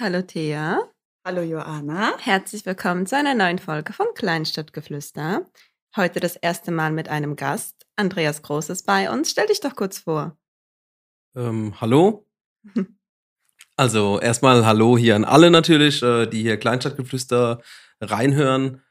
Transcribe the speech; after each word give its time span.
Hallo 0.00 0.22
Thea. 0.22 0.80
Hallo 1.24 1.42
Joanna. 1.42 2.16
Herzlich 2.18 2.64
willkommen 2.64 3.04
zu 3.04 3.16
einer 3.16 3.34
neuen 3.34 3.58
Folge 3.58 3.92
von 3.92 4.06
Kleinstadtgeflüster. 4.14 5.44
Heute 5.96 6.20
das 6.20 6.36
erste 6.36 6.70
Mal 6.70 6.92
mit 6.92 7.08
einem 7.08 7.34
Gast. 7.34 7.84
Andreas 7.96 8.42
Groß 8.42 8.68
ist 8.68 8.86
bei 8.86 9.10
uns. 9.10 9.32
Stell 9.32 9.48
dich 9.48 9.58
doch 9.58 9.74
kurz 9.74 9.98
vor. 9.98 10.38
Ähm, 11.34 11.74
hallo. 11.80 12.26
Also 13.76 14.18
erstmal 14.18 14.66
Hallo 14.66 14.98
hier 14.98 15.14
an 15.14 15.24
alle 15.24 15.52
natürlich, 15.52 16.02
äh, 16.02 16.26
die 16.26 16.42
hier 16.42 16.58
Kleinstadtgeflüster 16.58 17.62
reinhören. 18.00 18.82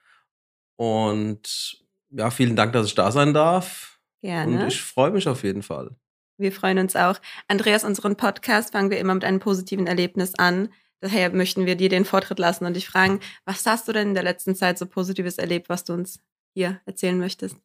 Und 0.77 1.83
ja, 2.09 2.31
vielen 2.31 2.55
Dank, 2.55 2.71
dass 2.71 2.87
ich 2.87 2.95
da 2.95 3.11
sein 3.11 3.33
darf. 3.33 3.99
Gerne. 4.21 4.61
Und 4.61 4.67
ich 4.67 4.81
freue 4.81 5.11
mich 5.11 5.27
auf 5.27 5.43
jeden 5.43 5.61
Fall. 5.61 5.95
Wir 6.37 6.53
freuen 6.53 6.79
uns 6.79 6.95
auch. 6.95 7.19
Andreas, 7.49 7.83
unseren 7.83 8.15
Podcast 8.15 8.71
fangen 8.71 8.89
wir 8.89 8.99
immer 8.99 9.13
mit 9.13 9.25
einem 9.25 9.39
positiven 9.39 9.87
Erlebnis 9.87 10.33
an. 10.37 10.69
Daher 11.01 11.31
möchten 11.31 11.65
wir 11.65 11.75
dir 11.75 11.89
den 11.89 12.05
Vortritt 12.05 12.39
lassen 12.39 12.65
und 12.65 12.75
dich 12.75 12.87
fragen, 12.87 13.19
was 13.45 13.65
hast 13.65 13.87
du 13.87 13.93
denn 13.93 14.09
in 14.09 14.13
der 14.15 14.23
letzten 14.23 14.55
Zeit 14.55 14.77
so 14.77 14.85
Positives 14.85 15.37
erlebt, 15.37 15.69
was 15.69 15.83
du 15.83 15.93
uns 15.93 16.19
hier 16.55 16.81
erzählen 16.85 17.17
möchtest? 17.17 17.57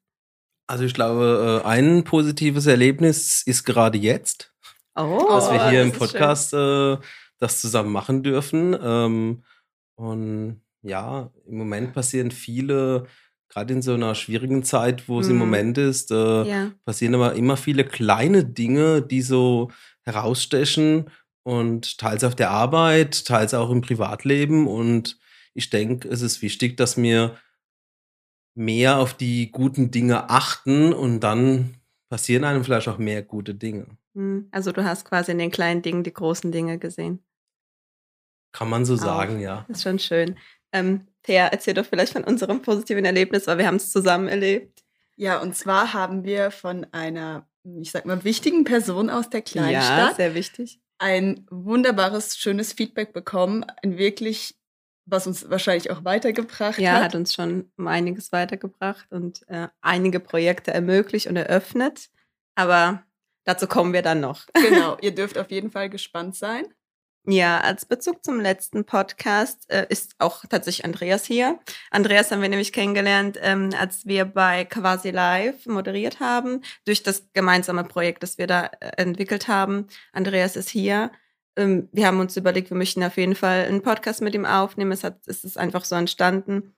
Also 0.66 0.84
ich 0.84 0.94
glaube, 0.94 1.62
äh, 1.64 1.66
ein 1.66 2.04
positives 2.04 2.66
Erlebnis 2.66 3.42
ist 3.44 3.64
gerade 3.64 3.98
jetzt. 3.98 4.52
Oh, 4.94 5.24
dass 5.28 5.50
wir 5.50 5.70
hier 5.70 5.84
das 5.84 5.92
im 5.92 5.98
Podcast 5.98 6.52
äh, 6.54 6.96
das 7.38 7.60
zusammen 7.60 7.90
machen 7.92 8.22
dürfen. 8.22 8.76
Ähm, 8.80 9.44
und 9.96 10.60
ja, 10.82 11.30
im 11.46 11.56
Moment 11.58 11.94
passieren 11.94 12.30
viele, 12.30 13.06
gerade 13.48 13.72
in 13.72 13.82
so 13.82 13.94
einer 13.94 14.14
schwierigen 14.14 14.62
Zeit, 14.62 15.08
wo 15.08 15.20
es 15.20 15.28
im 15.28 15.34
Mhm. 15.34 15.38
Moment 15.38 15.78
ist, 15.78 16.10
äh. 16.10 16.42
Ja. 16.44 16.70
passieren 16.84 17.14
aber 17.14 17.34
immer 17.34 17.56
viele 17.56 17.84
kleine 17.84 18.44
Dinge, 18.44 19.00
die 19.02 19.22
so 19.22 19.70
herausstechen 20.02 21.10
und 21.44 21.98
teils 21.98 22.24
auf 22.24 22.34
der 22.34 22.50
Arbeit, 22.50 23.24
teils 23.26 23.54
auch 23.54 23.70
im 23.70 23.80
Privatleben. 23.80 24.66
Und 24.66 25.18
ich 25.54 25.70
denke, 25.70 26.08
es 26.08 26.22
ist 26.22 26.42
wichtig, 26.42 26.76
dass 26.76 26.96
wir 26.96 27.36
mehr 28.54 28.98
auf 28.98 29.14
die 29.14 29.50
guten 29.50 29.90
Dinge 29.90 30.28
achten 30.30 30.92
und 30.92 31.20
dann 31.20 31.76
passieren 32.08 32.44
einem 32.44 32.64
vielleicht 32.64 32.88
auch 32.88 32.98
mehr 32.98 33.22
gute 33.22 33.54
Dinge. 33.54 33.86
Hm, 34.14 34.48
Also 34.50 34.72
du 34.72 34.84
hast 34.84 35.04
quasi 35.06 35.32
in 35.32 35.38
den 35.38 35.50
kleinen 35.50 35.82
Dingen 35.82 36.02
die 36.04 36.12
großen 36.12 36.52
Dinge 36.52 36.78
gesehen. 36.78 37.24
Kann 38.52 38.68
man 38.68 38.84
so 38.84 38.94
Auch. 38.94 38.98
sagen, 38.98 39.40
ja. 39.40 39.64
Das 39.68 39.78
ist 39.78 39.82
schon 39.84 39.98
schön. 39.98 40.36
Ähm, 40.72 41.06
Thea, 41.22 41.46
erzähl 41.46 41.74
doch 41.74 41.86
vielleicht 41.86 42.12
von 42.12 42.24
unserem 42.24 42.60
positiven 42.62 43.04
Erlebnis, 43.04 43.46
weil 43.46 43.58
wir 43.58 43.66
haben 43.66 43.76
es 43.76 43.90
zusammen 43.90 44.28
erlebt. 44.28 44.84
Ja, 45.16 45.40
und 45.40 45.54
zwar 45.56 45.92
haben 45.94 46.24
wir 46.24 46.50
von 46.50 46.86
einer, 46.92 47.48
ich 47.80 47.90
sag 47.90 48.04
mal, 48.04 48.24
wichtigen 48.24 48.64
Person 48.64 49.08
aus 49.08 49.30
der 49.30 49.40
Ja, 49.40 49.44
Kleinstadt 49.44 50.16
sehr 50.16 50.34
wichtig. 50.34 50.80
Ein 51.02 51.46
wunderbares, 51.50 52.38
schönes 52.38 52.72
Feedback 52.72 53.12
bekommen. 53.12 53.64
Ein 53.82 53.98
wirklich, 53.98 54.54
was 55.04 55.26
uns 55.26 55.50
wahrscheinlich 55.50 55.90
auch 55.90 56.04
weitergebracht 56.04 56.78
Ja, 56.78 56.92
hat. 56.94 57.02
hat 57.02 57.14
uns 57.16 57.34
schon 57.34 57.70
um 57.76 57.88
einiges 57.88 58.30
weitergebracht 58.30 59.10
und 59.10 59.46
äh, 59.48 59.68
einige 59.80 60.20
Projekte 60.20 60.72
ermöglicht 60.72 61.26
und 61.26 61.36
eröffnet. 61.36 62.08
Aber 62.54 63.02
dazu 63.44 63.66
kommen 63.66 63.92
wir 63.92 64.02
dann 64.02 64.20
noch. 64.20 64.46
Genau, 64.54 64.96
ihr 65.02 65.14
dürft 65.14 65.38
auf 65.38 65.50
jeden 65.50 65.72
Fall 65.72 65.90
gespannt 65.90 66.36
sein. 66.36 66.66
Ja, 67.24 67.60
als 67.60 67.86
Bezug 67.86 68.24
zum 68.24 68.40
letzten 68.40 68.84
Podcast 68.84 69.70
äh, 69.70 69.86
ist 69.88 70.16
auch 70.18 70.44
tatsächlich 70.44 70.84
Andreas 70.84 71.24
hier. 71.24 71.60
Andreas 71.92 72.32
haben 72.32 72.42
wir 72.42 72.48
nämlich 72.48 72.72
kennengelernt, 72.72 73.38
ähm, 73.40 73.70
als 73.78 74.06
wir 74.06 74.24
bei 74.24 74.64
Quasi 74.64 75.10
Live 75.10 75.66
moderiert 75.66 76.18
haben, 76.18 76.62
durch 76.84 77.04
das 77.04 77.28
gemeinsame 77.32 77.84
Projekt, 77.84 78.24
das 78.24 78.38
wir 78.38 78.48
da 78.48 78.66
äh, 78.80 79.00
entwickelt 79.00 79.46
haben. 79.46 79.86
Andreas 80.12 80.56
ist 80.56 80.68
hier. 80.68 81.12
Ähm, 81.54 81.88
wir 81.92 82.08
haben 82.08 82.18
uns 82.18 82.36
überlegt, 82.36 82.70
wir 82.70 82.76
möchten 82.76 83.04
auf 83.04 83.16
jeden 83.16 83.36
Fall 83.36 83.66
einen 83.66 83.82
Podcast 83.82 84.20
mit 84.20 84.34
ihm 84.34 84.44
aufnehmen. 84.44 84.90
Es, 84.90 85.04
hat, 85.04 85.20
es 85.26 85.44
ist 85.44 85.58
einfach 85.58 85.84
so 85.84 85.94
entstanden. 85.94 86.74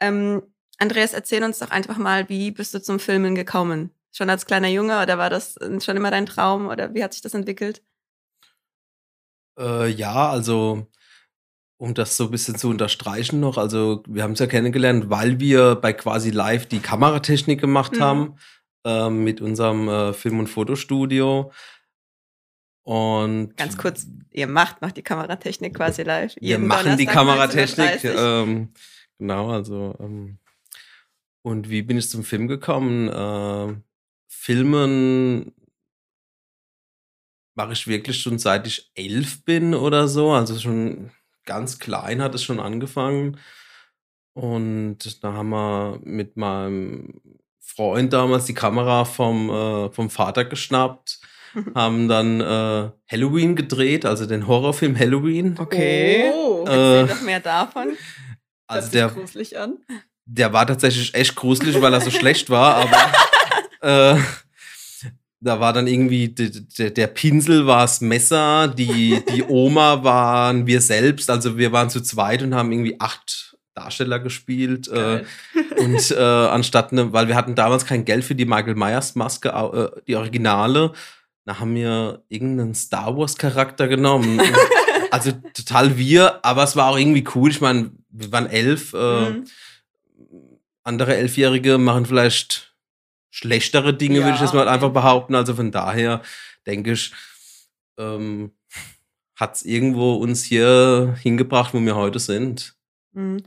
Ähm, 0.00 0.42
Andreas, 0.78 1.14
erzähl 1.14 1.42
uns 1.42 1.58
doch 1.60 1.70
einfach 1.70 1.96
mal, 1.96 2.28
wie 2.28 2.50
bist 2.50 2.74
du 2.74 2.82
zum 2.82 2.98
Filmen 3.00 3.34
gekommen? 3.34 3.92
Schon 4.12 4.28
als 4.28 4.44
kleiner 4.44 4.68
Junge 4.68 5.00
oder 5.02 5.16
war 5.16 5.30
das 5.30 5.56
äh, 5.56 5.80
schon 5.80 5.96
immer 5.96 6.10
dein 6.10 6.26
Traum 6.26 6.66
oder 6.68 6.92
wie 6.94 7.02
hat 7.02 7.14
sich 7.14 7.22
das 7.22 7.32
entwickelt? 7.32 7.82
Äh, 9.58 9.88
ja, 9.90 10.28
also 10.30 10.86
um 11.78 11.92
das 11.94 12.16
so 12.16 12.24
ein 12.24 12.30
bisschen 12.30 12.56
zu 12.56 12.68
unterstreichen 12.70 13.38
noch, 13.40 13.58
also 13.58 14.02
wir 14.08 14.22
haben 14.22 14.32
es 14.32 14.38
ja 14.38 14.46
kennengelernt, 14.46 15.10
weil 15.10 15.40
wir 15.40 15.74
bei 15.76 15.92
quasi 15.92 16.30
live 16.30 16.66
die 16.66 16.78
Kameratechnik 16.80 17.60
gemacht 17.60 17.92
Mhm. 17.96 18.00
haben 18.00 18.34
ähm, 18.84 19.24
mit 19.24 19.40
unserem 19.40 19.88
äh, 19.88 20.12
Film- 20.14 20.38
und 20.38 20.46
Fotostudio. 20.48 21.52
Und 22.84 23.56
Ganz 23.56 23.76
kurz, 23.76 24.06
ihr 24.30 24.46
macht, 24.46 24.80
macht 24.80 24.96
die 24.96 25.02
Kameratechnik 25.02 25.74
quasi 25.74 26.02
live. 26.02 26.34
wir 26.40 26.58
machen 26.58 26.96
die 26.96 27.04
Donnerstag 27.06 27.14
Kameratechnik. 27.14 27.90
19.30 28.12 28.42
Ähm, 28.42 28.72
genau, 29.18 29.50
also 29.50 29.96
ähm, 29.98 30.38
und 31.42 31.68
wie 31.68 31.82
bin 31.82 31.98
ich 31.98 32.08
zum 32.08 32.22
Film 32.24 32.46
gekommen? 32.48 33.08
Äh, 33.08 33.76
Filmen 34.28 35.52
mache 37.56 37.72
ich 37.72 37.86
wirklich 37.88 38.20
schon 38.20 38.38
seit 38.38 38.66
ich 38.66 38.90
elf 38.94 39.44
bin 39.44 39.74
oder 39.74 40.06
so. 40.06 40.30
Also 40.30 40.58
schon 40.58 41.10
ganz 41.44 41.78
klein 41.78 42.22
hat 42.22 42.34
es 42.34 42.44
schon 42.44 42.60
angefangen. 42.60 43.38
Und 44.34 45.24
da 45.24 45.32
haben 45.32 45.48
wir 45.48 45.98
mit 46.04 46.36
meinem 46.36 47.20
Freund 47.58 48.12
damals 48.12 48.44
die 48.44 48.54
Kamera 48.54 49.04
vom, 49.06 49.48
äh, 49.50 49.90
vom 49.90 50.10
Vater 50.10 50.44
geschnappt, 50.44 51.20
haben 51.74 52.08
dann 52.08 52.40
äh, 52.40 52.90
Halloween 53.10 53.56
gedreht, 53.56 54.04
also 54.04 54.26
den 54.26 54.46
Horrorfilm 54.46 54.98
Halloween. 54.98 55.56
Okay. 55.58 56.30
Oh, 56.34 56.64
Erzähl 56.66 57.04
Äh, 57.04 57.08
doch 57.08 57.22
mehr 57.22 57.40
davon. 57.40 57.96
Also 58.68 58.80
hört 58.80 58.92
sich 58.92 59.00
der, 59.00 59.08
gruselig 59.10 59.58
an. 59.60 59.78
der 60.24 60.52
war 60.52 60.66
tatsächlich 60.66 61.14
echt 61.14 61.36
gruselig, 61.36 61.80
weil 61.80 61.94
er 61.94 62.00
so 62.00 62.10
schlecht 62.10 62.50
war, 62.50 62.74
aber 62.74 63.12
äh, 64.16 64.20
da 65.46 65.60
war 65.60 65.72
dann 65.72 65.86
irgendwie 65.86 66.28
der, 66.28 67.06
Pinsel 67.06 67.66
war 67.66 67.82
das 67.82 68.00
Messer, 68.00 68.68
die, 68.68 69.22
die 69.32 69.42
Oma 69.44 70.02
waren 70.02 70.66
wir 70.66 70.80
selbst, 70.80 71.30
also 71.30 71.56
wir 71.56 71.72
waren 71.72 71.90
zu 71.90 72.00
zweit 72.00 72.42
und 72.42 72.54
haben 72.54 72.72
irgendwie 72.72 73.00
acht 73.00 73.56
Darsteller 73.74 74.18
gespielt. 74.18 74.88
Äh, 74.88 75.24
und 75.78 76.10
äh, 76.10 76.22
anstatt 76.22 76.92
ne, 76.92 77.12
weil 77.12 77.28
wir 77.28 77.36
hatten 77.36 77.54
damals 77.54 77.86
kein 77.86 78.04
Geld 78.04 78.24
für 78.24 78.34
die 78.34 78.46
Michael 78.46 78.74
Myers 78.74 79.14
Maske, 79.14 79.50
äh, 79.50 80.00
die 80.06 80.16
Originale, 80.16 80.92
da 81.44 81.60
haben 81.60 81.74
wir 81.74 82.24
irgendeinen 82.28 82.74
Star 82.74 83.16
Wars 83.16 83.36
Charakter 83.36 83.86
genommen. 83.86 84.40
also 85.12 85.30
total 85.54 85.96
wir, 85.96 86.44
aber 86.44 86.64
es 86.64 86.74
war 86.74 86.90
auch 86.90 86.98
irgendwie 86.98 87.24
cool. 87.34 87.50
Ich 87.50 87.60
meine, 87.60 87.92
wir 88.10 88.32
waren 88.32 88.46
elf. 88.46 88.92
Äh, 88.92 89.30
Mhm. 89.30 89.44
andere 90.84 91.16
Elfjährige 91.16 91.78
machen 91.78 92.06
vielleicht 92.06 92.75
schlechtere 93.36 93.92
Dinge, 93.92 94.20
Ja, 94.20 94.24
würde 94.24 94.36
ich 94.36 94.40
jetzt 94.40 94.54
mal 94.54 94.66
einfach 94.66 94.90
behaupten. 94.90 95.34
Also 95.34 95.54
von 95.54 95.70
daher 95.70 96.22
denke 96.66 96.92
ich, 96.92 97.12
ähm, 97.98 98.52
hat 99.38 99.56
es 99.56 99.62
irgendwo 99.62 100.14
uns 100.14 100.42
hier 100.42 101.14
hingebracht, 101.20 101.74
wo 101.74 101.80
wir 101.80 101.96
heute 101.96 102.18
sind. 102.18 102.74
Mhm. 103.12 103.44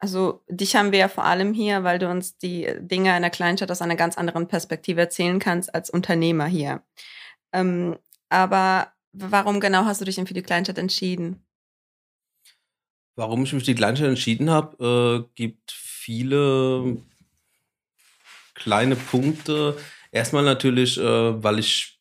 Also 0.00 0.42
dich 0.48 0.74
haben 0.74 0.90
wir 0.90 0.98
ja 0.98 1.08
vor 1.08 1.24
allem 1.24 1.54
hier, 1.54 1.84
weil 1.84 2.00
du 2.00 2.08
uns 2.10 2.38
die 2.38 2.68
Dinge 2.80 3.12
einer 3.12 3.30
Kleinstadt 3.30 3.70
aus 3.70 3.82
einer 3.82 3.96
ganz 3.96 4.18
anderen 4.18 4.48
Perspektive 4.48 5.00
erzählen 5.00 5.38
kannst 5.38 5.72
als 5.74 5.90
Unternehmer 5.90 6.46
hier. 6.46 6.82
Ähm, 7.52 7.98
aber 8.28 8.92
warum 9.12 9.60
genau 9.60 9.84
hast 9.84 10.00
du 10.00 10.04
dich 10.04 10.16
denn 10.16 10.26
für 10.26 10.34
die 10.34 10.42
Kleinstadt 10.42 10.78
entschieden? 10.78 11.46
Warum 13.16 13.44
ich 13.44 13.52
mich 13.52 13.62
für 13.62 13.70
die 13.70 13.76
Kleinstadt 13.76 14.08
entschieden 14.08 14.50
habe, 14.50 15.26
äh, 15.26 15.32
gibt 15.34 15.70
viele 15.72 17.02
kleine 18.68 18.96
Punkte. 18.96 19.76
Erstmal 20.12 20.44
natürlich, 20.44 20.98
äh, 20.98 21.42
weil 21.42 21.58
ich 21.58 21.98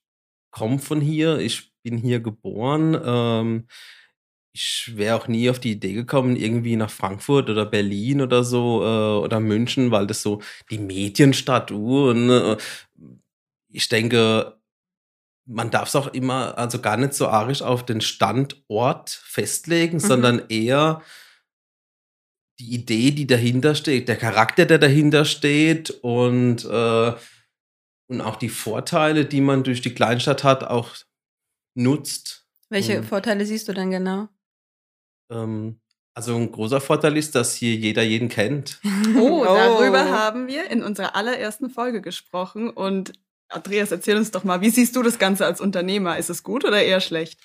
komme 0.51 0.79
von 0.79 0.99
hier, 1.01 1.39
ich 1.39 1.71
bin 1.83 1.97
hier 1.97 2.19
geboren. 2.19 2.99
Ähm, 3.05 3.67
ich 4.53 4.91
wäre 4.95 5.15
auch 5.15 5.27
nie 5.27 5.49
auf 5.49 5.59
die 5.59 5.71
Idee 5.71 5.93
gekommen, 5.93 6.35
irgendwie 6.35 6.75
nach 6.75 6.89
Frankfurt 6.89 7.49
oder 7.49 7.65
Berlin 7.65 8.21
oder 8.21 8.43
so 8.43 8.81
äh, 8.83 9.23
oder 9.23 9.39
München, 9.39 9.91
weil 9.91 10.07
das 10.07 10.21
so 10.23 10.41
die 10.71 10.79
Medienstadt, 10.79 11.71
uh, 11.71 12.09
und, 12.09 12.29
äh, 12.29 12.57
ich 13.69 13.87
denke, 13.89 14.57
man 15.45 15.71
darf 15.71 15.87
es 15.89 15.95
auch 15.95 16.07
immer, 16.07 16.57
also 16.57 16.79
gar 16.81 16.97
nicht 16.97 17.13
so 17.13 17.27
arisch 17.27 17.61
auf 17.61 17.85
den 17.85 18.01
Standort 18.01 19.09
festlegen, 19.09 19.97
Mhm. 19.97 20.01
sondern 20.01 20.41
eher 20.49 21.01
die 22.59 22.73
Idee, 22.73 23.11
die 23.11 23.27
dahinter 23.27 23.75
steht, 23.75 24.07
der 24.07 24.15
Charakter, 24.15 24.65
der 24.65 24.79
dahinter 24.79 25.25
steht 25.25 25.91
und, 26.01 26.65
äh, 26.65 27.13
und 28.09 28.21
auch 28.21 28.35
die 28.37 28.49
Vorteile, 28.49 29.25
die 29.25 29.41
man 29.41 29.63
durch 29.63 29.81
die 29.81 29.93
Kleinstadt 29.93 30.43
hat, 30.43 30.63
auch 30.63 30.95
nutzt. 31.75 32.45
Welche 32.69 32.99
Mhm. 32.99 33.03
Vorteile 33.03 33.45
siehst 33.45 33.67
du 33.67 33.73
denn 33.73 33.91
genau? 33.91 34.27
Ähm, 35.31 35.79
also 36.15 36.35
ein 36.35 36.51
großer 36.51 36.81
Vorteil 36.81 37.15
ist, 37.15 37.35
dass 37.35 37.53
hier 37.53 37.75
jeder 37.75 38.01
jeden 38.03 38.29
kennt. 38.29 38.79
Oh, 39.15 39.43
darüber 39.45 40.09
haben 40.09 40.47
wir 40.47 40.69
in 40.71 40.81
unserer 40.83 41.15
allerersten 41.15 41.69
Folge 41.69 42.01
gesprochen. 42.01 42.69
Und 42.69 43.13
Andreas, 43.49 43.91
erzähl 43.91 44.17
uns 44.17 44.31
doch 44.31 44.43
mal, 44.43 44.61
wie 44.61 44.69
siehst 44.69 44.95
du 44.95 45.03
das 45.03 45.19
Ganze 45.19 45.45
als 45.45 45.61
Unternehmer? 45.61 46.17
Ist 46.17 46.29
es 46.29 46.43
gut 46.43 46.65
oder 46.65 46.81
eher 46.83 47.01
schlecht? 47.01 47.39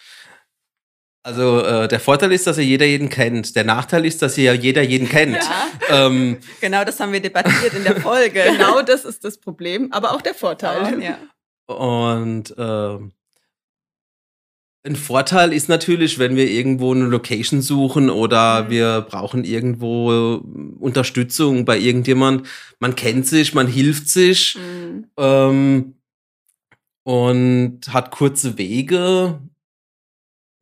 Also 1.25 1.61
äh, 1.61 1.87
der 1.87 2.01
Vorteil 2.01 2.33
ist, 2.33 2.49
dass 2.49 2.57
ja 2.57 2.65
jeder 2.65 2.87
jeden 2.87 3.09
kennt. 3.09 3.55
Der 3.55 3.63
Nachteil 3.63 4.05
ist, 4.05 4.23
dass 4.23 4.37
ja 4.37 4.55
jeder 4.55 4.83
jeden 4.83 5.09
kennt. 5.09 5.37
Ja. 5.37 6.07
Ähm, 6.07 6.39
genau, 6.61 6.85
das 6.85 6.99
haben 6.99 7.13
wir 7.13 7.21
debattiert 7.21 7.75
in 7.75 7.85
der 7.85 8.01
Folge. 8.01 8.43
genau, 8.53 8.83
das 8.87 9.05
ist 9.05 9.25
das 9.25 9.39
Problem, 9.39 9.93
aber 9.93 10.13
auch 10.13 10.23
der 10.23 10.35
Vorteil. 10.35 11.01
Ja. 11.01 11.19
Und 11.73 12.57
äh, 12.59 12.99
ein 14.85 14.97
Vorteil 14.97 15.53
ist 15.53 15.69
natürlich, 15.69 16.19
wenn 16.19 16.35
wir 16.35 16.51
irgendwo 16.51 16.93
eine 16.93 17.05
Location 17.05 17.63
suchen 17.63 18.11
oder 18.11 18.65
mhm. 18.65 18.71
wir 18.71 19.01
brauchen 19.03 19.45
irgendwo 19.45 20.43
Unterstützung 20.81 21.65
bei 21.65 21.79
irgendjemand. 21.79 22.49
Man 22.81 22.97
kennt 22.97 23.29
sich, 23.29 23.55
man 23.55 23.69
hilft 23.69 24.09
sich 24.09 24.59
mhm. 24.59 25.07
ähm, 25.17 25.95
und 27.05 27.81
hat 27.93 28.11
kurze 28.11 28.59
Wege 28.59 29.39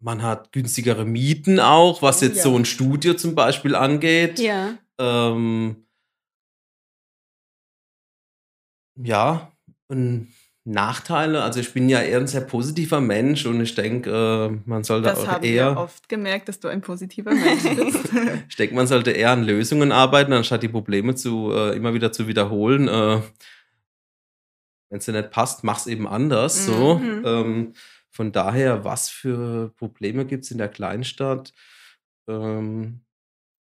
man 0.01 0.23
hat 0.23 0.53
günstigere 0.53 1.05
Mieten 1.05 1.61
auch, 1.61 2.03
was 2.03 2.23
jetzt 2.23 2.39
ja. 2.39 2.43
so 2.45 2.57
ein 2.57 2.65
Studio 2.65 3.15
zum 3.15 3.35
Beispiel 3.35 3.75
angeht. 3.75 4.39
Ja. 4.39 4.79
Ähm, 4.99 5.85
ja, 8.97 9.53
und 9.89 10.33
Nachteile, 10.65 11.43
also 11.43 11.59
ich 11.59 11.73
bin 11.73 11.89
ja 11.89 12.01
eher 12.01 12.19
ein 12.19 12.27
sehr 12.27 12.43
positiver 12.43 13.01
Mensch 13.01 13.47
und 13.47 13.61
ich 13.61 13.75
denke, 13.75 14.11
äh, 14.51 14.69
man 14.69 14.85
sollte 14.85 15.09
das 15.09 15.21
auch 15.21 15.27
haben 15.27 15.45
eher. 15.45 15.75
Wir 15.75 15.81
oft 15.81 16.09
gemerkt, 16.09 16.49
dass 16.49 16.61
du 16.61 16.69
ein 16.69 16.81
positiver 16.81 17.33
Mensch 17.33 17.63
bist. 17.77 18.11
ich 18.49 18.57
denke, 18.57 18.75
man 18.75 18.87
sollte 18.87 19.11
eher 19.11 19.31
an 19.31 19.45
Lösungen 19.45 19.91
arbeiten, 19.91 20.33
anstatt 20.33 20.63
die 20.63 20.69
Probleme 20.69 21.15
zu 21.15 21.51
äh, 21.53 21.77
immer 21.77 21.95
wieder 21.95 22.13
zu 22.13 22.29
wiederholen. 22.29 22.89
Äh, 22.89 23.21
Wenn 24.91 24.99
es 24.99 25.07
dir 25.07 25.13
nicht 25.13 25.31
passt, 25.31 25.65
mach's 25.65 25.87
eben 25.87 26.07
anders. 26.07 26.69
Mhm. 26.69 26.73
So. 26.73 27.01
Ähm, 27.25 27.73
von 28.21 28.33
daher, 28.33 28.85
was 28.85 29.09
für 29.09 29.73
Probleme 29.79 30.27
gibt 30.27 30.45
es 30.45 30.51
in 30.51 30.59
der 30.59 30.69
Kleinstadt? 30.69 31.55
Ähm, 32.29 33.01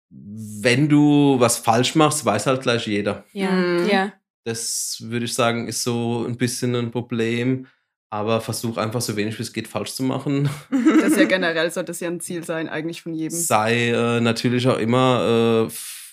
wenn 0.09 0.89
du 0.89 1.39
was 1.39 1.59
falsch 1.59 1.95
machst, 1.95 2.25
weiß 2.25 2.47
halt 2.47 2.63
gleich 2.63 2.87
jeder. 2.87 3.27
Ja, 3.35 3.51
mhm. 3.51 3.87
ja. 3.87 4.15
Das 4.45 4.97
würde 5.03 5.27
ich 5.27 5.35
sagen, 5.35 5.69
ist 5.69 5.83
so 5.83 6.25
ein 6.27 6.39
bisschen 6.39 6.75
ein 6.75 6.91
Problem. 6.91 7.67
Aber 8.09 8.41
versuch 8.41 8.79
einfach 8.79 9.03
so 9.03 9.15
wenig 9.15 9.39
wie 9.39 9.43
es 9.43 9.53
geht 9.53 9.69
falsch 9.69 9.93
zu 9.93 10.03
machen. 10.05 10.49
Das 10.71 11.13
ist 11.13 11.19
ja 11.19 11.25
generell 11.29 11.71
sollte 11.71 11.91
das 11.91 12.01
ja 12.01 12.09
ein 12.09 12.21
Ziel 12.21 12.43
sein, 12.43 12.71
eigentlich 12.71 13.03
von 13.03 13.13
jedem. 13.13 13.37
Sei 13.37 13.91
äh, 13.91 14.23
natürlich 14.23 14.67
auch 14.69 14.79
immer 14.79 15.69
äh, 15.69 15.73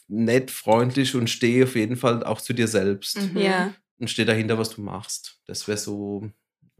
nett, 0.10 0.52
freundlich 0.52 1.16
und 1.16 1.30
steh 1.30 1.64
auf 1.64 1.78
jeden 1.78 1.96
Fall 1.96 2.26
auch 2.26 2.42
zu 2.42 2.52
dir 2.52 2.68
selbst. 2.68 3.22
Mhm. 3.22 3.38
Ja. 3.38 3.74
Und 4.00 4.10
steh 4.10 4.26
dahinter, 4.26 4.58
was 4.58 4.72
du 4.72 4.82
machst. 4.82 5.40
Das 5.46 5.66
wäre 5.70 5.78
so 5.78 6.30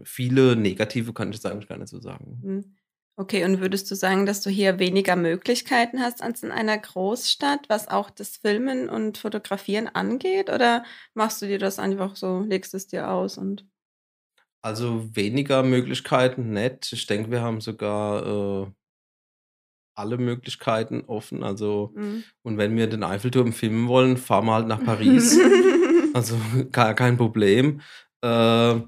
viele 0.04 0.56
negative 0.56 1.14
kann 1.14 1.30
ich 1.30 1.36
jetzt 1.36 1.46
eigentlich 1.46 1.68
gar 1.68 1.78
nicht 1.78 1.90
so 1.90 2.00
sagen. 2.00 2.40
Hm. 2.42 2.76
Okay, 3.16 3.46
und 3.46 3.62
würdest 3.62 3.92
du 3.92 3.96
sagen, 3.96 4.26
dass 4.26 4.42
du 4.42 4.50
hier 4.50 4.80
weniger 4.80 5.16
Möglichkeiten 5.16 6.00
hast 6.00 6.24
als 6.24 6.42
in 6.42 6.52
einer 6.52 6.80
Großstadt, 6.80 7.70
was 7.70 7.88
auch 7.88 8.10
das 8.10 8.38
Filmen 8.38 8.90
und 8.90 9.20
Fotografieren 9.20 9.88
angeht? 9.88 10.50
Oder 10.50 10.84
machst 11.14 11.40
du 11.42 11.46
dir 11.46 11.60
das 11.60 11.78
einfach 11.78 12.16
so, 12.16 12.40
legst 12.40 12.74
es 12.74 12.88
dir 12.88 13.12
aus 13.12 13.38
und. 13.38 13.68
Also 14.64 15.16
weniger 15.16 15.62
Möglichkeiten 15.62 16.54
nicht. 16.54 16.92
Ich 16.92 17.06
denke, 17.06 17.30
wir 17.30 17.42
haben 17.42 17.62
sogar 17.62 18.66
äh, 18.66 18.72
alle 19.96 20.18
Möglichkeiten 20.18 21.04
offen. 21.06 21.44
Also, 21.44 21.92
mhm. 21.96 22.24
und 22.42 22.58
wenn 22.58 22.76
wir 22.76 22.88
den 22.88 23.04
Eiffelturm 23.04 23.54
filmen 23.54 23.88
wollen, 23.88 24.18
fahren 24.18 24.46
wir 24.46 24.54
halt 24.56 24.68
nach 24.68 24.84
Paris. 24.84 25.38
also 26.14 26.38
gar 26.72 26.94
kein 26.94 27.18
Problem. 27.18 27.82
Äh, 28.22 28.82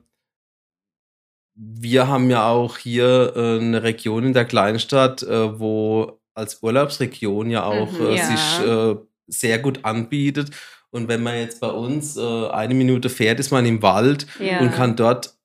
wir 1.56 2.08
haben 2.08 2.30
ja 2.30 2.50
auch 2.50 2.78
hier 2.78 3.34
äh, 3.36 3.60
eine 3.60 3.84
Region 3.84 4.26
in 4.26 4.34
der 4.34 4.46
Kleinstadt, 4.46 5.24
äh, 5.24 5.60
wo 5.60 6.20
als 6.34 6.62
Urlaubsregion 6.62 7.50
ja 7.50 7.64
auch 7.64 7.92
mhm, 7.92 8.08
äh, 8.08 8.16
ja. 8.16 8.26
sich 8.26 8.68
äh, 8.68 8.96
sehr 9.28 9.60
gut 9.60 9.80
anbietet. 9.84 10.52
Und 10.92 11.08
wenn 11.08 11.24
man 11.24 11.36
jetzt 11.36 11.62
bei 11.62 11.70
uns 11.70 12.18
äh, 12.18 12.48
eine 12.50 12.74
Minute 12.74 13.10
fährt, 13.10 13.40
ist 13.40 13.52
man 13.52 13.66
im 13.66 13.82
Wald 13.82 14.28
ja. 14.40 14.60
und 14.60 14.72
kann 14.72 14.96
dort 14.96 15.36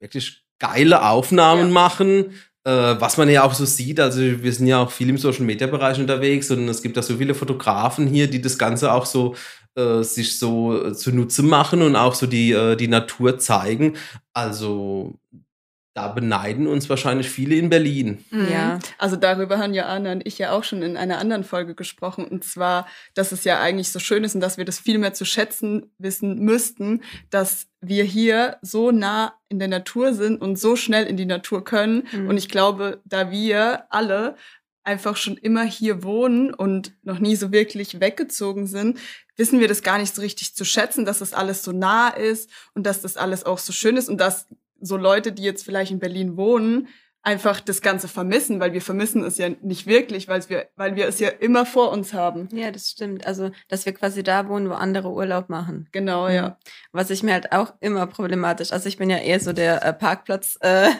wirklich 0.00 0.44
geile 0.58 1.04
Aufnahmen 1.04 1.68
ja. 1.68 1.72
machen. 1.72 2.34
Äh, 2.64 3.00
was 3.00 3.16
man 3.16 3.28
ja 3.28 3.42
auch 3.42 3.54
so 3.54 3.64
sieht, 3.64 3.98
also 3.98 4.20
wir 4.20 4.52
sind 4.52 4.68
ja 4.68 4.82
auch 4.82 4.90
viel 4.90 5.08
im 5.08 5.18
Social 5.18 5.44
Media 5.44 5.66
Bereich 5.66 5.98
unterwegs 5.98 6.48
und 6.50 6.68
es 6.68 6.80
gibt 6.80 6.96
da 6.96 7.02
so 7.02 7.16
viele 7.16 7.34
Fotografen 7.34 8.06
hier, 8.06 8.30
die 8.30 8.40
das 8.40 8.56
Ganze 8.56 8.92
auch 8.92 9.04
so 9.04 9.34
äh, 9.74 10.02
sich 10.02 10.38
so 10.38 10.86
äh, 10.86 10.92
zunutze 10.92 11.42
machen 11.42 11.82
und 11.82 11.96
auch 11.96 12.14
so 12.14 12.26
die, 12.26 12.52
äh, 12.52 12.76
die 12.76 12.88
Natur 12.88 13.38
zeigen. 13.38 13.96
Also 14.32 15.18
da 15.94 16.08
beneiden 16.08 16.66
uns 16.66 16.88
wahrscheinlich 16.88 17.28
viele 17.28 17.54
in 17.56 17.68
Berlin. 17.68 18.24
Mhm. 18.30 18.48
Ja, 18.50 18.78
also 18.98 19.16
darüber 19.16 19.58
haben 19.58 19.74
ja 19.74 19.86
Anna 19.86 20.12
und 20.12 20.26
ich 20.26 20.38
ja 20.38 20.52
auch 20.52 20.64
schon 20.64 20.82
in 20.82 20.96
einer 20.96 21.18
anderen 21.18 21.44
Folge 21.44 21.74
gesprochen. 21.74 22.24
Und 22.24 22.44
zwar, 22.44 22.86
dass 23.14 23.32
es 23.32 23.44
ja 23.44 23.60
eigentlich 23.60 23.90
so 23.90 23.98
schön 23.98 24.24
ist 24.24 24.34
und 24.34 24.40
dass 24.40 24.56
wir 24.56 24.64
das 24.64 24.78
viel 24.78 24.96
mehr 24.98 25.12
zu 25.12 25.26
schätzen 25.26 25.92
wissen 25.98 26.38
müssten, 26.38 27.02
dass 27.28 27.66
wir 27.80 28.04
hier 28.04 28.56
so 28.62 28.90
nah 28.90 29.34
in 29.48 29.58
der 29.58 29.68
Natur 29.68 30.14
sind 30.14 30.40
und 30.40 30.58
so 30.58 30.76
schnell 30.76 31.04
in 31.06 31.18
die 31.18 31.26
Natur 31.26 31.62
können. 31.62 32.08
Mhm. 32.12 32.28
Und 32.28 32.38
ich 32.38 32.48
glaube, 32.48 33.02
da 33.04 33.30
wir 33.30 33.84
alle 33.90 34.36
einfach 34.84 35.16
schon 35.16 35.36
immer 35.36 35.64
hier 35.64 36.02
wohnen 36.02 36.52
und 36.52 36.94
noch 37.02 37.18
nie 37.18 37.36
so 37.36 37.52
wirklich 37.52 38.00
weggezogen 38.00 38.66
sind, 38.66 38.98
wissen 39.36 39.60
wir 39.60 39.68
das 39.68 39.82
gar 39.82 39.98
nicht 39.98 40.14
so 40.14 40.22
richtig 40.22 40.54
zu 40.54 40.64
schätzen, 40.64 41.04
dass 41.04 41.20
das 41.20 41.32
alles 41.32 41.62
so 41.62 41.72
nah 41.72 42.08
ist 42.08 42.50
und 42.74 42.84
dass 42.84 43.00
das 43.00 43.16
alles 43.16 43.44
auch 43.44 43.58
so 43.58 43.72
schön 43.72 43.96
ist 43.96 44.08
und 44.08 44.18
dass 44.18 44.48
so 44.80 44.96
Leute, 44.96 45.32
die 45.32 45.44
jetzt 45.44 45.64
vielleicht 45.64 45.92
in 45.92 46.00
Berlin 46.00 46.36
wohnen, 46.36 46.88
einfach 47.22 47.60
das 47.60 47.82
Ganze 47.82 48.08
vermissen, 48.08 48.58
weil 48.58 48.72
wir 48.72 48.82
vermissen 48.82 49.24
es 49.24 49.38
ja 49.38 49.48
nicht 49.62 49.86
wirklich, 49.86 50.26
weil 50.26 50.48
wir, 50.48 50.68
weil 50.74 50.96
wir 50.96 51.06
es 51.06 51.20
ja 51.20 51.28
immer 51.28 51.64
vor 51.64 51.92
uns 51.92 52.12
haben. 52.12 52.48
Ja, 52.52 52.72
das 52.72 52.90
stimmt. 52.90 53.26
Also, 53.26 53.50
dass 53.68 53.86
wir 53.86 53.94
quasi 53.94 54.24
da 54.24 54.48
wohnen, 54.48 54.68
wo 54.68 54.74
andere 54.74 55.10
Urlaub 55.10 55.48
machen. 55.48 55.88
Genau, 55.92 56.28
ja. 56.28 56.48
Mhm. 56.48 56.54
Was 56.90 57.10
ich 57.10 57.22
mir 57.22 57.34
halt 57.34 57.52
auch 57.52 57.74
immer 57.80 58.06
problematisch, 58.08 58.72
also 58.72 58.88
ich 58.88 58.96
bin 58.96 59.08
ja 59.08 59.18
eher 59.18 59.38
so 59.38 59.52
der 59.52 59.84
äh, 59.84 59.92
Parkplatz, 59.92 60.58
äh, 60.60 60.90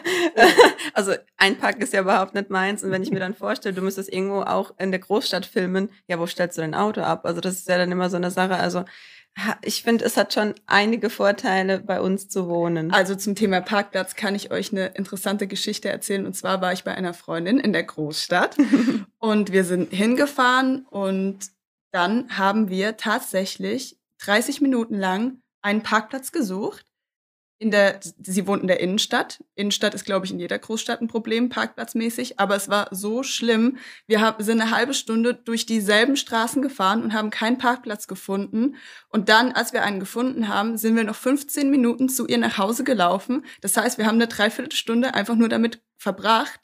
also 0.93 1.13
ein 1.37 1.57
Park 1.57 1.79
ist 1.79 1.93
ja 1.93 2.01
überhaupt 2.01 2.35
nicht 2.35 2.49
meins 2.49 2.83
und 2.83 2.91
wenn 2.91 3.03
ich 3.03 3.11
mir 3.11 3.19
dann 3.19 3.33
vorstelle, 3.33 3.75
du 3.75 3.81
müsstest 3.81 4.11
irgendwo 4.11 4.41
auch 4.41 4.73
in 4.79 4.91
der 4.91 5.01
Großstadt 5.01 5.45
filmen, 5.45 5.89
ja, 6.07 6.19
wo 6.19 6.25
stellst 6.25 6.57
du 6.57 6.61
dein 6.61 6.73
Auto 6.73 7.01
ab? 7.01 7.25
Also 7.25 7.41
das 7.41 7.55
ist 7.55 7.67
ja 7.67 7.77
dann 7.77 7.91
immer 7.91 8.09
so 8.09 8.17
eine 8.17 8.31
Sache, 8.31 8.55
also 8.55 8.85
ich 9.61 9.83
finde, 9.83 10.05
es 10.05 10.17
hat 10.17 10.33
schon 10.33 10.53
einige 10.65 11.09
Vorteile, 11.09 11.79
bei 11.79 12.01
uns 12.01 12.29
zu 12.29 12.47
wohnen. 12.47 12.91
Also 12.91 13.15
zum 13.15 13.35
Thema 13.35 13.61
Parkplatz 13.61 14.15
kann 14.15 14.35
ich 14.35 14.51
euch 14.51 14.71
eine 14.71 14.87
interessante 14.87 15.47
Geschichte 15.47 15.89
erzählen. 15.89 16.25
Und 16.25 16.35
zwar 16.35 16.61
war 16.61 16.73
ich 16.73 16.83
bei 16.83 16.93
einer 16.93 17.13
Freundin 17.13 17.59
in 17.59 17.73
der 17.73 17.83
Großstadt 17.83 18.57
und 19.19 19.51
wir 19.51 19.63
sind 19.63 19.91
hingefahren 19.91 20.85
und 20.89 21.39
dann 21.91 22.37
haben 22.37 22.69
wir 22.69 22.97
tatsächlich 22.97 23.97
30 24.19 24.61
Minuten 24.61 24.95
lang 24.95 25.41
einen 25.61 25.83
Parkplatz 25.83 26.31
gesucht 26.31 26.85
in 27.63 27.71
der, 27.71 28.01
sie 28.21 28.45
wohnt 28.45 28.61
in 28.61 28.67
der 28.67 28.81
Innenstadt. 28.81 29.41
Innenstadt 29.55 29.93
ist, 29.93 30.03
glaube 30.03 30.25
ich, 30.25 30.33
in 30.33 30.39
jeder 30.39 30.59
Großstadt 30.59 30.99
ein 30.99 31.07
Problem, 31.07 31.47
parkplatzmäßig. 31.47 32.37
Aber 32.37 32.57
es 32.57 32.67
war 32.67 32.89
so 32.91 33.23
schlimm. 33.23 33.77
Wir 34.05 34.19
haben, 34.19 34.43
sind 34.43 34.59
eine 34.59 34.75
halbe 34.75 34.93
Stunde 34.93 35.33
durch 35.33 35.65
dieselben 35.65 36.17
Straßen 36.17 36.61
gefahren 36.61 37.01
und 37.01 37.13
haben 37.13 37.29
keinen 37.29 37.57
Parkplatz 37.57 38.07
gefunden. 38.07 38.75
Und 39.07 39.29
dann, 39.29 39.53
als 39.53 39.71
wir 39.71 39.83
einen 39.83 40.01
gefunden 40.01 40.49
haben, 40.49 40.75
sind 40.77 40.97
wir 40.97 41.05
noch 41.05 41.15
15 41.15 41.71
Minuten 41.71 42.09
zu 42.09 42.27
ihr 42.27 42.37
nach 42.37 42.57
Hause 42.57 42.83
gelaufen. 42.83 43.45
Das 43.61 43.77
heißt, 43.77 43.97
wir 43.97 44.07
haben 44.07 44.15
eine 44.15 44.27
Dreiviertelstunde 44.27 45.13
einfach 45.13 45.35
nur 45.35 45.47
damit 45.47 45.81
verbracht, 45.97 46.59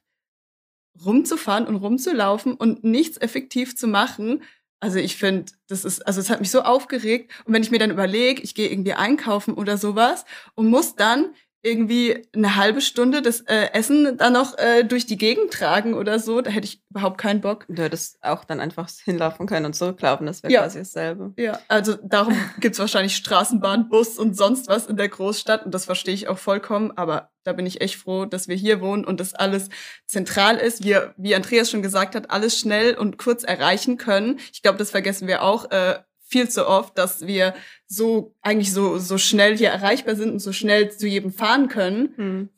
rumzufahren 1.05 1.65
und 1.65 1.77
rumzulaufen 1.77 2.55
und 2.55 2.83
nichts 2.83 3.17
effektiv 3.17 3.77
zu 3.77 3.87
machen, 3.87 4.43
also 4.79 4.99
ich 4.99 5.17
finde, 5.17 5.51
das 5.67 5.83
ist, 5.83 6.05
also 6.07 6.21
es 6.21 6.29
hat 6.29 6.39
mich 6.39 6.51
so 6.51 6.61
aufgeregt. 6.61 7.31
Und 7.45 7.53
wenn 7.53 7.61
ich 7.61 7.71
mir 7.71 7.79
dann 7.79 7.91
überlege, 7.91 8.41
ich 8.41 8.55
gehe 8.55 8.69
irgendwie 8.69 8.93
einkaufen 8.93 9.53
oder 9.53 9.77
sowas 9.77 10.25
und 10.55 10.67
muss 10.67 10.95
dann 10.95 11.33
irgendwie 11.61 12.25
eine 12.33 12.55
halbe 12.55 12.81
Stunde 12.81 13.21
das 13.21 13.41
äh, 13.41 13.69
Essen 13.73 14.17
dann 14.17 14.33
noch 14.33 14.57
äh, 14.57 14.83
durch 14.83 15.05
die 15.05 15.17
Gegend 15.17 15.51
tragen 15.51 15.93
oder 15.93 16.19
so, 16.19 16.41
da 16.41 16.51
hätte 16.51 16.65
ich 16.65 16.81
überhaupt 16.89 17.17
keinen 17.17 17.41
Bock. 17.41 17.65
Du 17.67 17.81
hättest 17.83 18.17
auch 18.23 18.45
dann 18.45 18.59
einfach 18.59 18.89
hinlaufen 19.03 19.45
können 19.45 19.65
und 19.65 19.73
zurücklaufen, 19.73 20.25
das 20.25 20.41
wäre 20.41 20.53
ja. 20.53 20.61
quasi 20.61 20.79
dasselbe. 20.79 21.33
Ja, 21.37 21.59
also 21.67 21.95
darum 22.01 22.35
gibt's 22.59 22.79
wahrscheinlich 22.79 23.15
Straßenbahn, 23.15 23.89
Bus 23.89 24.17
und 24.17 24.37
sonst 24.37 24.69
was 24.69 24.87
in 24.87 24.95
der 24.95 25.09
Großstadt 25.09 25.65
und 25.65 25.73
das 25.73 25.85
verstehe 25.85 26.13
ich 26.13 26.29
auch 26.29 26.37
vollkommen, 26.37 26.91
aber 26.95 27.31
da 27.43 27.53
bin 27.53 27.65
ich 27.65 27.81
echt 27.81 27.95
froh, 27.95 28.25
dass 28.25 28.47
wir 28.47 28.55
hier 28.55 28.79
wohnen 28.79 29.05
und 29.05 29.19
das 29.19 29.33
alles 29.33 29.69
zentral 30.05 30.57
ist. 30.57 30.83
Wir, 30.83 31.13
wie 31.17 31.35
Andreas 31.35 31.71
schon 31.71 31.81
gesagt 31.81 32.15
hat, 32.15 32.31
alles 32.31 32.59
schnell 32.59 32.95
und 32.95 33.17
kurz 33.17 33.43
erreichen 33.43 33.97
können. 33.97 34.39
Ich 34.53 34.61
glaube, 34.61 34.77
das 34.77 34.91
vergessen 34.91 35.27
wir 35.27 35.41
auch. 35.41 35.71
Äh, 35.71 35.99
viel 36.29 36.47
zu 36.49 36.67
oft, 36.67 36.97
dass 36.97 37.25
wir 37.25 37.55
so 37.87 38.35
eigentlich 38.41 38.71
so, 38.71 38.97
so 38.99 39.17
schnell 39.17 39.57
hier 39.57 39.69
erreichbar 39.69 40.15
sind 40.15 40.31
und 40.31 40.39
so 40.39 40.53
schnell 40.53 40.91
zu 40.91 41.07
jedem 41.07 41.33
fahren 41.33 41.67
können. 41.67 42.13
Hm. 42.15 42.49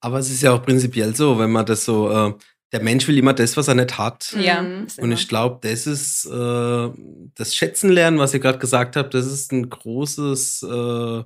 Aber 0.00 0.18
es 0.18 0.30
ist 0.30 0.42
ja 0.42 0.52
auch 0.52 0.62
prinzipiell 0.62 1.14
so, 1.14 1.38
wenn 1.38 1.52
man 1.52 1.64
das 1.64 1.84
so, 1.84 2.10
äh, 2.10 2.34
der 2.72 2.82
Mensch 2.82 3.06
will 3.06 3.18
immer 3.18 3.34
das, 3.34 3.56
was 3.56 3.68
er 3.68 3.74
nicht 3.74 3.96
hat. 3.98 4.34
Ja. 4.40 4.60
Und 4.60 5.12
ich 5.12 5.28
glaube, 5.28 5.58
das 5.62 5.86
ist 5.86 6.24
äh, 6.26 6.90
das 7.34 7.54
Schätzen 7.54 7.90
lernen, 7.90 8.18
was 8.18 8.34
ihr 8.34 8.40
gerade 8.40 8.58
gesagt 8.58 8.96
habt, 8.96 9.14
das 9.14 9.26
ist 9.26 9.52
ein 9.52 9.68
großes, 9.70 10.62
äh, 10.64 11.18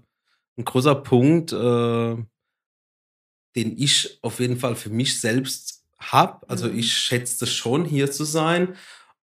ein 0.59 0.65
großer 0.65 0.97
Punkt, 0.97 1.53
äh, 1.53 2.17
den 3.57 3.79
ich 3.79 4.19
auf 4.23 4.41
jeden 4.41 4.59
Fall 4.59 4.77
für 4.77 4.91
mich 4.91 5.21
selbst 5.21 5.85
habe. 5.99 6.47
Also 6.49 6.69
Mhm. 6.69 6.79
ich 6.79 6.93
schätze 6.93 7.45
es 7.45 7.53
schon, 7.53 7.85
hier 7.85 8.11
zu 8.11 8.25
sein. 8.25 8.77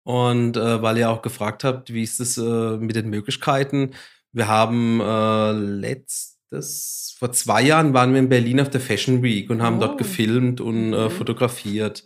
Und 0.04 0.56
äh, 0.56 0.82
weil 0.82 0.98
ihr 0.98 1.10
auch 1.10 1.22
gefragt 1.22 1.62
habt, 1.64 1.92
wie 1.92 2.02
ist 2.02 2.18
es 2.20 2.36
äh, 2.38 2.76
mit 2.76 2.96
den 2.96 3.08
Möglichkeiten? 3.08 3.92
Wir 4.32 4.48
haben 4.48 5.00
äh, 5.00 5.52
letztes, 5.52 7.14
vor 7.18 7.30
zwei 7.32 7.62
Jahren 7.62 7.94
waren 7.94 8.12
wir 8.12 8.18
in 8.20 8.28
Berlin 8.28 8.60
auf 8.60 8.70
der 8.70 8.80
Fashion 8.80 9.22
Week 9.22 9.48
und 9.50 9.62
haben 9.62 9.76
Oh. 9.76 9.80
dort 9.80 9.98
gefilmt 9.98 10.60
und 10.60 10.92
äh, 10.92 11.04
Mhm. 11.04 11.10
fotografiert. 11.10 12.04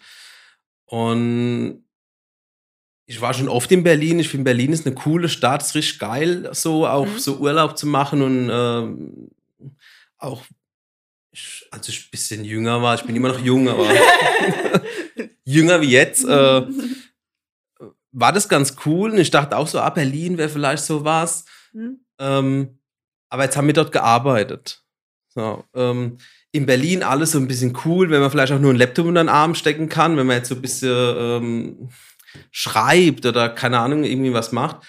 Und 0.84 1.84
ich 3.06 3.20
war 3.20 3.32
schon 3.32 3.48
oft 3.48 3.70
in 3.72 3.82
Berlin. 3.84 4.18
Ich 4.18 4.28
finde, 4.28 4.44
Berlin 4.44 4.72
ist 4.72 4.84
eine 4.86 4.94
coole 4.94 5.28
Stadt, 5.28 5.62
ist 5.62 5.74
richtig 5.74 5.98
geil, 5.98 6.50
so 6.52 6.86
auch 6.86 7.06
Mhm. 7.06 7.18
so 7.18 7.36
Urlaub 7.38 7.78
zu 7.78 7.86
machen 7.86 8.20
und 8.22 8.48
ähm, 8.52 9.30
auch, 10.18 10.42
ich, 11.32 11.66
als 11.70 11.88
ich 11.88 12.06
ein 12.06 12.10
bisschen 12.10 12.44
jünger 12.44 12.82
war, 12.82 12.94
ich 12.94 13.02
bin 13.04 13.16
immer 13.16 13.28
noch 13.28 13.40
jung, 13.40 13.68
aber 13.68 13.86
jünger 15.44 15.80
wie 15.80 15.90
jetzt, 15.90 16.24
äh, 16.24 16.62
war 18.18 18.32
das 18.32 18.48
ganz 18.48 18.76
cool. 18.86 19.10
Und 19.10 19.18
ich 19.18 19.30
dachte 19.30 19.56
auch 19.56 19.68
so, 19.68 19.78
ah, 19.78 19.90
Berlin 19.90 20.38
wäre 20.38 20.48
vielleicht 20.48 20.84
so 20.84 21.04
was. 21.04 21.44
Hm? 21.72 22.00
Ähm, 22.18 22.78
aber 23.28 23.44
jetzt 23.44 23.56
haben 23.56 23.66
wir 23.66 23.74
dort 23.74 23.92
gearbeitet. 23.92 24.82
So, 25.34 25.64
ähm, 25.74 26.16
in 26.52 26.64
Berlin 26.64 27.02
alles 27.02 27.32
so 27.32 27.38
ein 27.38 27.48
bisschen 27.48 27.76
cool, 27.84 28.08
wenn 28.10 28.22
man 28.22 28.30
vielleicht 28.30 28.52
auch 28.52 28.58
nur 28.58 28.70
einen 28.70 28.78
Laptop 28.78 29.06
unter 29.06 29.22
den 29.22 29.28
Arm 29.28 29.54
stecken 29.54 29.90
kann, 29.90 30.16
wenn 30.16 30.26
man 30.26 30.38
jetzt 30.38 30.48
so 30.48 30.54
ein 30.54 30.62
bisschen 30.62 31.16
ähm, 31.18 31.88
schreibt 32.50 33.26
oder 33.26 33.50
keine 33.50 33.80
Ahnung, 33.80 34.04
irgendwie 34.04 34.32
was 34.32 34.52
macht. 34.52 34.86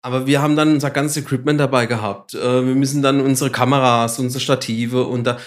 Aber 0.00 0.26
wir 0.26 0.40
haben 0.40 0.56
dann 0.56 0.72
unser 0.72 0.90
ganzes 0.90 1.22
Equipment 1.22 1.60
dabei 1.60 1.84
gehabt. 1.84 2.32
Äh, 2.34 2.66
wir 2.66 2.74
müssen 2.74 3.02
dann 3.02 3.20
unsere 3.20 3.50
Kameras, 3.50 4.18
unsere 4.18 4.40
Stative 4.40 5.04
und 5.04 5.24
da, 5.24 5.38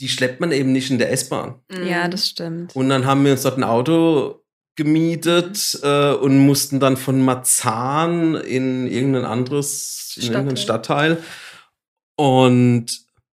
die 0.00 0.08
schleppt 0.08 0.40
man 0.40 0.50
eben 0.50 0.72
nicht 0.72 0.90
in 0.90 0.98
der 0.98 1.12
S-Bahn. 1.12 1.60
Ja, 1.84 2.08
das 2.08 2.26
stimmt. 2.26 2.74
Und 2.74 2.88
dann 2.88 3.06
haben 3.06 3.24
wir 3.24 3.32
uns 3.32 3.42
dort 3.42 3.58
ein 3.58 3.64
Auto 3.64 4.42
gemietet 4.76 5.78
äh, 5.82 6.12
und 6.12 6.38
mussten 6.38 6.80
dann 6.80 6.96
von 6.96 7.24
Marzahn 7.24 8.34
in 8.34 8.86
irgendein 8.86 9.24
anderes, 9.24 10.14
in 10.16 10.24
irgendeinen 10.24 10.56
Stadtteil 10.58 11.22
und 12.16 12.86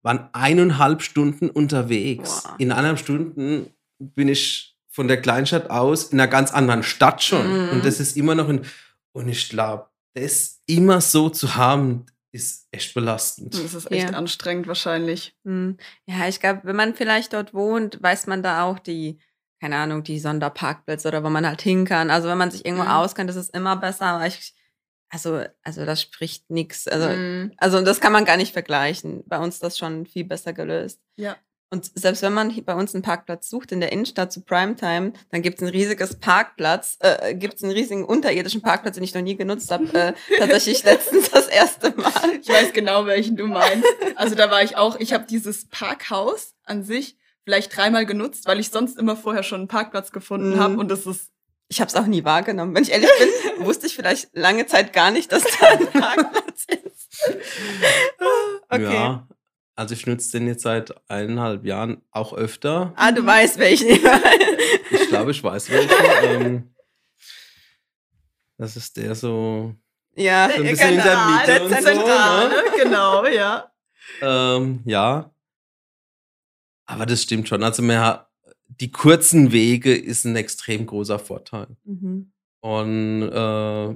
waren 0.01 0.29
eineinhalb 0.33 1.01
Stunden 1.01 1.49
unterwegs. 1.49 2.43
Boah. 2.43 2.55
In 2.57 2.71
eineinhalb 2.71 2.99
Stunden 2.99 3.73
bin 3.99 4.27
ich 4.27 4.77
von 4.89 5.07
der 5.07 5.21
Kleinstadt 5.21 5.69
aus 5.69 6.05
in 6.05 6.19
einer 6.19 6.29
ganz 6.29 6.51
anderen 6.51 6.83
Stadt 6.83 7.23
schon. 7.23 7.47
Mhm. 7.47 7.69
Und 7.69 7.85
das 7.85 7.99
ist 7.99 8.17
immer 8.17 8.35
noch 8.35 8.49
ein, 8.49 8.65
und 9.13 9.27
ich 9.29 9.49
glaube, 9.49 9.87
das 10.13 10.61
immer 10.65 11.01
so 11.01 11.29
zu 11.29 11.55
haben, 11.55 12.05
ist 12.31 12.67
echt 12.71 12.93
belastend. 12.93 13.55
Das 13.55 13.73
ist 13.73 13.91
echt 13.91 14.11
Ja. 14.11 14.17
anstrengend 14.17 14.67
wahrscheinlich. 14.67 15.35
Hm. 15.45 15.77
Ja, 16.05 16.27
ich 16.27 16.39
glaube, 16.39 16.61
wenn 16.63 16.75
man 16.75 16.93
vielleicht 16.93 17.33
dort 17.33 17.53
wohnt, 17.53 18.01
weiß 18.01 18.27
man 18.27 18.43
da 18.43 18.63
auch 18.63 18.77
die, 18.77 19.19
keine 19.61 19.77
Ahnung, 19.77 20.03
die 20.03 20.19
Sonderparkplätze 20.19 21.07
oder 21.07 21.23
wo 21.23 21.29
man 21.29 21.45
halt 21.45 21.61
hin 21.61 21.85
kann. 21.85 22.09
Also 22.09 22.27
wenn 22.29 22.37
man 22.37 22.51
sich 22.51 22.65
irgendwo 22.65 22.85
Mhm. 22.85 22.91
auskennt, 22.91 23.29
ist 23.29 23.53
immer 23.55 23.75
besser. 23.75 24.05
Aber 24.05 24.25
ich, 24.27 24.53
also, 25.09 25.43
also 25.63 25.85
das 25.85 26.01
spricht 26.01 26.49
nichts. 26.49 26.87
Also, 26.87 27.09
Mhm. 27.09 27.53
also 27.57 27.81
das 27.81 27.99
kann 27.99 28.13
man 28.13 28.25
gar 28.25 28.37
nicht 28.37 28.53
vergleichen. 28.53 29.23
Bei 29.27 29.37
uns 29.39 29.55
ist 29.55 29.63
das 29.63 29.77
schon 29.77 30.05
viel 30.05 30.23
besser 30.23 30.53
gelöst. 30.53 30.99
Ja. 31.17 31.35
Und 31.71 31.91
selbst 31.93 32.23
wenn 32.23 32.33
man 32.33 32.63
bei 32.65 32.73
uns 32.73 32.95
einen 32.95 33.03
Parkplatz 33.03 33.47
sucht 33.47 33.71
in 33.71 33.79
der 33.79 33.91
Innenstadt 33.91 34.31
zu 34.33 34.41
Primetime, 34.41 35.13
dann 35.29 35.43
gibt 35.43 35.57
es 35.57 35.67
ein 35.67 35.69
riesiges 35.69 36.19
Parkplatz, 36.19 36.97
äh, 37.01 37.35
gibt 37.35 37.55
es 37.57 37.63
einen 37.63 37.73
riesigen 37.73 38.05
unterirdischen 38.05 38.63
Parkplatz, 38.63 38.95
den 38.95 39.03
ich 39.03 39.13
noch 39.13 39.21
nie 39.21 39.35
genutzt 39.35 39.69
habe. 39.69 39.85
Äh, 39.93 40.13
tatsächlich 40.39 40.83
letztens 40.83 41.29
das 41.29 41.47
erste 41.47 41.91
Mal. 41.91 42.11
Ich 42.41 42.49
weiß 42.49 42.73
genau, 42.73 43.05
welchen 43.05 43.35
du 43.35 43.45
meinst. 43.45 43.85
Also 44.15 44.33
da 44.33 44.49
war 44.49 44.63
ich 44.63 44.77
auch, 44.77 44.99
ich 44.99 45.13
habe 45.13 45.27
dieses 45.29 45.67
Parkhaus 45.69 46.55
an 46.63 46.83
sich 46.83 47.17
vielleicht 47.49 47.75
dreimal 47.75 48.05
genutzt, 48.05 48.45
weil 48.45 48.59
ich 48.59 48.69
sonst 48.69 48.95
immer 48.99 49.15
vorher 49.15 49.41
schon 49.41 49.61
einen 49.61 49.67
Parkplatz 49.67 50.11
gefunden 50.11 50.51
Mhm. 50.51 50.59
habe 50.59 50.77
und 50.77 50.89
das 50.91 51.07
ist 51.07 51.31
Ich 51.71 51.81
habe 51.81 51.89
es 51.89 51.95
auch 51.95 52.05
nie 52.05 52.23
wahrgenommen. 52.23 52.75
Wenn 52.75 52.83
ich 52.83 52.91
ehrlich 52.91 53.09
bin, 53.19 53.65
wusste 53.65 53.87
ich 53.87 53.95
vielleicht 53.95 54.29
lange 54.35 54.65
Zeit 54.67 54.93
gar 54.93 55.09
nicht, 55.11 55.31
dass 55.31 55.43
da 55.43 55.67
ein 55.67 55.87
Parkplatz 55.87 56.65
ist. 56.69 57.09
Okay. 58.71 58.83
Ja, 58.93 59.27
also 59.75 59.95
ich 59.95 60.05
nutze 60.05 60.31
den 60.37 60.47
jetzt 60.47 60.61
seit 60.61 60.93
eineinhalb 61.09 61.65
Jahren 61.65 62.03
auch 62.11 62.33
öfter. 62.33 62.93
Ah, 62.95 63.11
du 63.11 63.25
weißt, 63.25 63.57
welchen 63.57 63.89
ich 63.89 65.07
glaube, 65.09 65.31
ich 65.31 65.43
weiß 65.43 65.69
welchen. 65.71 65.89
ähm, 66.23 66.75
das 68.59 68.75
ist 68.77 68.95
der 68.97 69.15
so. 69.15 69.73
Ja, 70.15 70.49
So 70.49 70.61
ein 70.61 70.69
bisschen 70.69 70.89
in 70.89 70.95
der 70.97 71.03
genau, 71.03 71.29
Mitte 71.31 71.45
der 71.47 71.63
und 71.63 71.69
so, 71.69 71.81
Zentrale. 71.83 72.49
ne? 72.49 72.55
genau, 72.83 73.25
ja. 73.25 73.71
Ähm, 74.21 74.81
ja. 74.85 75.31
Aber 76.89 77.05
das 77.05 77.21
stimmt 77.21 77.47
schon. 77.47 77.63
Also 77.63 77.83
mehr, 77.83 78.27
die 78.67 78.91
kurzen 78.91 79.51
Wege 79.51 79.95
ist 79.95 80.25
ein 80.25 80.35
extrem 80.35 80.85
großer 80.87 81.19
Vorteil. 81.19 81.67
Mhm. 81.85 82.31
Und 82.61 83.21
äh, 83.31 83.95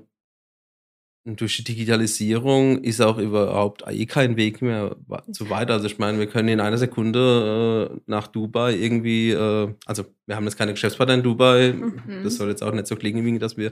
durch 1.26 1.56
die 1.58 1.64
Digitalisierung 1.64 2.84
ist 2.84 3.02
auch 3.02 3.18
überhaupt 3.18 3.84
eh 3.90 4.06
kein 4.06 4.36
Weg 4.36 4.62
mehr 4.62 4.96
zu 5.32 5.50
weit. 5.50 5.72
Also 5.72 5.86
ich 5.88 5.98
meine, 5.98 6.20
wir 6.20 6.28
können 6.28 6.50
in 6.50 6.60
einer 6.60 6.78
Sekunde 6.78 7.92
äh, 7.96 8.00
nach 8.06 8.28
Dubai 8.28 8.76
irgendwie, 8.76 9.32
äh, 9.32 9.74
also 9.86 10.04
wir 10.28 10.36
haben 10.36 10.44
jetzt 10.44 10.58
keine 10.58 10.74
Geschäftspartner 10.74 11.16
in 11.16 11.24
Dubai, 11.24 11.74
Mhm. 11.74 12.24
das 12.24 12.36
soll 12.36 12.50
jetzt 12.50 12.62
auch 12.62 12.74
nicht 12.74 12.88
so 12.88 12.96
klingen, 12.98 13.26
wie 13.26 13.40
dass 13.40 13.58
wir 13.58 13.72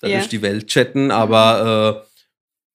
da 0.00 0.08
durch 0.08 0.28
die 0.28 0.42
Welt 0.42 0.66
chatten, 0.68 1.10
aber 1.10 2.04
äh, 2.04 2.10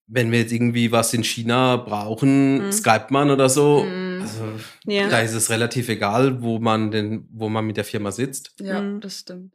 wenn 0.08 0.32
wir 0.32 0.40
jetzt 0.40 0.52
irgendwie 0.52 0.92
was 0.92 1.14
in 1.14 1.24
China 1.24 1.78
brauchen, 1.78 2.66
Mhm. 2.68 2.72
Skype 2.72 3.08
man 3.12 3.30
oder 3.32 3.48
so, 3.48 3.84
Mhm. 3.84 4.05
Also 4.26 4.60
Ja. 4.86 5.10
da 5.10 5.20
ist 5.22 5.34
es 5.34 5.50
relativ 5.50 5.90
egal, 5.90 6.42
wo 6.42 6.60
man 6.60 6.92
denn, 6.92 7.28
wo 7.32 7.50
man 7.50 7.66
mit 7.66 7.78
der 7.78 7.86
Firma 7.86 8.12
sitzt. 8.12 8.54
Ja, 8.60 8.82
Mhm. 8.82 9.02
das 9.02 9.20
stimmt. 9.20 9.54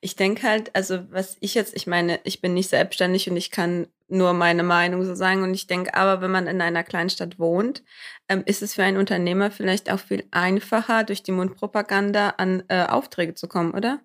Ich 0.00 0.14
denke 0.16 0.42
halt, 0.44 0.74
also 0.74 1.00
was 1.10 1.36
ich 1.40 1.54
jetzt, 1.54 1.74
ich 1.74 1.86
meine, 1.86 2.20
ich 2.24 2.40
bin 2.40 2.54
nicht 2.54 2.68
selbstständig 2.68 3.28
und 3.28 3.36
ich 3.36 3.50
kann 3.50 3.88
nur 4.08 4.32
meine 4.32 4.62
Meinung 4.62 5.04
so 5.04 5.14
sagen. 5.14 5.42
Und 5.42 5.54
ich 5.54 5.66
denke 5.66 5.94
aber, 5.94 6.20
wenn 6.20 6.30
man 6.30 6.46
in 6.46 6.60
einer 6.60 6.84
Kleinstadt 6.84 7.38
wohnt, 7.38 7.82
ähm, 8.28 8.42
ist 8.46 8.62
es 8.62 8.74
für 8.74 8.84
einen 8.84 8.98
Unternehmer 8.98 9.50
vielleicht 9.50 9.90
auch 9.90 9.98
viel 10.00 10.24
einfacher, 10.30 11.02
durch 11.04 11.22
die 11.22 11.32
Mundpropaganda 11.32 12.30
an 12.36 12.62
äh, 12.68 12.84
Aufträge 12.84 13.34
zu 13.34 13.48
kommen, 13.48 13.72
oder? 13.72 14.00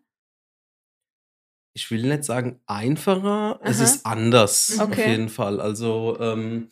ich 1.73 1.91
will 1.91 2.01
nicht 2.01 2.23
sagen 2.23 2.59
einfacher, 2.65 3.59
es 3.63 3.77
Aha. 3.77 3.83
ist 3.83 4.05
anders 4.05 4.79
auf 4.79 4.91
Okay. 4.91 5.11
jeden 5.11 5.29
Fall. 5.29 5.61
Also 5.61 6.17
ähm, 6.19 6.69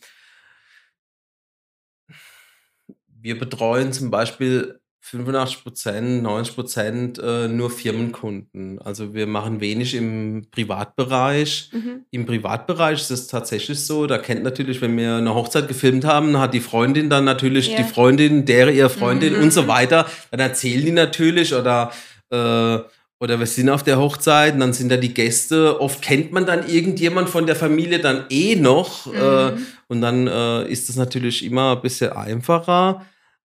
wir 3.20 3.38
betreuen 3.38 3.92
zum 3.92 4.10
Beispiel 4.10 4.78
85 5.00 5.62
Prozent, 5.62 6.22
90 6.24 6.54
Prozent 6.56 7.18
äh, 7.20 7.46
nur 7.46 7.70
Firmenkunden. 7.70 8.80
Also 8.80 9.14
wir 9.14 9.28
machen 9.28 9.60
wenig 9.60 9.94
im 9.94 10.46
Privatbereich. 10.50 11.70
Mhm. 11.72 12.00
Im 12.10 12.26
Privatbereich 12.26 13.00
ist 13.00 13.10
es 13.10 13.26
tatsächlich 13.28 13.78
so, 13.84 14.06
da 14.06 14.18
kennt 14.18 14.42
natürlich, 14.42 14.80
wenn 14.80 14.96
wir 14.96 15.16
eine 15.16 15.34
Hochzeit 15.34 15.68
gefilmt 15.68 16.04
haben, 16.04 16.38
hat 16.38 16.54
die 16.54 16.60
Freundin 16.60 17.08
dann 17.10 17.24
natürlich 17.24 17.68
Ja. 17.70 17.76
die 17.76 17.84
Freundin, 17.84 18.44
deren 18.46 18.74
ihre 18.74 18.90
Freundin 18.90 19.34
Mhm. 19.36 19.42
und 19.44 19.52
so 19.52 19.68
weiter. 19.68 20.06
Dann 20.32 20.40
erzählen 20.40 20.84
die 20.84 20.92
natürlich 20.92 21.54
oder 21.54 21.92
äh, 22.30 22.78
oder 23.18 23.38
wir 23.38 23.46
sind 23.46 23.70
auf 23.70 23.82
der 23.82 23.98
Hochzeit 23.98 24.52
und 24.54 24.60
dann 24.60 24.74
sind 24.74 24.90
da 24.90 24.98
die 24.98 25.14
Gäste. 25.14 25.80
Oft 25.80 26.02
kennt 26.02 26.32
man 26.32 26.44
dann 26.44 26.68
irgendjemand 26.68 27.30
von 27.30 27.46
der 27.46 27.56
Familie 27.56 27.98
dann 27.98 28.24
eh 28.28 28.56
noch 28.56 29.06
äh, 29.14 29.52
Mhm. 29.52 29.66
Und 29.88 30.00
dann 30.00 30.26
äh, 30.26 30.68
ist 30.70 30.88
es 30.90 30.96
natürlich 30.96 31.44
immer 31.44 31.76
ein 31.76 31.82
bisschen 31.82 32.12
einfacher. 32.12 33.04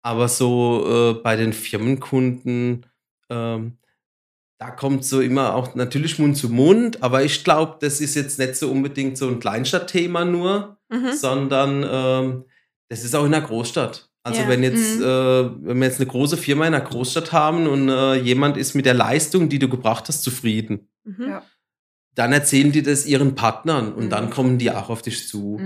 Aber 0.02 0.28
so 0.28 1.14
äh, 1.18 1.22
bei 1.22 1.36
den 1.36 1.54
Firmenkunden, 1.54 2.86
ähm, 3.30 3.78
da 4.60 4.72
kommt 4.72 5.04
so 5.06 5.22
immer 5.22 5.56
auch 5.56 5.76
natürlich 5.76 6.20
Mund 6.20 6.38
zu 6.38 6.50
Mund, 6.50 7.02
aber 7.04 7.24
ich 7.24 7.44
glaube, 7.44 7.78
das 7.82 8.00
ist 8.02 8.16
jetzt 8.16 8.40
nicht 8.40 8.56
so 8.56 8.70
unbedingt 8.72 9.18
so 9.18 9.28
ein 9.28 9.40
Kleinstadtthema 9.40 10.26
nur, 10.26 10.78
Mhm. 10.90 11.12
sondern 11.14 11.86
ähm, 11.90 12.46
das 12.90 13.04
ist 13.04 13.16
auch 13.16 13.26
in 13.26 13.34
einer 13.34 13.46
Großstadt. 13.46 14.10
Also 14.24 14.42
Ja. 14.44 14.48
wenn 14.48 14.64
jetzt, 14.64 14.98
Mhm. 15.00 15.04
äh, 15.04 15.66
wenn 15.68 15.80
wir 15.80 15.88
jetzt 15.88 16.00
eine 16.00 16.10
große 16.10 16.38
Firma 16.38 16.66
in 16.68 16.74
einer 16.74 16.84
Großstadt 16.86 17.32
haben 17.32 17.68
und 17.68 17.90
äh, 17.90 18.16
jemand 18.16 18.58
ist 18.58 18.74
mit 18.76 18.86
der 18.86 18.94
Leistung, 18.94 19.50
die 19.50 19.60
du 19.60 19.68
gebracht 19.70 20.08
hast, 20.08 20.22
zufrieden, 20.24 20.88
Mhm. 21.04 21.28
Ja. 21.30 21.44
dann 22.16 22.32
erzählen 22.32 22.72
die 22.72 22.84
das 22.84 23.06
ihren 23.06 23.36
Partnern 23.36 23.92
und 23.94 24.06
Mhm. 24.06 24.10
dann 24.10 24.30
kommen 24.30 24.58
die 24.60 24.70
auch 24.72 24.90
auf 24.90 25.02
dich 25.02 25.28
zu. 25.28 25.58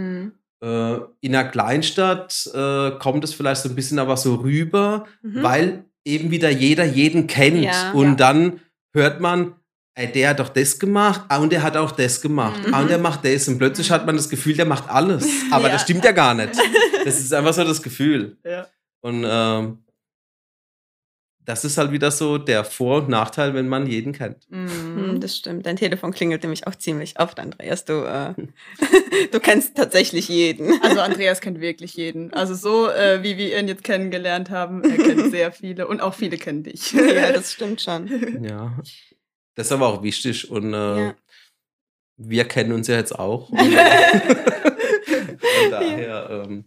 Äh, 0.64 0.96
in 1.22 1.36
einer 1.36 1.46
Kleinstadt 1.50 2.50
äh, 2.54 2.92
kommt 3.00 3.24
es 3.24 3.34
vielleicht 3.34 3.62
so 3.62 3.70
ein 3.70 3.76
bisschen 3.76 4.00
aber 4.00 4.18
so 4.18 4.36
rüber, 4.36 5.06
Mhm. 5.22 5.44
weil 5.44 5.86
eben 6.06 6.32
wieder 6.32 6.50
jeder 6.50 6.86
jeden 6.86 7.28
kennt. 7.28 7.64
Ja. 7.64 7.92
und 7.92 8.08
Ja. 8.12 8.16
dann 8.16 8.60
hört 8.94 9.20
man, 9.20 9.54
ey, 9.96 10.12
der 10.12 10.30
hat 10.30 10.40
doch 10.40 10.50
das 10.50 10.80
gemacht, 10.80 11.22
ah, 11.30 11.38
und 11.38 11.52
der 11.52 11.62
hat 11.64 11.76
auch 11.78 11.92
das 11.92 12.22
gemacht, 12.22 12.66
Mhm. 12.68 12.74
ah, 12.74 12.82
und 12.82 12.90
der 12.90 12.98
macht 12.98 13.24
das. 13.26 13.48
Und 13.48 13.58
plötzlich 13.60 13.90
Mhm. 13.90 13.94
hat 13.94 14.06
man 14.06 14.16
das 14.16 14.30
Gefühl, 14.30 14.56
der 14.56 14.66
macht 14.66 14.90
alles. 14.90 15.28
Aber 15.52 15.68
Ja. 15.68 15.74
das 15.74 15.84
stimmt 15.84 16.04
ja 16.06 16.12
gar 16.12 16.34
nicht. 16.34 16.50
Das 17.06 17.20
ist 17.20 17.34
einfach 17.34 17.54
so 17.54 17.64
das 17.64 17.82
Gefühl. 17.82 18.38
Ja. 18.44 18.68
Und 19.02 19.24
ähm, 19.26 19.78
das 21.48 21.64
ist 21.64 21.78
halt 21.78 21.94
wieder 21.94 22.12
so 22.12 22.38
der 22.38 22.66
Vor- 22.66 22.98
und 23.04 23.10
Nachteil, 23.10 23.54
wenn 23.54 23.70
man 23.70 23.88
jeden 23.88 24.12
kennt. 24.12 24.46
Mhm. 24.52 25.22
Das 25.22 25.38
stimmt. 25.38 25.66
Dein 25.66 25.78
Telefon 25.78 26.12
klingelt 26.12 26.44
nämlich 26.44 26.68
auch 26.68 26.76
ziemlich 26.76 27.18
oft, 27.22 27.40
Andreas. 27.40 27.86
Du, 27.86 28.04
äh, 28.04 28.34
du 29.32 29.40
kennst 29.40 29.76
tatsächlich 29.78 30.28
jeden. 30.28 30.82
Also 30.84 31.00
Andreas 31.00 31.40
kennt 31.40 31.62
wirklich 31.62 31.96
jeden. 31.96 32.34
Also 32.34 32.54
so, 32.54 32.90
äh, 32.90 33.24
wie 33.24 33.38
wir 33.38 33.58
ihn 33.58 33.70
jetzt 33.70 33.86
kennengelernt 33.86 34.50
haben, 34.50 34.84
er 34.84 34.98
kennt 34.98 35.32
sehr 35.32 35.54
viele 35.54 35.88
und 35.88 36.02
auch 36.02 36.14
viele 36.14 36.38
kennen 36.38 36.64
dich. 36.64 36.92
ja, 36.92 37.32
das 37.32 37.54
stimmt 37.54 37.82
schon. 37.82 38.44
Ja. 38.44 38.78
Das 39.56 39.68
ist 39.68 39.72
aber 39.72 39.88
auch 39.88 40.04
wichtig 40.04 40.52
und 40.52 40.74
äh, 40.74 41.06
Ja. 41.08 41.16
wir 42.18 42.44
kennen 42.46 42.74
uns 42.74 42.88
ja 42.88 42.96
jetzt 42.98 43.18
auch. 43.18 43.50
Und, 43.52 43.74
äh, 43.74 44.20
von 45.40 45.72
daher 45.72 46.44
ähm, 46.46 46.66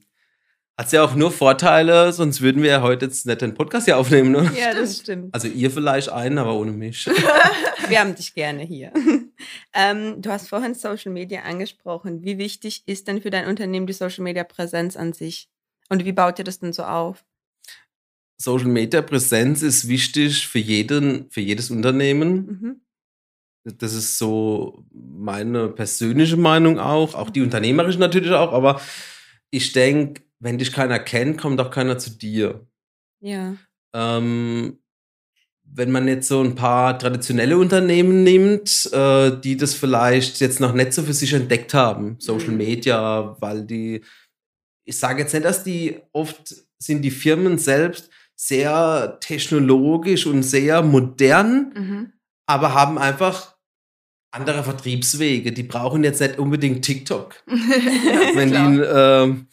hat 0.81 0.87
es 0.87 0.93
ja 0.93 1.05
auch 1.05 1.15
nur 1.15 1.31
Vorteile, 1.31 2.11
sonst 2.11 2.41
würden 2.41 2.63
wir 2.63 2.71
ja 2.71 2.81
heute 2.81 3.05
jetzt 3.05 3.27
nicht 3.27 3.43
den 3.43 3.53
Podcast 3.53 3.85
hier 3.85 3.99
aufnehmen. 3.99 4.33
Ne? 4.33 4.51
Ja, 4.59 4.73
das 4.73 5.01
stimmt. 5.01 5.35
Also 5.35 5.47
ihr 5.47 5.71
vielleicht 5.71 6.09
einen, 6.09 6.39
aber 6.39 6.55
ohne 6.55 6.73
mich. 6.73 7.07
Wir 7.89 8.01
haben 8.01 8.15
dich 8.15 8.33
gerne 8.33 8.63
hier. 8.63 8.91
ähm, 9.75 10.23
du 10.23 10.31
hast 10.31 10.49
vorhin 10.49 10.75
Social 10.75 11.13
Media 11.13 11.43
angesprochen. 11.43 12.25
Wie 12.25 12.39
wichtig 12.39 12.83
ist 12.87 13.09
denn 13.09 13.21
für 13.21 13.29
dein 13.29 13.47
Unternehmen 13.47 13.87
die 13.87 13.93
Social 13.93 14.25
Media 14.25 14.43
Präsenz 14.43 14.97
an 14.97 15.13
sich? 15.13 15.51
Und 15.91 16.07
wie 16.07 16.13
baut 16.13 16.39
ihr 16.39 16.47
das 16.47 16.61
denn 16.61 16.73
so 16.73 16.85
auf? 16.85 17.27
Social 18.39 18.69
Media 18.69 19.03
Präsenz 19.03 19.61
ist 19.61 19.87
wichtig 19.87 20.49
für 20.49 20.61
jeden, 20.61 21.29
für 21.31 21.43
jedes 21.43 21.71
Unternehmen. 21.71 22.81
Mhm. 23.65 23.77
Das 23.77 23.93
ist 23.93 24.17
so 24.17 24.83
meine 24.95 25.69
persönliche 25.69 26.39
Meinung 26.39 26.79
auch, 26.79 27.15
auch 27.15 27.29
die 27.29 27.43
unternehmerische 27.43 27.99
natürlich 27.99 28.31
auch, 28.31 28.55
aber 28.55 28.81
ich 29.51 29.73
denke, 29.73 30.23
wenn 30.41 30.59
dich 30.59 30.73
keiner 30.73 30.99
kennt, 30.99 31.39
kommt 31.41 31.61
auch 31.61 31.71
keiner 31.71 31.99
zu 31.99 32.11
dir. 32.11 32.67
Ja. 33.21 33.55
Ähm, 33.95 34.79
wenn 35.73 35.91
man 35.93 36.09
jetzt 36.09 36.27
so 36.29 36.43
ein 36.43 36.55
paar 36.57 36.99
traditionelle 36.99 37.57
Unternehmen 37.57 38.25
nimmt, 38.25 38.91
äh, 38.93 39.39
die 39.41 39.57
das 39.57 39.75
vielleicht 39.75 40.41
jetzt 40.41 40.59
noch 40.59 40.73
nicht 40.73 40.93
so 40.93 41.03
für 41.03 41.13
sich 41.13 41.33
entdeckt 41.33 41.75
haben, 41.75 42.17
Social 42.19 42.51
Mhm. 42.51 42.57
Media, 42.57 43.37
weil 43.41 43.65
die, 43.65 44.03
ich 44.85 44.99
sage 44.99 45.23
jetzt 45.23 45.33
nicht, 45.33 45.45
dass 45.45 45.63
die 45.63 46.01
oft 46.13 46.55
sind 46.79 47.03
die 47.03 47.11
Firmen 47.13 47.59
selbst 47.59 48.11
sehr 48.35 49.19
technologisch 49.21 50.27
und 50.27 50.43
sehr 50.43 50.83
modern, 50.83 51.73
Mhm. 51.77 52.13
aber 52.47 52.75
haben 52.75 52.99
einfach 52.99 53.55
andere 54.33 54.65
Vertriebswege. 54.65 55.53
Die 55.53 55.63
brauchen 55.65 56.03
jetzt 56.05 56.21
nicht 56.21 56.39
unbedingt 56.39 56.85
TikTok. 56.85 57.35
ja, 57.49 58.35
Wenn 58.35 58.49
die, 58.51 58.81
ähm, 58.83 59.47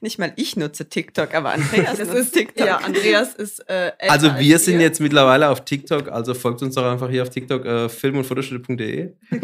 Nicht 0.00 0.18
mal 0.18 0.32
ich 0.36 0.56
nutze 0.56 0.88
TikTok, 0.88 1.34
aber 1.34 1.52
Andreas 1.52 1.96
das 1.98 2.08
nutzt 2.08 2.20
ist, 2.20 2.34
TikTok. 2.34 2.66
ja, 2.66 2.76
Andreas 2.78 3.34
ist 3.34 3.68
äh, 3.68 3.92
also 4.08 4.28
als 4.30 4.38
wir 4.40 4.58
sind 4.58 4.74
ihr. 4.74 4.80
jetzt 4.82 5.00
mittlerweile 5.00 5.48
auf 5.48 5.64
TikTok, 5.64 6.08
also 6.08 6.34
folgt 6.34 6.62
uns 6.62 6.76
doch 6.76 6.84
einfach 6.84 7.10
hier 7.10 7.22
auf 7.22 7.30
TikTok, 7.30 7.64
äh, 7.64 7.88
film- 7.88 8.18
und 8.18 8.24
fotostudio.de. 8.24 9.14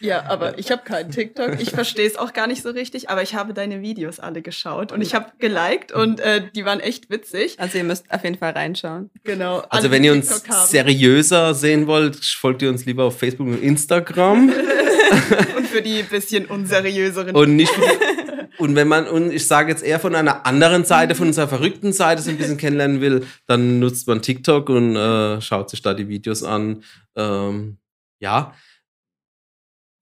Ja, 0.00 0.24
aber 0.26 0.58
ich 0.58 0.70
habe 0.72 0.82
keinen 0.82 1.10
TikTok. 1.10 1.60
Ich 1.60 1.70
verstehe 1.70 2.06
es 2.06 2.16
auch 2.16 2.32
gar 2.32 2.46
nicht 2.46 2.62
so 2.62 2.70
richtig, 2.70 3.10
aber 3.10 3.22
ich 3.22 3.34
habe 3.34 3.52
deine 3.52 3.82
Videos 3.82 4.18
alle 4.18 4.40
geschaut 4.40 4.92
und 4.92 5.02
ich 5.02 5.14
habe 5.14 5.32
geliked 5.38 5.92
und 5.92 6.20
äh, 6.20 6.42
die 6.54 6.64
waren 6.64 6.80
echt 6.80 7.10
witzig. 7.10 7.60
Also 7.60 7.78
ihr 7.78 7.84
müsst 7.84 8.10
auf 8.10 8.24
jeden 8.24 8.38
Fall 8.38 8.52
reinschauen. 8.52 9.10
Genau. 9.24 9.58
also 9.58 9.68
alle, 9.70 9.90
wenn 9.90 10.02
die 10.02 10.08
ihr 10.08 10.14
uns 10.14 10.42
haben. 10.48 10.66
seriöser 10.66 11.54
sehen 11.54 11.86
wollt, 11.86 12.16
folgt 12.16 12.62
ihr 12.62 12.70
uns 12.70 12.86
lieber 12.86 13.04
auf 13.04 13.18
Facebook 13.18 13.46
und 13.46 13.62
Instagram. 13.62 14.48
und 15.56 15.66
für 15.66 15.82
die 15.82 16.02
bisschen 16.02 16.46
unseriöseren. 16.46 17.36
und 17.36 17.56
nicht 17.56 17.72
und 18.58 18.74
wenn 18.76 18.88
man 18.88 19.06
und 19.06 19.32
ich 19.32 19.46
sage 19.46 19.70
jetzt 19.70 19.82
eher 19.82 20.00
von 20.00 20.14
einer 20.14 20.46
anderen 20.46 20.84
Seite, 20.84 21.14
von 21.14 21.26
unserer 21.26 21.48
verrückten 21.48 21.92
Seite 21.92 22.22
so 22.22 22.30
ein 22.30 22.38
bisschen 22.38 22.56
kennenlernen 22.56 23.02
will, 23.02 23.26
dann 23.46 23.80
nutzt 23.80 24.06
man 24.06 24.22
TikTok 24.22 24.70
und 24.70 24.96
äh, 24.96 25.42
schaut 25.42 25.68
sich 25.68 25.82
da 25.82 25.92
die 25.92 26.08
Videos 26.08 26.42
an. 26.42 26.82
Ähm, 27.16 27.76
ja. 28.18 28.54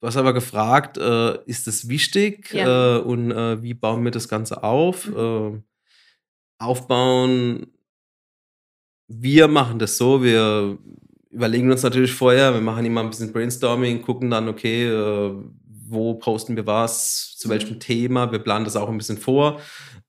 Du 0.00 0.06
hast 0.06 0.16
aber 0.16 0.32
gefragt, 0.32 0.96
äh, 0.96 1.38
ist 1.46 1.66
das 1.66 1.88
wichtig 1.88 2.52
Ja. 2.52 2.98
äh, 2.98 3.00
und 3.00 3.32
äh, 3.32 3.62
wie 3.62 3.74
bauen 3.74 4.04
wir 4.04 4.12
das 4.12 4.28
Ganze 4.28 4.62
auf? 4.62 5.06
Mhm. 5.08 5.16
Äh, 5.16 5.62
aufbauen. 6.60 7.66
Wir 9.08 9.48
machen 9.48 9.78
das 9.78 9.96
so, 9.96 10.22
wir 10.22 10.76
überlegen 11.30 11.70
uns 11.70 11.82
natürlich 11.82 12.12
vorher, 12.12 12.52
wir 12.54 12.60
machen 12.60 12.84
immer 12.84 13.00
ein 13.02 13.10
bisschen 13.10 13.32
Brainstorming, 13.32 14.02
gucken 14.02 14.30
dann, 14.30 14.48
okay, 14.48 14.86
äh, 14.88 15.32
wo 15.90 16.14
posten 16.14 16.56
wir 16.56 16.66
was, 16.66 17.36
zu 17.38 17.48
welchem 17.48 17.80
Thema, 17.80 18.30
wir 18.30 18.40
planen 18.40 18.64
das 18.66 18.76
auch 18.76 18.88
ein 18.88 18.98
bisschen 18.98 19.16
vor. 19.18 19.60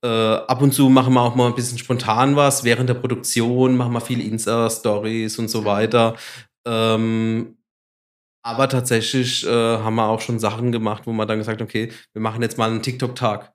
Äh, 0.01 0.07
ab 0.07 0.61
und 0.61 0.73
zu 0.73 0.89
machen 0.89 1.13
wir 1.13 1.21
auch 1.21 1.35
mal 1.35 1.47
ein 1.47 1.55
bisschen 1.55 1.77
spontan 1.77 2.35
was, 2.35 2.63
während 2.63 2.89
der 2.89 2.95
Produktion 2.95 3.77
machen 3.77 3.93
wir 3.93 4.01
viele 4.01 4.23
Insta-Stories 4.23 5.39
und 5.39 5.49
so 5.49 5.63
weiter. 5.65 6.15
Ähm, 6.65 7.58
aber 8.49 8.67
tatsächlich 8.67 9.45
äh, 9.45 9.49
haben 9.49 9.95
wir 9.95 10.07
auch 10.07 10.21
schon 10.21 10.39
Sachen 10.39 10.71
gemacht, 10.71 11.03
wo 11.05 11.13
man 11.13 11.27
dann 11.27 11.37
gesagt 11.37 11.61
okay, 11.61 11.91
wir 12.13 12.21
machen 12.21 12.41
jetzt 12.41 12.57
mal 12.57 12.69
einen 12.69 12.81
TikTok-Tag. 12.81 13.53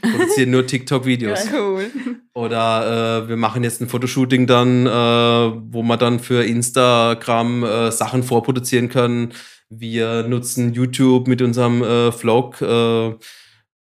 Produzieren 0.00 0.50
nur 0.50 0.66
TikTok-Videos. 0.66 1.44
Geil. 1.50 1.60
Cool. 1.60 1.90
Oder 2.34 3.24
äh, 3.24 3.28
wir 3.28 3.36
machen 3.36 3.64
jetzt 3.64 3.80
ein 3.80 3.88
Fotoshooting 3.88 4.46
dann, 4.46 4.86
äh, 4.86 4.90
wo 4.90 5.82
wir 5.82 5.96
dann 5.96 6.20
für 6.20 6.44
Instagram 6.44 7.64
äh, 7.64 7.90
Sachen 7.90 8.22
vorproduzieren 8.22 8.88
können. 8.88 9.32
Wir 9.70 10.22
nutzen 10.22 10.72
YouTube 10.72 11.26
mit 11.26 11.42
unserem 11.42 11.82
äh, 11.82 12.12
Vlog, 12.12 12.60
äh, 12.62 13.14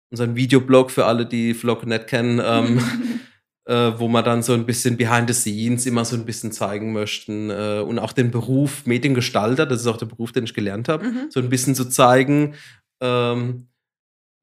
unseren 0.10 0.36
Videoblog 0.36 0.92
für 0.92 1.06
alle, 1.06 1.26
die 1.26 1.54
Vlog 1.54 1.86
nicht 1.86 2.08
kennen, 2.08 2.42
ähm, 2.44 2.80
äh, 3.68 4.00
wo 4.00 4.08
wir 4.08 4.24
dann 4.24 4.42
so 4.44 4.54
ein 4.54 4.66
bisschen 4.66 4.98
behind 4.98 5.28
the 5.30 5.34
scenes 5.34 5.86
immer 5.86 6.06
so 6.06 6.16
ein 6.16 6.26
bisschen 6.26 6.52
zeigen 6.52 6.94
möchten 6.94 7.50
äh, 7.50 7.84
und 7.86 8.00
auch 8.00 8.14
den 8.14 8.32
Beruf 8.32 8.86
Mediengestalter, 8.86 9.66
das 9.66 9.82
ist 9.82 9.88
auch 9.88 9.98
der 9.98 10.06
Beruf, 10.08 10.32
den 10.32 10.46
ich 10.46 10.54
gelernt 10.54 10.88
habe, 10.90 11.06
Mhm. 11.06 11.28
so 11.30 11.40
ein 11.42 11.50
bisschen 11.50 11.76
zu 11.76 11.86
zeigen. 11.90 12.56
Ähm, 13.02 13.68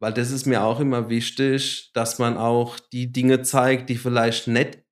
weil 0.01 0.13
das 0.13 0.31
ist 0.31 0.45
mir 0.47 0.63
auch 0.63 0.81
immer 0.81 1.09
wichtig, 1.09 1.91
dass 1.95 2.19
man 2.19 2.37
auch 2.37 2.79
die 2.79 3.11
Dinge 3.13 3.43
zeigt, 3.43 3.89
die 3.89 3.97
vielleicht 3.97 4.47
nicht 4.49 4.83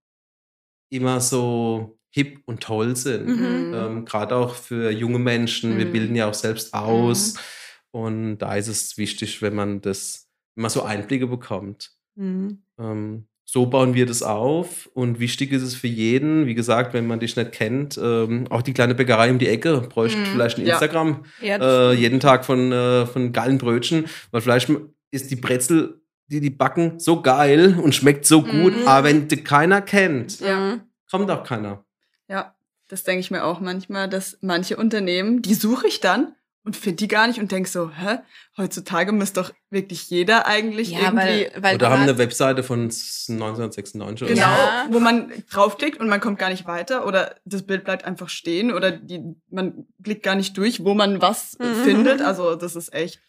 immer 0.91 1.21
so 1.21 1.99
hip 2.11 2.41
und 2.47 2.63
toll 2.63 2.97
sind. 2.97 3.27
Mhm. 3.27 3.73
Ähm, 3.75 4.05
Gerade 4.05 4.37
auch 4.37 4.55
für 4.55 4.91
junge 4.91 5.19
Menschen. 5.19 5.77
Wir 5.79 5.87
Mhm. 5.87 5.93
bilden 5.93 6.17
ja 6.17 6.29
auch 6.29 6.35
selbst 6.35 6.73
aus. 6.75 7.35
Und 7.91 8.39
da 8.39 8.57
ist 8.57 8.69
es 8.69 8.97
wichtig, 8.97 9.43
wenn 9.43 9.55
man 9.55 9.81
das, 9.83 10.29
wenn 10.55 10.63
man 10.63 10.71
so 10.71 10.83
Einblicke 10.83 11.27
bekommt. 11.27 11.91
Mhm. 12.17 12.63
Ähm, 12.79 13.27
so 13.45 13.67
bauen 13.67 13.95
wir 13.95 14.07
das 14.07 14.23
auf 14.23 14.89
und 14.95 15.19
wichtig 15.21 15.53
ist 15.53 15.63
es 15.63 15.75
für 15.75 15.89
jeden, 15.89 16.47
wie 16.47 16.55
gesagt, 16.55 16.95
wenn 16.95 17.07
man 17.07 17.21
dich 17.21 17.37
nicht 17.37 17.53
kennt, 17.53 17.99
ähm, 18.03 18.47
auch 18.51 18.63
die 18.63 18.73
kleine 18.73 18.95
Bäckerei 18.95 19.31
um 19.31 19.39
die 19.39 19.49
Ecke 19.49 19.81
bräuchte 19.81 20.19
Mhm, 20.21 20.27
vielleicht 20.27 20.59
ein 20.59 20.65
ja. 20.67 20.75
Instagram, 20.75 21.25
Ja, 21.41 21.91
äh, 21.91 21.93
jeden 21.95 22.21
Tag 22.21 22.45
von, 22.45 22.73
äh, 22.73 23.05
von 23.07 23.33
geilen 23.33 23.59
Brötchen, 23.59 24.07
weil 24.31 24.41
vielleicht 24.41 24.71
ist 25.11 25.31
die 25.31 25.37
Brezel, 25.37 26.01
die 26.29 26.41
die 26.41 26.51
backen, 26.51 26.99
so 26.99 27.21
geil 27.21 27.79
und 27.83 27.95
schmeckt 27.95 28.25
so 28.25 28.43
gut, 28.43 28.75
Mhm. 28.75 28.87
aber 28.89 29.09
wenn 29.09 29.29
die 29.29 29.43
keiner 29.45 29.83
kennt, 29.83 30.41
Ja. 30.41 30.59
Mhm. 30.59 30.81
kommt 31.11 31.31
auch 31.31 31.45
keiner. 31.45 31.85
Ja, 32.29 32.55
das 32.89 33.03
denke 33.05 33.21
ich 33.21 33.31
mir 33.31 33.45
auch 33.45 33.61
manchmal, 33.61 34.09
dass 34.09 34.39
manche 34.41 34.77
Unternehmen, 34.77 35.43
die 35.43 35.55
suche 35.55 35.89
ich 35.89 36.01
dann 36.01 36.35
und 36.65 36.77
finde 36.77 36.97
die 36.97 37.09
gar 37.09 37.27
nicht 37.27 37.39
und 37.41 37.51
denke 37.51 37.69
so, 37.69 37.91
hä, 37.91 38.19
heutzutage 38.57 39.13
müsste 39.13 39.41
doch 39.41 39.53
wirklich 39.71 40.09
jeder 40.11 40.47
eigentlich 40.47 40.91
Ja, 40.91 41.01
irgendwie 41.01 41.49
weil, 41.55 41.63
weil 41.63 41.75
Oder 41.77 41.91
haben 41.91 42.03
eine 42.03 42.19
Webseite 42.19 42.63
von 42.63 42.83
1996 42.83 44.23
oder 44.23 44.35
Genau, 44.35 44.47
so. 44.47 44.63
Ja. 44.63 44.87
wo 44.91 45.01
man 45.01 45.33
draufklickt 45.51 45.99
und 46.01 46.09
man 46.09 46.21
kommt 46.21 46.39
gar 46.39 46.51
nicht 46.51 46.67
weiter 46.67 47.07
oder 47.07 47.35
das 47.45 47.63
Bild 47.65 47.85
bleibt 47.85 48.05
einfach 48.05 48.29
stehen 48.29 48.73
oder 48.73 48.91
die, 48.93 49.23
man 49.51 49.87
klickt 50.05 50.23
gar 50.23 50.35
nicht 50.35 50.57
durch, 50.57 50.85
wo 50.85 50.95
man 50.95 51.21
was 51.21 51.57
Mhm. 51.59 51.75
findet. 51.85 52.23
Also 52.23 52.55
das 52.55 52.77
ist 52.77 52.93
echt. 52.95 53.21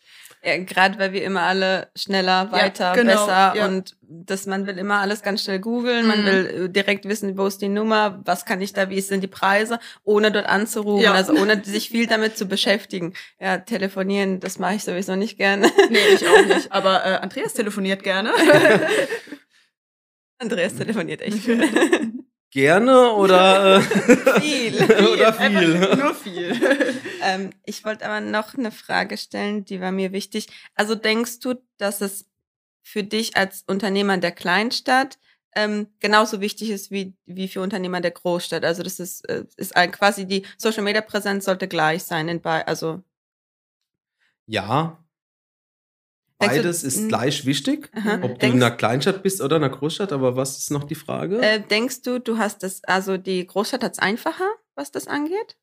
Ja, 0.45 0.57
gerade 0.57 0.99
weil 0.99 1.13
wir 1.13 1.23
immer 1.23 1.43
alle 1.43 1.87
schneller, 1.95 2.51
weiter, 2.51 2.91
genau, 2.93 3.13
besser 3.13 3.53
ja. 3.55 3.65
und 3.65 3.95
das, 4.01 4.45
man 4.45 4.67
will 4.67 4.77
immer 4.77 4.99
alles 4.99 5.21
ganz 5.21 5.41
schnell 5.43 5.59
googeln, 5.59 6.05
man 6.05 6.21
Mhm. 6.21 6.25
will 6.25 6.65
äh, 6.65 6.69
direkt 6.69 7.07
wissen, 7.07 7.37
wo 7.37 7.45
ist 7.47 7.61
die 7.61 7.69
Nummer, 7.69 8.19
was 8.25 8.43
kann 8.45 8.59
ich 8.59 8.73
da, 8.73 8.89
wie 8.89 8.99
sind 8.99 9.21
die 9.21 9.27
Preise, 9.27 9.79
ohne 10.03 10.33
dort 10.33 10.47
anzurufen, 10.47 11.01
Ja. 11.05 11.13
also 11.13 11.31
ohne 11.33 11.63
sich 11.63 11.87
viel 11.89 12.07
damit 12.07 12.37
zu 12.37 12.45
beschäftigen. 12.45 13.13
Ja, 13.39 13.59
telefonieren, 13.59 14.41
das 14.41 14.59
mache 14.59 14.75
ich 14.75 14.83
sowieso 14.83 15.15
nicht 15.15 15.37
gerne. 15.37 15.71
Nee, 15.89 15.97
ich 16.13 16.27
auch 16.27 16.45
nicht. 16.45 16.69
Aber 16.73 17.05
äh, 17.05 17.15
Andreas 17.19 17.53
telefoniert 17.53 18.03
gerne. 18.03 18.31
Andreas 20.39 20.75
telefoniert 20.75 21.21
echt 21.21 21.39
viel. 21.39 21.69
Gerne 22.51 23.13
oder, 23.13 23.77
äh, 23.77 23.81
viel. 24.41 24.75
oder 24.83 25.33
viel. 25.33 25.75
Einfach 25.81 25.97
nur 25.97 26.13
viel. 26.15 26.51
Ähm, 27.23 27.51
ich 27.65 27.85
wollte 27.85 28.05
aber 28.05 28.19
noch 28.21 28.53
eine 28.55 28.71
Frage 28.71 29.17
stellen, 29.17 29.65
die 29.65 29.81
war 29.81 29.91
mir 29.91 30.11
wichtig. 30.11 30.47
Also 30.75 30.95
denkst 30.95 31.39
du, 31.39 31.55
dass 31.77 32.01
es 32.01 32.29
für 32.83 33.03
dich 33.03 33.37
als 33.37 33.63
Unternehmer 33.67 34.17
der 34.17 34.31
Kleinstadt 34.31 35.17
ähm, 35.55 35.87
genauso 35.99 36.41
wichtig 36.41 36.69
ist 36.71 36.91
wie, 36.91 37.13
wie 37.25 37.47
für 37.47 37.61
Unternehmer 37.61 38.01
der 38.01 38.11
Großstadt? 38.11 38.65
Also 38.65 38.83
das 38.83 38.99
ist, 38.99 39.27
äh, 39.29 39.45
ist 39.57 39.75
ein, 39.75 39.91
quasi 39.91 40.25
die 40.25 40.45
Social 40.57 40.83
Media 40.83 41.01
Präsenz 41.01 41.45
sollte 41.45 41.67
gleich 41.67 42.03
sein 42.03 42.27
in 42.27 42.41
bei, 42.41 42.65
also 42.65 43.03
Ja, 44.47 44.99
Beides 46.39 46.83
ist 46.83 47.03
Mhm. 47.03 47.07
gleich 47.09 47.45
wichtig, 47.45 47.89
Aha. 47.95 48.15
ob 48.15 48.21
du 48.21 48.27
in 48.27 48.39
Denkst, 48.39 48.55
einer 48.65 48.71
Kleinstadt 48.75 49.23
bist 49.23 49.39
oder 49.41 49.57
in 49.57 49.63
einer 49.63 49.73
Großstadt. 49.73 50.11
Aber 50.11 50.35
was 50.35 50.57
ist 50.57 50.71
noch 50.71 50.83
die 50.83 50.95
Frage? 50.95 51.41
äh, 51.41 51.61
denkst 51.61 52.01
du, 52.01 52.19
du 52.19 52.37
hast 52.37 52.63
das, 52.63 52.83
also 52.83 53.17
die 53.17 53.45
Großstadt 53.45 53.83
hat 53.83 53.93
es 53.93 53.99
einfacher, 53.99 54.49
was 54.75 54.91
das 54.91 55.07
angeht? 55.07 55.55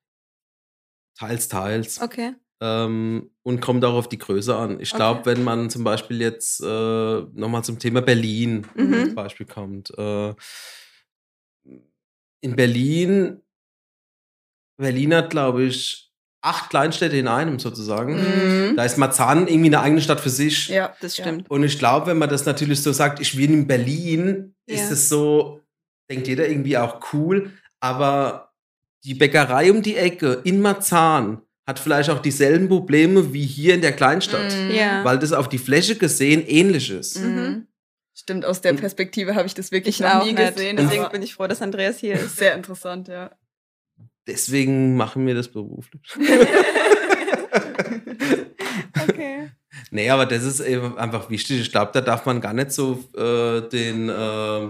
Teils, 1.21 1.49
teils. 1.49 2.01
Okay. 2.01 2.35
Ähm, 2.63 3.31
und 3.43 3.61
kommt 3.61 3.85
auch 3.85 3.95
auf 3.95 4.09
die 4.09 4.19
Größe 4.19 4.55
an. 4.55 4.81
Ich 4.81 4.91
Okay. 4.93 4.97
glaube, 4.99 5.27
wenn 5.27 5.45
man 5.45 5.71
zum 5.71 5.83
Beispiel 5.85 6.21
jetzt 6.21 6.61
äh, 6.61 7.21
nochmal 7.33 7.65
zum 7.65 7.79
Thema 7.79 8.03
Berlin 8.03 8.67
Mhm. 8.75 8.95
als 8.95 9.15
Beispiel 9.15 9.47
kommt. 9.47 9.91
Äh, 9.97 10.35
in 12.43 12.57
Berlin, 12.57 13.41
Berlin 14.79 15.15
hat, 15.15 15.31
glaube 15.31 15.65
ich, 15.65 16.11
acht 16.43 16.71
Kleinstädte 16.71 17.17
in 17.19 17.29
einem 17.29 17.59
sozusagen. 17.59 18.15
Mhm. 18.71 18.77
Da 18.77 18.85
ist 18.85 18.97
Marzahn 18.97 19.47
irgendwie 19.47 19.67
eine 19.69 19.81
eigene 19.81 20.01
Stadt 20.01 20.21
für 20.21 20.31
sich. 20.31 20.69
Ja, 20.69 20.95
Das 21.01 21.15
stimmt. 21.17 21.51
Und 21.51 21.63
ich 21.65 21.79
glaube, 21.79 22.07
wenn 22.07 22.19
man 22.19 22.31
das 22.31 22.47
natürlich 22.47 22.83
so 22.83 22.93
sagt, 22.93 23.21
ich 23.21 23.37
will 23.37 23.51
in 23.51 23.67
Berlin, 23.67 24.55
Ja. 24.67 24.77
ist 24.77 24.91
es 24.91 25.09
so, 25.11 25.61
denkt 26.11 26.29
jeder 26.29 26.49
irgendwie 26.49 26.79
auch 26.79 27.13
cool, 27.13 27.53
aber 27.81 28.50
die 29.05 29.15
Bäckerei 29.15 29.71
um 29.71 29.83
die 29.83 29.97
Ecke 29.97 30.41
in 30.45 30.61
Marzahn 30.61 31.41
hat 31.67 31.79
vielleicht 31.79 32.11
auch 32.11 32.21
dieselben 32.21 32.69
Probleme 32.69 33.33
wie 33.33 33.45
hier 33.47 33.75
in 33.75 33.81
der 33.81 33.93
Kleinstadt, 33.93 34.53
Mhm. 34.55 34.71
Ja. 34.75 35.05
weil 35.05 35.19
das 35.19 35.33
auf 35.33 35.49
die 35.49 35.59
Fläche 35.59 35.97
gesehen 35.97 36.45
ähnlich 36.47 36.91
ist. 36.91 37.19
Mhm. 37.21 37.67
Stimmt, 38.15 38.45
aus 38.45 38.61
der 38.61 38.75
Perspektive 38.75 39.35
habe 39.37 39.47
ich 39.47 39.55
das 39.55 39.71
wirklich 39.73 39.97
Ich 40.01 40.07
noch 40.07 40.25
nie 40.25 40.33
nicht. 40.33 40.55
gesehen. 40.55 40.77
Deswegen 40.77 41.09
bin 41.11 41.23
ich 41.23 41.35
froh, 41.35 41.47
dass 41.47 41.63
Andreas 41.63 41.99
hier 41.99 42.15
ist. 42.21 42.37
sehr 42.37 42.55
interessant, 42.55 43.09
ja. 43.09 43.31
Deswegen 44.27 44.97
machen 44.97 45.27
wir 45.27 45.35
das 45.35 45.49
beruflich. 45.49 46.03
okay. 49.09 49.51
Nee, 49.91 50.11
aber 50.11 50.27
das 50.27 50.43
ist 50.45 50.61
eben 50.61 50.97
einfach 50.99 51.31
wichtig. 51.31 51.61
Ich 51.61 51.71
glaube, 51.71 51.91
da 51.95 52.01
darf 52.01 52.27
man 52.27 52.41
gar 52.41 52.53
nicht 52.53 52.73
so 52.73 53.03
äh, 53.17 53.63
den, 53.69 54.09
äh, 54.09 54.69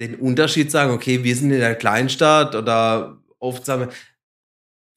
den 0.00 0.14
Unterschied 0.16 0.70
sagen, 0.70 0.92
okay, 0.92 1.22
wir 1.22 1.36
sind 1.36 1.50
in 1.52 1.60
der 1.60 1.74
Kleinstadt 1.74 2.54
oder 2.54 3.18
oft 3.46 3.64
sagen 3.64 3.88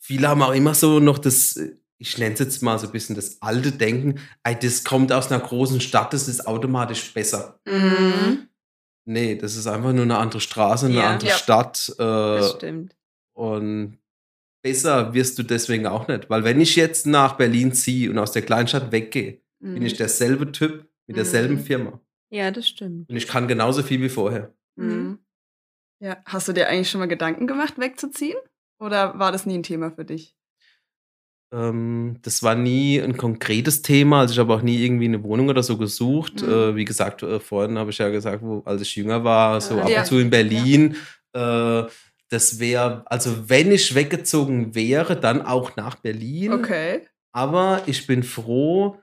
viele 0.02 0.28
haben 0.28 0.42
auch 0.42 0.54
immer 0.54 0.74
so 0.74 1.00
noch 1.00 1.18
das, 1.20 1.60
ich 1.98 2.18
nenne 2.18 2.34
es 2.34 2.40
jetzt 2.40 2.64
mal 2.64 2.80
so 2.80 2.88
ein 2.88 2.92
bisschen 2.94 3.16
das 3.16 3.42
alte 3.42 3.72
Denken, 3.72 4.20
das 4.62 4.84
kommt 4.84 5.12
aus 5.12 5.32
einer 5.32 5.42
großen 5.44 5.82
Stadt, 5.82 6.14
das 6.14 6.28
ist 6.28 6.48
automatisch 6.48 7.14
besser. 7.14 7.60
Mhm. 7.68 8.48
Nee, 9.06 9.36
das 9.36 9.56
ist 9.56 9.68
einfach 9.68 9.92
nur 9.94 10.04
eine 10.04 10.18
andere 10.18 10.40
Straße, 10.42 10.86
eine 10.88 10.96
Ja. 10.96 11.10
andere 11.12 11.30
Ja. 11.30 11.36
Stadt. 11.38 11.94
Das 11.98 12.52
Äh, 12.54 12.56
stimmt. 12.58 12.96
und 13.34 13.98
besser 14.62 15.14
wirst 15.14 15.38
du 15.40 15.44
deswegen 15.44 15.88
auch 15.88 16.08
nicht. 16.08 16.30
Weil 16.30 16.44
wenn 16.44 16.62
ich 16.62 16.76
jetzt 16.76 17.06
nach 17.08 17.34
Berlin 17.38 17.74
ziehe 17.74 18.10
und 18.10 18.18
aus 18.20 18.32
der 18.32 18.42
Kleinstadt 18.44 18.92
weggehe, 18.92 19.42
bin 19.60 19.84
ich 19.84 19.96
derselbe 19.96 20.52
Typ 20.52 20.88
mit 21.08 21.18
derselben 21.18 21.56
Mhm. 21.56 21.64
Firma. 21.64 22.00
Ja, 22.30 22.52
das 22.52 22.68
stimmt. 22.68 23.10
Und 23.10 23.16
ich 23.16 23.28
kann 23.28 23.48
genauso 23.48 23.84
viel 23.84 24.02
wie 24.02 24.10
vorher. 24.10 24.54
Mhm. 24.76 25.20
Ja, 26.00 26.18
hast 26.26 26.48
du 26.48 26.54
dir 26.54 26.68
eigentlich 26.70 26.90
schon 26.90 27.00
mal 27.00 27.08
Gedanken 27.08 27.46
gemacht, 27.48 27.78
wegzuziehen? 27.78 28.38
Oder 28.80 29.20
war 29.20 29.32
das 29.32 29.46
nie 29.46 29.58
ein 29.58 29.64
Thema 29.64 29.92
für 29.92 30.06
dich? 30.06 30.36
Ähm, 31.52 32.20
das 32.22 32.44
war 32.44 32.56
nie 32.56 33.02
ein 33.02 33.18
konkretes 33.18 33.82
Thema. 33.82 34.20
Also 34.22 34.34
ich 34.34 34.40
habe 34.40 34.54
auch 34.54 34.62
nie 34.62 34.78
irgendwie 34.84 35.06
eine 35.06 35.24
Wohnung 35.24 35.50
oder 35.50 35.64
so 35.64 35.78
gesucht. 35.78 36.42
Mhm. 36.42 36.50
Äh, 36.50 36.76
wie 36.76 36.86
gesagt, 36.86 37.24
äh, 37.24 37.40
vorhin 37.40 37.78
habe 37.78 37.90
ich 37.90 37.98
ja 37.98 38.10
gesagt, 38.10 38.44
wo, 38.44 38.62
als 38.66 38.82
ich 38.82 38.96
jünger 38.96 39.24
war, 39.24 39.60
so 39.60 39.80
Ah, 39.80 39.84
ab 39.84 39.90
ja. 39.90 40.00
und 40.00 40.06
zu 40.06 40.20
in 40.20 40.30
Berlin. 40.30 40.96
Äh, 41.34 41.84
das 42.30 42.60
wäre, 42.60 43.04
also 43.08 43.50
wenn 43.50 43.72
ich 43.72 43.96
weggezogen 43.96 44.76
wäre, 44.76 45.20
dann 45.20 45.42
auch 45.42 45.76
nach 45.76 45.96
Berlin. 45.96 46.54
Okay. 46.54 47.08
Aber 47.32 47.82
ich 47.88 48.06
bin 48.08 48.24
froh, 48.24 49.00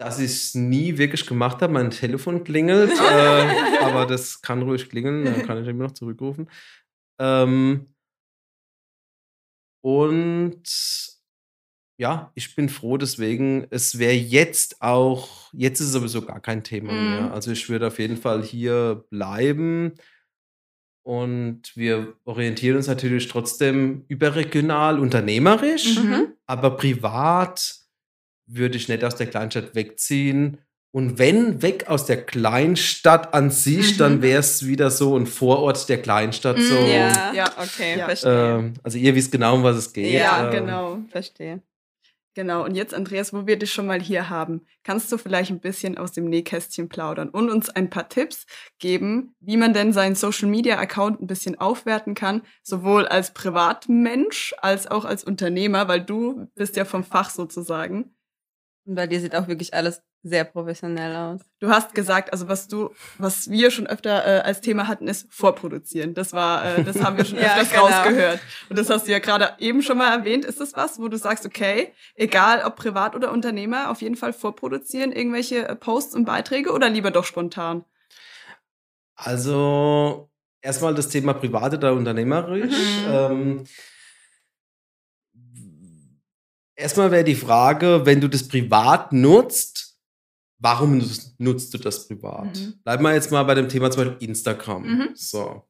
dass 0.00 0.18
ich 0.18 0.30
es 0.30 0.54
nie 0.54 0.96
wirklich 0.96 1.26
gemacht 1.26 1.60
habe. 1.60 1.74
Mein 1.74 1.90
Telefon 1.90 2.42
klingelt, 2.42 2.90
äh, 3.12 3.78
aber 3.82 4.06
das 4.06 4.40
kann 4.40 4.62
ruhig 4.62 4.88
klingeln, 4.88 5.26
dann 5.26 5.46
kann 5.46 5.62
ich 5.62 5.68
immer 5.68 5.84
noch 5.84 5.92
zurückrufen. 5.92 6.48
Ähm, 7.20 7.86
und 9.84 10.62
ja, 11.98 12.32
ich 12.34 12.54
bin 12.54 12.70
froh 12.70 12.96
deswegen. 12.96 13.66
Es 13.68 13.98
wäre 13.98 14.14
jetzt 14.14 14.80
auch, 14.80 15.52
jetzt 15.52 15.80
ist 15.80 15.88
es 15.88 15.92
sowieso 15.92 16.22
gar 16.22 16.40
kein 16.40 16.64
Thema 16.64 16.92
Mhm. 16.92 17.10
mehr. 17.10 17.32
Also 17.34 17.50
ich 17.50 17.68
würde 17.68 17.88
auf 17.88 17.98
jeden 17.98 18.16
Fall 18.16 18.42
hier 18.42 19.04
bleiben. 19.10 19.92
Und 21.02 21.76
wir 21.76 22.14
orientieren 22.24 22.76
uns 22.76 22.86
natürlich 22.86 23.28
trotzdem 23.28 24.04
überregional 24.08 24.98
unternehmerisch. 24.98 25.98
Mhm. 25.98 26.34
Aber 26.46 26.76
privat 26.76 27.79
würde 28.52 28.76
ich 28.76 28.88
nicht 28.88 29.04
aus 29.04 29.16
der 29.16 29.26
Kleinstadt 29.26 29.74
wegziehen. 29.74 30.58
Und 30.92 31.18
wenn 31.18 31.62
weg 31.62 31.88
aus 31.88 32.04
der 32.06 32.24
Kleinstadt 32.26 33.32
an 33.32 33.50
sich, 33.50 33.94
Mhm. 33.94 33.98
dann 33.98 34.22
wäre 34.22 34.40
es 34.40 34.66
wieder 34.66 34.90
so 34.90 35.16
ein 35.16 35.26
Vorort 35.26 35.88
der 35.88 36.02
Kleinstadt. 36.02 36.56
Mhm, 36.58 36.62
So, 36.62 36.74
Ja, 36.74 37.32
Ja. 37.32 37.52
okay, 37.58 37.98
Ja. 37.98 38.04
verstehe. 38.06 38.56
ähm, 38.58 38.74
also 38.82 38.98
ihr 38.98 39.14
wisst 39.14 39.30
genau, 39.30 39.54
um 39.54 39.62
was 39.62 39.76
es 39.76 39.92
geht. 39.92 40.12
Ja, 40.12 40.46
Ähm, 40.46 40.50
genau. 40.50 40.98
verstehe. 41.10 41.62
Genau, 42.34 42.64
und 42.64 42.76
jetzt, 42.76 42.94
Andreas, 42.94 43.32
wo 43.32 43.46
wir 43.48 43.58
dich 43.58 43.72
schon 43.72 43.86
mal 43.86 44.00
hier 44.00 44.30
haben, 44.30 44.64
kannst 44.84 45.10
du 45.10 45.18
vielleicht 45.18 45.50
ein 45.50 45.58
bisschen 45.60 45.98
aus 45.98 46.12
dem 46.12 46.26
Nähkästchen 46.26 46.88
plaudern 46.88 47.28
und 47.28 47.50
uns 47.50 47.68
ein 47.70 47.90
paar 47.90 48.08
Tipps 48.08 48.46
geben, 48.78 49.34
wie 49.40 49.56
man 49.56 49.72
denn 49.74 49.92
seinen 49.92 50.14
Social-Media-Account 50.14 51.20
ein 51.20 51.26
bisschen 51.26 51.58
aufwerten 51.58 52.14
kann, 52.14 52.42
sowohl 52.62 53.06
als 53.08 53.32
Privatmensch 53.34 54.54
als 54.58 54.86
auch 54.88 55.04
als 55.04 55.24
Unternehmer, 55.24 55.88
weil 55.88 56.00
du 56.04 56.46
bist 56.54 56.76
ja 56.76 56.84
vom 56.84 57.02
Fach 57.04 57.30
sozusagen. 57.30 58.14
Und 58.90 58.96
bei 58.96 59.06
dir 59.06 59.20
sieht 59.20 59.36
auch 59.36 59.46
wirklich 59.46 59.72
alles 59.72 60.02
sehr 60.24 60.42
professionell 60.42 61.14
aus. 61.14 61.42
Du 61.60 61.70
hast 61.70 61.94
gesagt, 61.94 62.32
also 62.32 62.48
was 62.48 62.66
du, 62.66 62.90
was 63.18 63.48
wir 63.48 63.70
schon 63.70 63.86
öfter 63.86 64.26
äh, 64.26 64.40
als 64.40 64.62
Thema 64.62 64.88
hatten, 64.88 65.06
ist 65.06 65.32
vorproduzieren. 65.32 66.12
Das 66.12 66.32
war, 66.32 66.64
äh, 66.64 66.82
das 66.82 67.00
haben 67.00 67.16
wir 67.16 67.24
schon 67.24 67.38
Ja, 67.40 67.52
öfters 67.52 67.70
genau. 67.70 67.86
rausgehört. 67.86 68.40
Und 68.68 68.76
das 68.76 68.90
hast 68.90 69.06
du 69.06 69.12
ja 69.12 69.20
gerade 69.20 69.52
eben 69.60 69.82
schon 69.82 69.96
mal 69.96 70.12
erwähnt. 70.12 70.44
Ist 70.44 70.60
das 70.60 70.74
was, 70.74 70.98
wo 70.98 71.06
du 71.06 71.18
sagst, 71.18 71.46
okay, 71.46 71.92
egal 72.16 72.64
ob 72.64 72.74
privat 72.74 73.14
oder 73.14 73.30
Unternehmer, 73.30 73.92
auf 73.92 74.02
jeden 74.02 74.16
Fall 74.16 74.32
vorproduzieren 74.32 75.12
irgendwelche 75.12 75.68
äh, 75.68 75.76
Posts 75.76 76.16
und 76.16 76.24
Beiträge 76.24 76.72
oder 76.72 76.90
lieber 76.90 77.12
doch 77.12 77.24
spontan? 77.24 77.84
Also 79.14 80.28
erstmal 80.62 80.96
das 80.96 81.10
Thema 81.10 81.34
privat 81.34 81.74
oder 81.74 81.92
unternehmerisch. 81.92 82.74
Mhm. 82.74 83.08
Ähm, 83.08 83.64
erstmal 86.80 87.10
wäre 87.10 87.24
die 87.24 87.34
Frage, 87.34 88.02
wenn 88.04 88.20
du 88.20 88.28
das 88.28 88.46
privat 88.48 89.12
nutzt, 89.12 89.96
warum 90.58 91.02
nutzt, 91.38 91.74
du 91.74 91.78
das 91.78 92.06
privat? 92.08 92.56
Mhm. 92.56 92.74
Bleiben 92.84 93.02
wir 93.04 93.14
jetzt 93.14 93.30
mal 93.30 93.42
bei 93.44 93.54
dem 93.54 93.68
Thema 93.68 93.90
zum 93.90 94.04
Beispiel 94.04 94.28
Instagram. 94.28 94.82
Mhm. 94.82 95.08
So. 95.14 95.62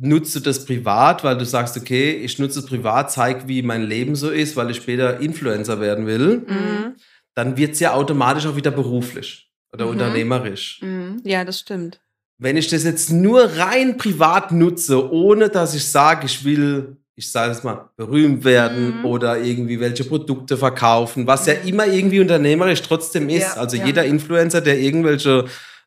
Nutzt 0.00 0.34
du 0.36 0.40
das 0.40 0.64
privat, 0.64 1.24
weil 1.24 1.36
du 1.36 1.44
sagst, 1.44 1.76
okay, 1.76 2.12
ich 2.12 2.38
nutze 2.38 2.60
es 2.60 2.66
privat, 2.66 3.10
zeig, 3.10 3.48
wie 3.48 3.62
mein 3.62 3.82
Leben 3.82 4.14
so 4.14 4.30
ist, 4.30 4.54
weil 4.56 4.70
ich 4.70 4.76
später 4.76 5.18
Influencer 5.20 5.80
werden 5.80 6.06
will, 6.06 6.44
Mhm. 6.46 6.94
dann 7.34 7.56
wird 7.56 7.72
es 7.72 7.80
ja 7.80 7.94
automatisch 7.94 8.46
auch 8.46 8.54
wieder 8.54 8.70
beruflich 8.70 9.50
oder 9.72 9.86
Mhm. 9.86 9.90
unternehmerisch. 9.92 10.80
Mhm. 10.82 11.20
Ja, 11.24 11.44
das 11.44 11.58
stimmt. 11.60 12.00
Wenn 12.40 12.56
ich 12.56 12.68
das 12.68 12.84
jetzt 12.84 13.10
nur 13.10 13.42
rein 13.56 13.96
privat 13.96 14.52
nutze, 14.52 15.10
ohne 15.10 15.48
dass 15.48 15.74
ich 15.74 15.84
sage, 15.84 16.26
ich 16.26 16.44
will, 16.44 16.96
ich 17.18 17.30
sage 17.32 17.50
es 17.50 17.64
mal, 17.64 17.90
berühmt 17.96 18.44
werden 18.44 18.98
Mhm. 19.00 19.04
oder 19.04 19.38
irgendwie 19.38 19.80
welche 19.80 20.04
Produkte 20.04 20.56
verkaufen, 20.56 21.26
was 21.26 21.46
ja 21.46 21.54
immer 21.54 21.86
irgendwie 21.86 22.20
unternehmerisch 22.20 22.80
trotzdem 22.82 23.28
ist. 23.28 23.42
Ja, 23.56 23.60
also 23.60 23.76
ja. 23.76 23.84
jeder 23.86 24.04
Influencer, 24.04 24.60
der 24.60 24.78
irgendwelche 24.78 25.46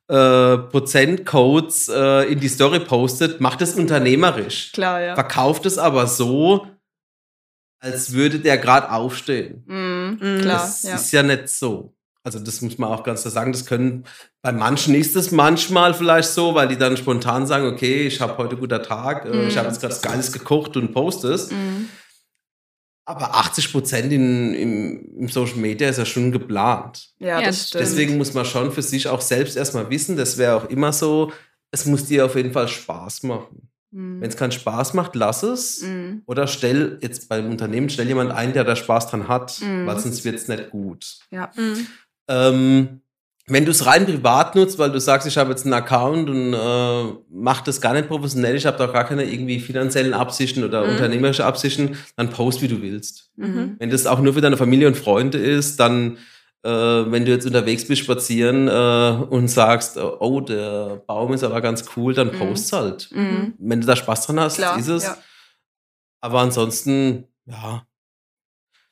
äh, 0.10 0.58
Prozentcodes 0.58 1.88
äh, 1.88 2.32
in 2.34 2.40
die 2.42 2.50
Story 2.50 2.82
postet, 2.82 3.40
macht 3.40 3.62
es 3.62 3.76
unternehmerisch. 3.76 4.74
Klar, 4.74 5.00
ja. 5.02 5.16
Verkauft 5.16 5.66
es 5.66 5.78
aber 5.78 6.06
so, 6.06 6.68
als 7.80 8.12
würde 8.12 8.40
der 8.40 8.58
gerade 8.58 8.92
aufstehen. 8.92 9.64
Mhm. 9.68 10.20
Mhm. 10.22 10.42
Klar, 10.42 10.58
Das 10.60 10.84
ja. 10.84 10.96
ist 10.96 11.12
ja 11.14 11.24
nicht 11.24 11.48
so. 11.48 11.94
Also 12.24 12.38
das 12.40 12.62
muss 12.62 12.78
man 12.78 12.90
auch 12.92 13.04
ganz 13.04 13.22
klar 13.22 13.32
sagen. 13.32 13.52
Das 13.52 13.66
können 13.66 14.06
bei 14.44 14.52
manchen 14.52 14.94
ist 14.94 15.16
es 15.16 15.32
manchmal 15.32 15.94
vielleicht 15.94 16.30
so, 16.30 16.54
weil 16.54 16.68
die 16.68 16.78
dann 16.78 16.96
spontan 16.98 17.48
sagen, 17.48 17.66
okay, 17.68 18.06
ich 18.08 18.22
habe 18.22 18.38
heute 18.38 18.58
guter 18.58 18.84
Tag, 18.84 19.26
äh, 19.26 19.48
ich 19.48 19.56
Mhm. 19.56 19.60
habe 19.60 19.68
jetzt 19.70 19.82
gerade 19.82 19.94
was 19.94 20.02
Geiles 20.02 20.32
gekocht 20.32 20.78
und 20.78 20.94
poste 20.94 21.30
es. 21.34 21.50
Mhm. 21.52 21.90
Aber 23.06 23.36
80 23.36 23.72
Prozent 23.72 24.14
in, 24.14 24.54
im, 24.54 25.18
im 25.22 25.28
Social 25.28 25.58
Media 25.58 25.90
ist 25.90 25.98
ja 25.98 26.06
schon 26.06 26.32
geplant. 26.32 27.10
Ja, 27.20 27.28
Ja, 27.28 27.38
das 27.42 27.58
das 27.58 27.68
stimmt. 27.70 27.82
Deswegen 27.84 28.18
muss 28.18 28.34
man 28.34 28.46
schon 28.46 28.72
für 28.72 28.84
sich 28.84 29.08
auch 29.08 29.22
selbst 29.22 29.58
erstmal 29.58 29.90
wissen, 29.90 30.16
das 30.16 30.38
wäre 30.38 30.56
auch 30.56 30.70
immer 30.70 30.94
so, 30.94 31.32
es 31.72 31.86
muss 31.86 32.06
dir 32.06 32.26
auf 32.26 32.36
jeden 32.36 32.54
Fall 32.54 32.68
Spaß 32.68 33.24
machen. 33.24 33.70
Mhm. 33.94 34.22
Wenn 34.22 34.30
es 34.30 34.38
keinen 34.38 34.52
Spaß 34.52 34.94
macht, 34.94 35.16
lass 35.16 35.42
es. 35.44 35.82
Mhm. 35.82 36.22
Oder 36.28 36.48
stell 36.48 37.00
jetzt 37.02 37.28
beim 37.28 37.50
Unternehmen, 37.50 37.90
stell 37.90 38.08
jemand 38.08 38.32
ein, 38.32 38.54
der 38.54 38.64
da 38.64 38.76
Spaß 38.76 39.08
dran 39.08 39.28
hat, 39.28 39.60
Mhm. 39.62 39.88
weil 39.88 40.00
sonst 40.00 40.24
wird 40.24 40.36
es 40.36 40.48
nicht 40.48 40.70
gut. 40.70 41.18
Ja. 41.32 41.52
Ähm, 42.32 43.02
wenn 43.48 43.66
du 43.66 43.72
es 43.72 43.86
rein 43.86 44.06
privat 44.06 44.56
nutzt, 44.56 44.80
weil 44.80 44.92
du 44.92 45.00
sagst, 45.00 45.28
ich 45.28 45.38
habe 45.38 45.50
jetzt 45.50 45.66
einen 45.66 45.74
Account 45.74 46.30
und 46.30 46.54
äh, 46.54 47.14
mach 47.30 47.62
das 47.62 47.82
gar 47.82 47.94
nicht 47.94 48.08
professionell, 48.08 48.56
ich 48.56 48.66
habe 48.66 48.78
doch 48.78 48.94
gar 48.94 49.04
keine 49.04 49.24
irgendwie 49.26 49.60
finanziellen 49.60 50.14
Absichten 50.14 50.64
oder 50.64 50.86
Mhm. 50.86 50.92
unternehmerische 50.92 51.44
Absichten, 51.46 51.98
dann 52.16 52.30
post, 52.30 52.62
wie 52.62 52.68
du 52.70 52.82
willst. 52.82 53.32
Mhm. 53.36 53.76
Wenn 53.80 53.90
das 53.90 54.06
auch 54.06 54.20
nur 54.20 54.34
für 54.36 54.42
deine 54.42 54.56
Familie 54.58 54.88
und 54.88 54.96
Freunde 54.96 55.38
ist, 55.38 55.80
dann 55.80 56.18
äh, 56.64 56.70
wenn 56.70 57.26
du 57.26 57.32
jetzt 57.32 57.48
unterwegs 57.48 57.88
bist 57.88 58.04
spazieren 58.04 58.68
äh, 58.68 59.26
und 59.30 59.48
sagst, 59.48 59.98
oh, 59.98 60.40
der 60.42 61.02
Baum 61.08 61.34
ist 61.34 61.44
aber 61.44 61.60
ganz 61.60 61.84
cool, 61.98 62.14
dann 62.14 62.28
Mhm. 62.28 62.38
post 62.38 62.72
halt. 62.72 63.10
Mhm. 63.12 63.56
Wenn 63.58 63.82
du 63.82 63.88
da 63.88 63.96
Spaß 63.96 64.28
dran 64.28 64.40
hast, 64.40 64.58
Klar, 64.58 64.78
ist 64.78 64.88
es. 64.88 65.04
ja. 65.04 65.18
Aber 66.22 66.40
ansonsten, 66.42 67.26
ja, 67.48 67.84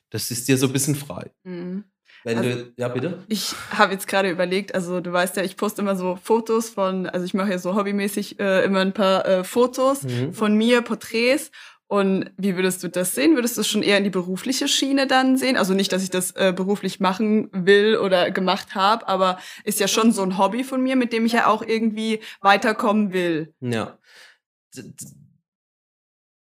das 0.10 0.32
ist 0.32 0.47
dir 0.47 0.58
so 0.58 0.65
ein 0.65 0.73
bisschen 0.73 0.95
frei. 0.95 1.30
Mhm. 1.43 1.84
Wenn 2.23 2.38
Also- 2.38 2.49
du, 2.49 2.73
ja, 2.75 2.88
bitte? 2.89 3.23
Ich 3.27 3.53
habe 3.71 3.93
jetzt 3.93 4.08
gerade 4.08 4.29
überlegt, 4.29 4.75
also 4.75 4.99
du 4.99 5.12
weißt 5.12 5.38
ja, 5.38 5.43
ich 5.43 5.55
poste 5.58 5.82
immer 5.82 5.95
so 5.95 6.17
Fotos 6.21 6.69
von, 6.69 7.08
also 7.08 7.25
ich 7.25 7.34
mache 7.34 7.51
ja 7.51 7.58
so 7.60 7.75
hobbymäßig 7.75 8.39
äh, 8.39 8.63
immer 8.65 8.79
ein 8.82 8.93
paar 8.93 9.25
äh, 9.25 9.43
Fotos 9.43 10.03
Mhm. 10.03 10.34
von 10.34 10.55
mir, 10.55 10.82
Porträts. 10.82 11.51
Und 11.88 12.29
wie 12.38 12.55
würdest 12.55 12.84
du 12.84 12.88
das 12.88 13.15
sehen? 13.15 13.34
Würdest 13.34 13.58
du 13.58 13.62
es 13.62 13.67
schon 13.67 13.82
eher 13.82 13.97
in 13.97 14.03
die 14.03 14.12
berufliche 14.12 14.67
Schiene 14.67 15.08
dann 15.08 15.38
sehen? 15.38 15.58
Also 15.58 15.73
nicht, 15.73 15.91
dass 15.91 16.03
ich 16.03 16.12
das 16.12 16.32
äh, 16.36 16.53
beruflich 16.55 16.99
machen 16.99 17.49
will 17.51 17.97
oder 17.97 18.29
gemacht 18.29 18.75
habe, 18.75 19.08
aber 19.08 19.39
ist 19.63 19.79
ja 19.79 19.88
schon 19.88 20.12
so 20.12 20.21
ein 20.21 20.38
Hobby 20.38 20.63
von 20.63 20.84
mir, 20.84 20.95
mit 20.95 21.13
dem 21.13 21.25
ich 21.25 21.32
ja 21.32 21.47
auch 21.47 21.63
irgendwie 21.63 22.19
weiterkommen 22.41 23.12
will. 23.12 23.53
Ja. 23.62 23.97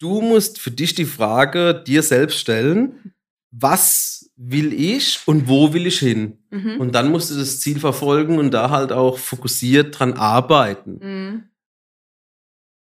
Du 0.01 0.21
musst 0.21 0.61
für 0.61 0.71
dich 0.71 0.95
die 0.95 1.05
Frage 1.05 1.83
dir 1.87 2.03
selbst 2.03 2.39
stellen, 2.39 3.14
was 3.57 4.31
will 4.37 4.73
ich 4.73 5.21
und 5.27 5.49
wo 5.49 5.73
will 5.73 5.87
ich 5.87 6.01
hin? 6.01 6.39
Mhm. 6.51 6.81
Und 6.81 6.93
dann 6.95 7.11
musst 7.11 7.31
du 7.31 7.37
das 7.37 7.61
Ziel 7.61 7.79
verfolgen 7.79 8.39
und 8.39 8.51
da 8.51 8.71
halt 8.71 8.91
auch 8.93 9.17
fokussiert 9.19 9.99
dran 9.99 10.15
arbeiten. 10.15 10.99
Mhm. 11.01 11.43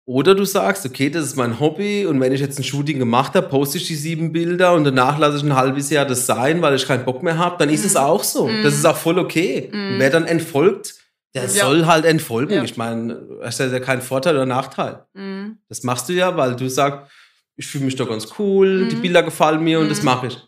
Oder 0.07 0.35
du 0.35 0.44
sagst, 0.44 0.85
okay, 0.85 1.09
das 1.09 1.24
ist 1.24 1.37
mein 1.37 1.59
Hobby 1.61 2.05
und 2.05 2.20
wenn 2.20 2.33
ich 2.33 2.40
jetzt 2.40 2.59
ein 2.59 2.64
Shooting 2.64 2.98
gemacht 2.98 3.35
habe, 3.35 3.48
poste 3.48 3.79
ich 3.79 3.87
die 3.87 3.94
sieben 3.94 4.33
Bilder 4.33 4.74
und 4.74 4.85
danach 4.85 5.18
lasse 5.18 5.38
ich 5.38 5.42
ein 5.42 5.55
halbes 5.57 5.88
Jahr 5.88 6.05
das 6.05 6.27
sein, 6.27 6.61
weil 6.61 6.74
ich 6.74 6.87
keinen 6.87 7.07
Bock 7.07 7.22
mehr 7.22 7.38
habe, 7.38 7.57
dann 7.59 7.70
ist 7.70 7.87
es 7.87 7.94
Mhm. 7.94 8.00
auch 8.00 8.22
so. 8.22 8.46
Mhm. 8.48 8.62
Das 8.62 8.74
ist 8.74 8.85
auch 8.85 8.96
voll 8.98 9.18
okay. 9.18 9.70
Mhm. 9.72 9.94
Wer 9.98 10.11
dann 10.11 10.27
entfolgt, 10.27 10.94
der 11.35 11.44
Ja. 11.44 11.48
soll 11.48 11.87
halt 11.87 12.05
entfolgen. 12.05 12.53
Ja. 12.53 12.62
Ich 12.64 12.77
meine, 12.77 13.14
das 13.42 13.59
ist 13.61 13.72
ja 13.72 13.81
kein 13.81 14.03
Vorteil 14.03 14.35
oder 14.35 14.46
Nachteil. 14.46 15.05
Mhm. 15.14 15.57
Das 15.70 15.83
machst 15.85 16.09
du 16.11 16.12
ja, 16.12 16.37
weil 16.37 16.55
du 16.55 16.68
sagst, 16.68 17.11
ich 17.57 17.66
fühle 17.66 17.87
mich 17.87 17.96
doch 17.96 18.09
ganz 18.09 18.29
cool, 18.38 18.85
Mhm. 18.85 18.88
die 18.90 18.96
Bilder 18.96 19.22
gefallen 19.22 19.64
mir 19.64 19.81
und 19.81 19.88
das 19.90 20.00
Mhm. 20.00 20.05
mache 20.05 20.27
ich. 20.27 20.38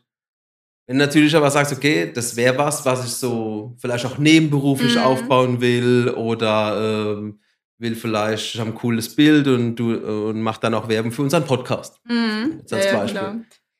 Wenn 0.86 0.98
du 0.98 1.04
natürlich 1.04 1.34
aber 1.34 1.50
sagst, 1.50 1.72
okay, 1.72 2.12
das 2.14 2.36
wäre 2.36 2.56
was, 2.58 2.84
was 2.84 3.04
ich 3.04 3.12
so 3.12 3.74
vielleicht 3.78 4.06
auch 4.06 4.18
nebenberuflich 4.18 4.94
Mhm. 4.94 5.00
aufbauen 5.02 5.60
will 5.60 6.10
oder 6.16 7.16
ähm, 7.18 7.40
will 7.78 7.94
vielleicht, 7.96 8.54
ich 8.54 8.60
habe 8.60 8.70
ein 8.70 8.74
cooles 8.76 9.14
Bild 9.14 9.48
und 9.48 9.74
du 9.76 9.92
äh, 9.94 9.96
und 10.28 10.40
mach 10.42 10.58
dann 10.58 10.74
auch 10.74 10.88
Werbung 10.88 11.10
für 11.12 11.22
unseren 11.22 11.44
Podcast. 11.44 11.98
Mhm. 12.08 12.58
Jetzt 12.60 12.72
als 12.72 12.84
Ja, 12.86 12.92
Beispiel. 12.98 13.20
klar. 13.20 13.36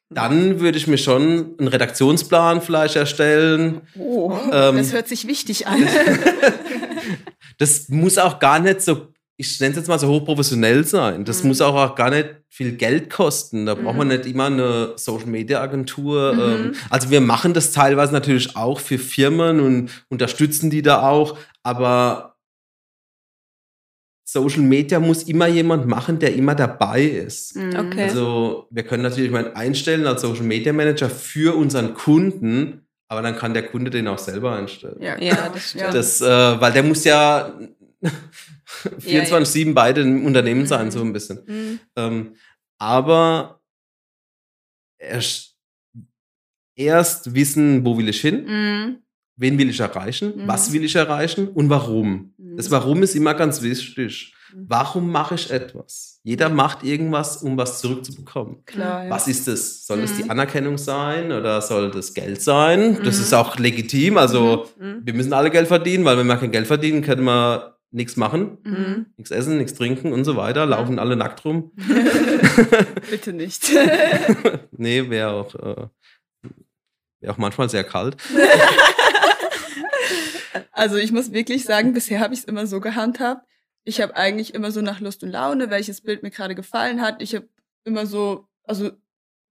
Dann 0.08 0.60
würde 0.60 0.78
ich 0.78 0.86
mir 0.86 0.98
schon 0.98 1.56
einen 1.58 1.66
Redaktionsplan 1.68 2.60
vielleicht 2.62 2.94
erstellen. 2.96 3.80
Oh, 3.98 4.32
Ähm, 4.52 4.76
das 4.76 4.92
hört 4.92 5.08
sich 5.08 5.26
wichtig 5.26 5.66
an. 5.66 5.82
Das 7.58 7.88
muss 7.88 8.18
auch 8.18 8.38
gar 8.38 8.58
nicht 8.58 8.82
so, 8.82 9.08
ich 9.38 9.58
nenne 9.60 9.70
es 9.72 9.76
jetzt 9.78 9.88
mal 9.88 9.98
so 9.98 10.08
hochprofessionell 10.08 10.84
sein. 10.84 11.24
Das 11.24 11.42
Mhm. 11.42 11.48
muss 11.48 11.60
auch, 11.62 11.74
auch 11.74 11.94
gar 11.94 12.10
nicht 12.10 12.28
viel 12.56 12.72
Geld 12.72 13.10
kosten. 13.10 13.66
Da 13.66 13.74
braucht 13.74 13.96
man 13.98 14.08
Mhm. 14.08 14.14
nicht 14.14 14.26
immer 14.26 14.46
eine 14.46 14.92
Social 14.96 15.26
Media 15.26 15.60
Agentur. 15.60 16.32
Mhm. 16.32 16.40
Ähm, 16.40 16.72
also 16.88 17.10
wir 17.10 17.20
machen 17.20 17.52
das 17.52 17.70
teilweise 17.72 18.12
natürlich 18.14 18.56
auch 18.56 18.80
für 18.80 18.98
Firmen 18.98 19.60
und 19.60 19.90
unterstützen 20.08 20.70
die 20.70 20.80
da 20.80 21.02
auch, 21.06 21.36
aber 21.62 22.36
Social 24.28 24.62
Media 24.62 24.98
muss 25.00 25.22
immer 25.24 25.46
jemand 25.46 25.86
machen, 25.86 26.18
der 26.18 26.34
immer 26.34 26.54
dabei 26.54 27.02
ist. 27.04 27.56
Mhm. 27.56 27.76
Okay. 27.78 28.02
Also 28.04 28.66
wir 28.70 28.82
können 28.84 29.02
natürlich 29.02 29.30
mal 29.30 29.52
einstellen 29.54 30.06
als 30.06 30.22
Social 30.22 30.42
Media 30.44 30.72
Manager 30.72 31.10
für 31.10 31.54
unseren 31.56 31.92
Kunden, 31.94 32.86
aber 33.08 33.20
dann 33.22 33.36
kann 33.36 33.52
der 33.52 33.66
Kunde 33.68 33.90
den 33.90 34.08
auch 34.08 34.18
selber 34.18 34.56
einstellen. 34.56 34.96
Ja, 35.00 35.20
Ja, 35.20 35.50
das 35.52 35.70
stimmt. 35.70 35.94
Das, 35.94 36.20
äh, 36.22 36.26
weil 36.60 36.72
der 36.72 36.82
muss 36.82 37.04
ja 37.04 37.52
24-7 39.00 39.74
beide 39.74 40.00
im 40.02 40.24
Unternehmen 40.26 40.66
sein, 40.66 40.86
Mhm. 40.86 40.90
so 40.90 41.00
ein 41.02 41.12
bisschen. 41.12 41.38
Mhm. 41.46 41.78
Ähm, 41.96 42.32
aber 42.78 43.60
erst, 44.98 45.56
erst 46.74 47.34
wissen, 47.34 47.84
wo 47.84 47.96
will 47.98 48.08
ich 48.08 48.20
hin, 48.20 48.44
Mhm. 48.46 48.98
wen 49.36 49.58
will 49.58 49.70
ich 49.70 49.80
erreichen, 49.80 50.32
Mhm. 50.36 50.48
was 50.48 50.72
will 50.72 50.84
ich 50.84 50.94
erreichen 50.94 51.48
und 51.48 51.68
warum. 51.70 52.34
Mhm. 52.36 52.56
Das 52.56 52.70
Warum 52.70 53.02
ist 53.02 53.14
immer 53.14 53.34
ganz 53.34 53.60
wichtig. 53.62 54.32
Mhm. 54.54 54.64
Warum 54.68 55.10
mache 55.10 55.34
ich 55.34 55.50
etwas? 55.50 56.20
Jeder 56.22 56.48
macht 56.48 56.82
irgendwas, 56.84 57.42
um 57.42 57.56
was 57.56 57.80
zurückzubekommen. 57.80 58.64
Klar, 58.64 59.04
ja. 59.04 59.10
Was 59.10 59.28
ist 59.28 59.46
es? 59.48 59.86
Soll 59.86 60.00
es 60.00 60.12
Mhm. 60.14 60.22
die 60.24 60.30
Anerkennung 60.30 60.78
sein 60.78 61.32
oder 61.32 61.60
soll 61.60 61.90
das 61.90 62.14
Geld 62.14 62.40
sein? 62.42 62.98
Das 63.04 63.16
Mhm. 63.16 63.22
ist 63.22 63.34
auch 63.34 63.58
legitim. 63.58 64.16
Also 64.18 64.70
wir 64.78 65.14
müssen 65.14 65.32
alle 65.32 65.50
Geld 65.50 65.68
verdienen, 65.68 66.04
weil 66.04 66.16
wenn 66.18 66.26
wir 66.26 66.36
kein 66.36 66.50
Geld 66.52 66.66
verdienen, 66.66 67.02
können 67.02 67.24
wir 67.24 67.75
nichts 67.90 68.16
machen, 68.16 68.58
Mhm. 68.64 69.06
nichts 69.16 69.30
essen, 69.30 69.58
nichts 69.58 69.74
trinken 69.74 70.12
und 70.12 70.24
so 70.24 70.36
weiter. 70.36 70.66
Laufen 70.66 70.98
alle 70.98 71.16
nackt 71.16 71.44
rum. 71.44 71.72
Bitte 73.10 73.32
nicht. 73.32 73.70
nee, 74.72 75.08
wäre 75.08 75.30
auch, 75.30 75.54
äh, 75.54 75.86
wär 77.20 77.30
auch 77.32 77.38
manchmal 77.38 77.68
sehr 77.70 77.84
kalt. 77.84 78.16
Also 80.72 80.96
ich 80.96 81.10
muss 81.12 81.32
wirklich 81.32 81.64
sagen, 81.64 81.92
bisher 81.94 82.20
habe 82.20 82.34
ich 82.34 82.40
es 82.40 82.44
immer 82.44 82.66
so 82.66 82.80
gehandhabt. 82.80 83.46
Ich 83.84 84.00
habe 84.00 84.14
eigentlich 84.16 84.54
immer 84.54 84.70
so 84.70 84.80
nach 84.82 85.00
Lust 85.00 85.22
und 85.22 85.30
Laune, 85.30 85.70
welches 85.70 86.00
Bild 86.02 86.22
mir 86.22 86.30
gerade 86.30 86.54
gefallen 86.54 87.00
hat. 87.00 87.22
Ich 87.22 87.34
habe 87.34 87.48
immer 87.84 88.04
so, 88.06 88.46
also 88.64 88.90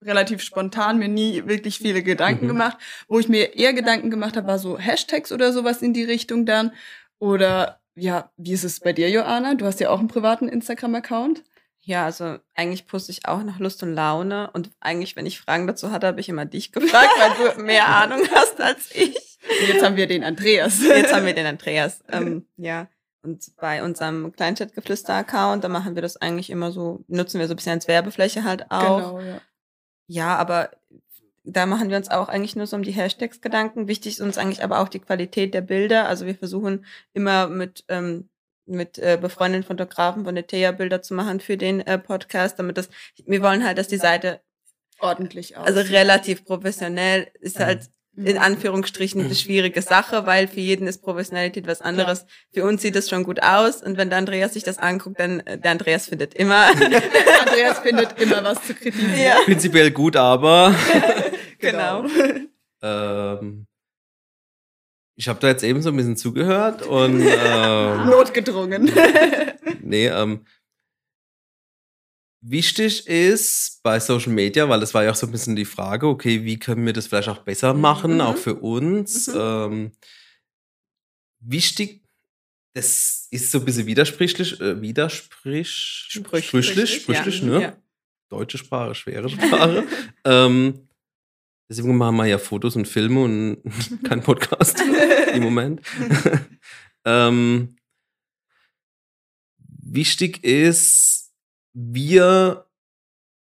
relativ 0.04 0.42
spontan 0.42 1.00
mir 1.00 1.08
nie 1.08 1.48
wirklich 1.48 1.80
viele 1.80 2.04
Gedanken 2.04 2.46
Mhm. 2.46 2.50
gemacht. 2.50 2.78
Wo 3.08 3.20
ich 3.20 3.28
mir 3.28 3.56
eher 3.56 3.74
Gedanken 3.74 4.10
gemacht 4.12 4.38
habe, 4.38 4.48
war 4.48 4.60
so 4.60 4.78
Hashtags 4.78 5.32
oder 5.32 5.52
sowas 5.52 5.82
in 5.82 5.94
die 5.94 6.04
Richtung 6.04 6.46
dann. 6.46 6.72
Oder 7.18 7.80
ja, 7.96 8.32
wie 8.38 8.54
ist 8.54 8.64
es 8.64 8.80
bei 8.80 8.94
dir, 8.94 9.10
Joanna? 9.10 9.56
Du 9.56 9.66
hast 9.66 9.80
ja 9.80 9.90
auch 9.90 10.00
einen 10.00 10.08
privaten 10.08 10.48
Instagram-Account. 10.48 11.44
Ja, 11.82 12.06
also 12.06 12.38
eigentlich 12.56 12.88
poste 12.88 13.12
ich 13.12 13.28
auch 13.28 13.44
nach 13.44 13.60
Lust 13.60 13.84
und 13.84 13.94
Laune. 13.94 14.50
Und 14.52 14.72
eigentlich, 14.80 15.16
wenn 15.16 15.26
ich 15.26 15.40
Fragen 15.40 15.68
dazu 15.68 15.92
hatte, 15.92 16.08
habe 16.08 16.20
ich 16.20 16.30
immer 16.30 16.46
dich 16.46 16.72
gefragt, 16.72 17.10
weil 17.20 17.54
du 17.56 17.62
mehr 17.62 17.88
Ahnung 17.88 18.22
hast 18.34 18.60
als 18.60 18.90
ich. 18.94 19.38
Und 19.62 19.68
jetzt 19.68 19.86
haben 19.86 19.96
wir 19.96 20.08
den 20.08 20.24
Andreas. 20.24 20.82
Jetzt 20.82 21.14
haben 21.14 21.26
wir 21.26 21.36
den 21.36 21.46
Andreas. 21.46 22.04
Ähm, 22.12 22.48
ja. 22.58 22.88
Und 23.22 23.56
bei 23.58 23.84
unserem 23.84 24.32
Kleinstadtgeflüster-Account, 24.32 25.64
da 25.64 25.68
machen 25.68 25.96
wir 25.96 26.02
das 26.02 26.18
eigentlich 26.18 26.50
immer 26.52 26.72
so, 26.72 27.04
nutzen 27.08 27.40
wir 27.40 27.48
so 27.48 27.54
ein 27.54 27.56
bisschen 27.56 27.74
als 27.74 27.88
Werbefläche 27.88 28.44
halt 28.44 28.70
auch. 28.70 29.18
Genau, 29.18 29.20
ja. 29.22 29.42
Ja, 30.08 30.36
aber 30.36 30.70
da 31.46 31.66
machen 31.66 31.90
wir 31.90 31.98
uns 31.98 32.10
auch 32.10 32.28
eigentlich 32.28 32.56
nur 32.56 32.68
so 32.68 32.76
um 32.76 32.84
die 32.84 32.92
Hashtags 32.92 33.42
Gedanken. 33.42 33.88
Wichtig 33.88 34.14
ist 34.14 34.22
uns 34.22 34.38
eigentlich 34.38 34.64
aber 34.64 34.80
auch 34.80 34.90
die 34.90 35.00
Qualität 35.00 35.54
der 35.54 35.62
Bilder. 35.62 36.08
Also 36.08 36.26
wir 36.26 36.36
versuchen 36.36 36.86
immer 37.14 37.48
mit, 37.48 37.84
ähm, 37.88 38.30
mit 38.66 38.98
äh, 38.98 39.18
befreundeten 39.20 39.66
Fotografen 39.66 40.26
von 40.26 40.36
der 40.36 40.48
Thea 40.48 40.72
Bilder 40.72 41.02
zu 41.02 41.14
machen 41.14 41.40
für 41.40 41.58
den 41.58 41.82
äh, 41.82 42.00
Podcast, 42.00 42.58
damit 42.58 42.78
das, 42.78 42.90
wir 43.26 43.42
wollen 43.42 43.64
halt, 43.64 43.78
dass 43.78 43.88
die 43.88 43.98
Seite, 43.98 44.42
Ordentlich 45.00 45.56
aus. 45.58 45.68
also 45.68 45.82
relativ 45.82 46.46
professionell, 46.46 47.28
ist 47.42 47.60
halt 47.60 47.90
in 48.18 48.38
Anführungsstrichen 48.38 49.22
eine 49.22 49.36
schwierige 49.36 49.82
Sache, 49.82 50.26
weil 50.26 50.48
für 50.48 50.62
jeden 50.62 50.88
ist 50.88 51.02
Professionalität 51.02 51.68
was 51.68 51.82
anderes. 51.82 52.26
Für 52.54 52.64
uns 52.64 52.82
sieht 52.82 52.96
es 52.96 53.10
schon 53.10 53.24
gut 53.24 53.44
aus 53.44 53.84
und 53.84 53.98
wenn 53.98 54.10
der 54.10 54.20
Andreas 54.20 54.54
sich 54.54 54.64
das 54.64 54.78
anguckt, 54.78 55.20
dann 55.20 55.42
äh, 55.42 55.58
der 55.58 55.72
Andreas 55.72 56.08
findet 56.08 56.34
immer. 56.34 56.68
Andreas 57.46 57.80
findet 57.80 58.20
immer 58.22 58.44
was 58.44 58.66
zu 58.66 58.74
kritisieren. 58.74 59.20
ja, 59.22 59.36
Prinzipiell 59.44 59.92
gut, 59.92 60.16
aber 60.16 60.74
genau. 61.60 62.06
ähm, 62.82 63.68
ich 65.18 65.28
habe 65.30 65.40
da 65.40 65.48
jetzt 65.48 65.64
eben 65.64 65.82
so 65.82 65.90
ein 65.90 65.96
bisschen 65.98 66.18
zugehört 66.18 66.82
und 66.82 67.22
ähm, 67.22 68.06
Notgedrungen. 68.10 68.92
nee, 69.82 70.08
ähm, 70.08 70.46
wichtig 72.42 73.08
ist 73.08 73.82
bei 73.82 74.00
Social 74.00 74.34
Media, 74.34 74.68
weil 74.70 74.80
das 74.80 74.94
war 74.94 75.04
ja 75.04 75.12
auch 75.12 75.16
so 75.16 75.26
ein 75.26 75.32
bisschen 75.32 75.56
die 75.56 75.66
Frage, 75.66 76.08
okay, 76.08 76.44
wie 76.44 76.60
können 76.60 76.86
wir 76.86 76.94
das 76.94 77.08
vielleicht 77.08 77.30
auch 77.30 77.40
besser 77.40 77.74
machen, 77.74 78.16
Mhm. 78.16 78.22
auch 78.22 78.38
für 78.38 78.56
uns. 78.56 79.28
Mhm. 79.28 79.34
Ähm, 79.40 79.92
wichtig, 81.40 82.04
das 82.74 83.28
ist 83.32 83.52
so 83.52 83.60
ein 83.60 83.66
bisschen 83.66 83.86
widersprüchlich, 83.88 84.60
äh, 84.60 84.82
widersprich, 84.82 86.08
sprüchlich, 86.10 86.96
sprüchlich, 87.02 87.40
ja. 87.40 87.46
ne? 87.46 87.62
Ja. 87.62 87.78
Deutsche 88.30 88.58
Sprache, 88.58 88.96
schwere 88.96 89.30
Sprache. 89.30 89.86
ähm, 90.26 90.88
deswegen 91.70 91.98
machen 91.98 92.18
wir 92.18 92.26
ja 92.26 92.38
Fotos 92.38 92.76
und 92.76 92.88
Filme 92.88 93.24
und 93.24 93.58
kein 94.04 94.22
Podcast 94.22 94.82
im 95.34 95.44
Moment. 95.44 95.82
ähm, 97.06 97.76
wichtig 99.82 100.44
ist, 100.44 101.32
wir, 101.74 102.66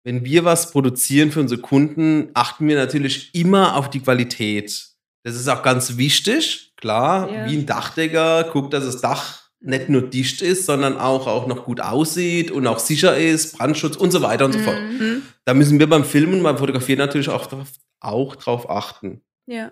wenn 0.03 0.23
wir 0.25 0.45
was 0.45 0.71
produzieren 0.71 1.31
für 1.31 1.39
unsere 1.39 1.61
Kunden, 1.61 2.29
achten 2.33 2.67
wir 2.67 2.75
natürlich 2.75 3.33
immer 3.33 3.75
auf 3.75 3.89
die 3.89 4.01
Qualität. 4.01 4.87
Das 5.23 5.35
ist 5.35 5.47
auch 5.47 5.63
ganz 5.63 5.97
wichtig, 5.97 6.73
klar, 6.77 7.31
Ja. 7.31 7.49
wie 7.49 7.57
ein 7.57 7.65
Dachdecker 7.65 8.45
guckt, 8.51 8.73
dass 8.73 8.85
das 8.85 9.01
Dach 9.01 9.49
nicht 9.61 9.89
nur 9.89 10.03
dicht 10.03 10.41
ist, 10.41 10.65
sondern 10.65 10.97
auch, 10.97 11.27
auch 11.27 11.45
noch 11.45 11.65
gut 11.65 11.81
aussieht 11.81 12.49
und 12.49 12.65
auch 12.65 12.79
sicher 12.79 13.17
ist, 13.17 13.57
Brandschutz 13.57 13.97
und 13.97 14.11
so 14.11 14.21
weiter 14.21 14.45
und 14.45 14.53
so 14.53 14.59
fort. 14.59 14.79
Mhm. 14.79 15.23
Da 15.43 15.53
müssen 15.53 15.79
wir 15.79 15.89
beim 15.89 16.05
Filmen 16.05 16.35
und 16.35 16.43
beim 16.43 16.57
Fotografieren 16.57 16.99
natürlich 16.99 17.27
auch 17.27 17.47
auch 17.99 18.35
drauf 18.35 18.69
achten. 18.69 19.21
Ja. 19.45 19.71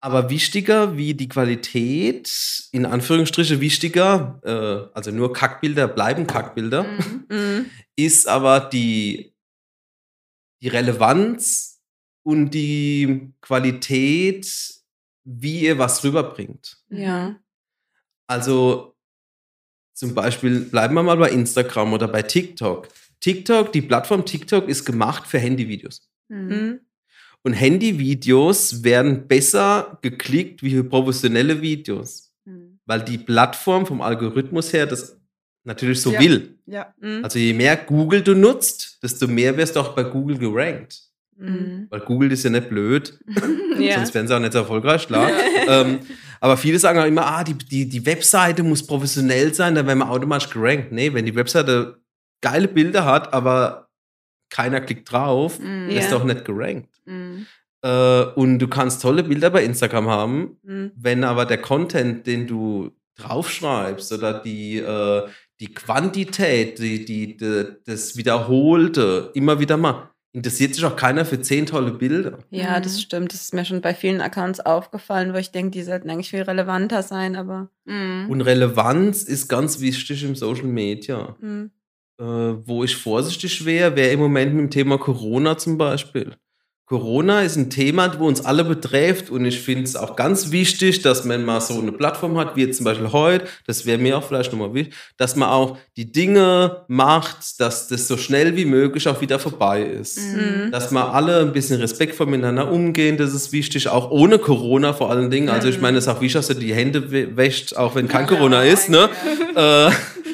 Aber 0.00 0.30
wichtiger 0.30 0.96
wie 0.96 1.14
die 1.14 1.28
Qualität, 1.28 2.68
in 2.72 2.86
Anführungsstriche 2.86 3.60
wichtiger, 3.60 4.40
äh, 4.44 4.96
also 4.96 5.12
nur 5.12 5.32
Kackbilder 5.32 5.86
bleiben 5.86 6.26
Kackbilder, 6.26 6.82
Mhm. 6.82 7.26
Mhm. 7.30 7.70
ist 7.96 8.26
aber 8.26 8.60
die, 8.60 9.32
die 10.60 10.68
Relevanz 10.68 11.80
und 12.24 12.50
die 12.50 13.32
Qualität, 13.40 14.74
wie 15.24 15.60
ihr 15.60 15.78
was 15.78 16.02
rüberbringt. 16.02 16.82
Ja. 16.88 17.36
Also 18.26 18.96
zum 19.94 20.14
Beispiel 20.14 20.60
bleiben 20.62 20.94
wir 20.94 21.02
mal 21.04 21.16
bei 21.16 21.30
Instagram 21.30 21.92
oder 21.92 22.08
bei 22.08 22.22
TikTok. 22.22 22.88
TikTok, 23.20 23.72
die 23.72 23.82
Plattform 23.82 24.24
TikTok 24.26 24.68
ist 24.68 24.84
gemacht 24.84 25.28
für 25.28 25.38
Handyvideos. 25.38 26.10
Mhm. 26.32 26.48
Mhm. 26.48 26.80
Und 27.44 27.52
Handyvideos 27.54 28.84
werden 28.84 29.26
besser 29.26 29.98
geklickt 30.02 30.62
wie 30.62 30.82
professionelle 30.82 31.60
Videos, 31.60 32.32
Mhm. 32.44 32.78
weil 32.86 33.02
die 33.02 33.18
Plattform 33.18 33.84
vom 33.86 34.00
Algorithmus 34.00 34.72
her 34.72 34.86
das 34.86 35.18
natürlich 35.64 36.00
so 36.00 36.12
Ja. 36.12 36.20
will. 36.20 36.58
Ja. 36.66 36.94
Mhm. 37.00 37.20
Also 37.24 37.38
je 37.38 37.52
mehr 37.52 37.76
Google 37.76 38.22
du 38.22 38.34
nutzt, 38.34 38.98
desto 39.02 39.26
mehr 39.28 39.56
wirst 39.56 39.76
du 39.76 39.80
auch 39.80 39.94
bei 39.94 40.04
Google 40.04 40.38
gerankt. 40.38 41.00
Mhm. 41.36 41.86
Weil 41.90 42.00
Google 42.00 42.30
ist 42.32 42.44
ja 42.44 42.50
nicht 42.50 42.68
blöd, 42.68 43.18
Ja. 43.78 43.96
sonst 43.96 44.14
wären 44.14 44.26
sie 44.28 44.34
auch 44.36 44.40
nicht 44.40 44.52
so 44.52 44.60
erfolgreich, 44.60 45.06
klar. 45.06 45.30
ähm, 45.68 46.00
aber 46.40 46.56
viele 46.56 46.78
sagen 46.78 46.98
auch 46.98 47.06
immer, 47.06 47.26
ah, 47.26 47.42
die, 47.44 47.54
die, 47.54 47.88
die 47.88 48.04
Webseite 48.06 48.62
muss 48.62 48.86
professionell 48.86 49.52
sein, 49.54 49.74
dann 49.74 49.86
werden 49.86 49.98
wir 50.00 50.10
automatisch 50.10 50.50
gerankt. 50.50 50.92
Nee, 50.92 51.12
wenn 51.14 51.24
die 51.24 51.34
Webseite 51.34 51.98
geile 52.40 52.68
Bilder 52.68 53.04
hat, 53.04 53.32
aber 53.32 53.81
keiner 54.52 54.80
klickt 54.80 55.10
drauf, 55.10 55.58
Mhm. 55.58 55.88
ist 55.88 56.10
Ja. 56.10 56.18
doch 56.18 56.24
nicht 56.24 56.44
gerankt. 56.44 56.94
Mhm. 57.06 57.46
Äh, 57.82 58.22
und 58.36 58.58
du 58.60 58.68
kannst 58.68 59.02
tolle 59.02 59.24
Bilder 59.24 59.50
bei 59.50 59.64
Instagram 59.64 60.08
haben, 60.08 60.56
Mhm. 60.62 60.92
wenn 60.96 61.24
aber 61.24 61.46
der 61.46 61.58
Content, 61.58 62.26
den 62.26 62.46
du 62.46 62.92
draufschreibst 63.16 64.12
oder 64.12 64.34
die, 64.40 64.78
äh, 64.78 65.22
die 65.60 65.72
Quantität, 65.74 66.78
die, 66.78 67.04
die, 67.04 67.36
die, 67.36 67.66
das 67.84 68.16
Wiederholte, 68.16 69.30
immer 69.34 69.58
wieder 69.60 69.76
mal, 69.76 70.10
interessiert 70.34 70.74
sich 70.74 70.84
auch 70.84 70.96
keiner 70.96 71.24
für 71.26 71.40
zehn 71.42 71.66
tolle 71.66 71.90
Bilder. 71.92 72.38
Ja, 72.50 72.78
Mhm. 72.78 72.82
das 72.82 73.00
stimmt. 73.02 73.32
Das 73.34 73.42
ist 73.42 73.52
mir 73.54 73.64
schon 73.64 73.80
bei 73.82 73.94
vielen 73.94 74.20
Accounts 74.22 74.60
aufgefallen, 74.60 75.34
wo 75.34 75.38
ich 75.38 75.50
denke, 75.50 75.72
die 75.72 75.82
sollten 75.82 76.08
eigentlich 76.08 76.30
viel 76.30 76.42
relevanter 76.42 77.02
sein, 77.02 77.36
aber. 77.36 77.68
Mhm. 77.84 78.26
Und 78.30 78.40
Relevanz 78.40 79.22
ist 79.24 79.48
ganz 79.48 79.80
wichtig 79.80 80.24
im 80.24 80.34
Social 80.34 80.64
Media. 80.66 81.36
Mhm. 82.22 82.60
Äh, 82.62 82.68
wo 82.68 82.84
ich 82.84 82.96
vorsichtig 82.96 83.64
wäre, 83.64 83.96
wäre 83.96 84.12
im 84.12 84.20
Moment 84.20 84.54
mit 84.54 84.60
dem 84.62 84.70
Thema 84.70 84.98
Corona 84.98 85.58
zum 85.58 85.76
Beispiel. 85.78 86.32
Corona 86.84 87.40
ist 87.40 87.56
ein 87.56 87.70
Thema, 87.70 88.12
wo 88.18 88.26
uns 88.26 88.44
alle 88.44 88.64
betrifft 88.64 89.30
und 89.30 89.46
ich 89.46 89.60
finde 89.60 89.84
es 89.84 89.96
auch 89.96 90.14
ganz 90.14 90.50
wichtig, 90.50 91.00
dass 91.00 91.24
man 91.24 91.42
mal 91.42 91.60
so 91.60 91.80
eine 91.80 91.92
Plattform 91.92 92.36
hat, 92.36 92.54
wie 92.54 92.64
jetzt 92.66 92.76
zum 92.76 92.84
Beispiel 92.84 93.10
heute, 93.12 93.46
das 93.66 93.86
wäre 93.86 93.96
mir 93.96 94.18
auch 94.18 94.24
vielleicht 94.24 94.52
nochmal 94.52 94.74
wichtig, 94.74 94.94
dass 95.16 95.34
man 95.34 95.48
auch 95.48 95.78
die 95.96 96.12
Dinge 96.12 96.84
macht, 96.88 97.60
dass 97.60 97.88
das 97.88 98.08
so 98.08 98.18
schnell 98.18 98.56
wie 98.56 98.66
möglich 98.66 99.08
auch 99.08 99.22
wieder 99.22 99.38
vorbei 99.38 99.82
ist. 99.82 100.18
Mhm. 100.18 100.70
Dass 100.70 100.92
wir 100.92 101.14
alle 101.14 101.40
ein 101.40 101.52
bisschen 101.52 101.80
respektvoll 101.80 102.26
miteinander 102.26 102.70
umgehen, 102.70 103.16
das 103.16 103.32
ist 103.32 103.52
wichtig, 103.52 103.88
auch 103.88 104.10
ohne 104.10 104.38
Corona 104.38 104.92
vor 104.92 105.10
allen 105.10 105.30
Dingen. 105.30 105.48
Also 105.48 105.68
ich 105.68 105.80
meine, 105.80 105.96
es 105.96 106.04
ist 106.04 106.08
auch 106.08 106.20
wichtig, 106.20 106.34
dass 106.34 106.48
du 106.48 106.54
die 106.54 106.74
Hände 106.74 106.98
wä- 107.10 107.36
wäscht, 107.36 107.74
auch 107.74 107.94
wenn 107.94 108.06
kein 108.08 108.26
Corona 108.26 108.64
ist, 108.64 108.90
ne? 108.90 109.08
Äh, 109.54 109.90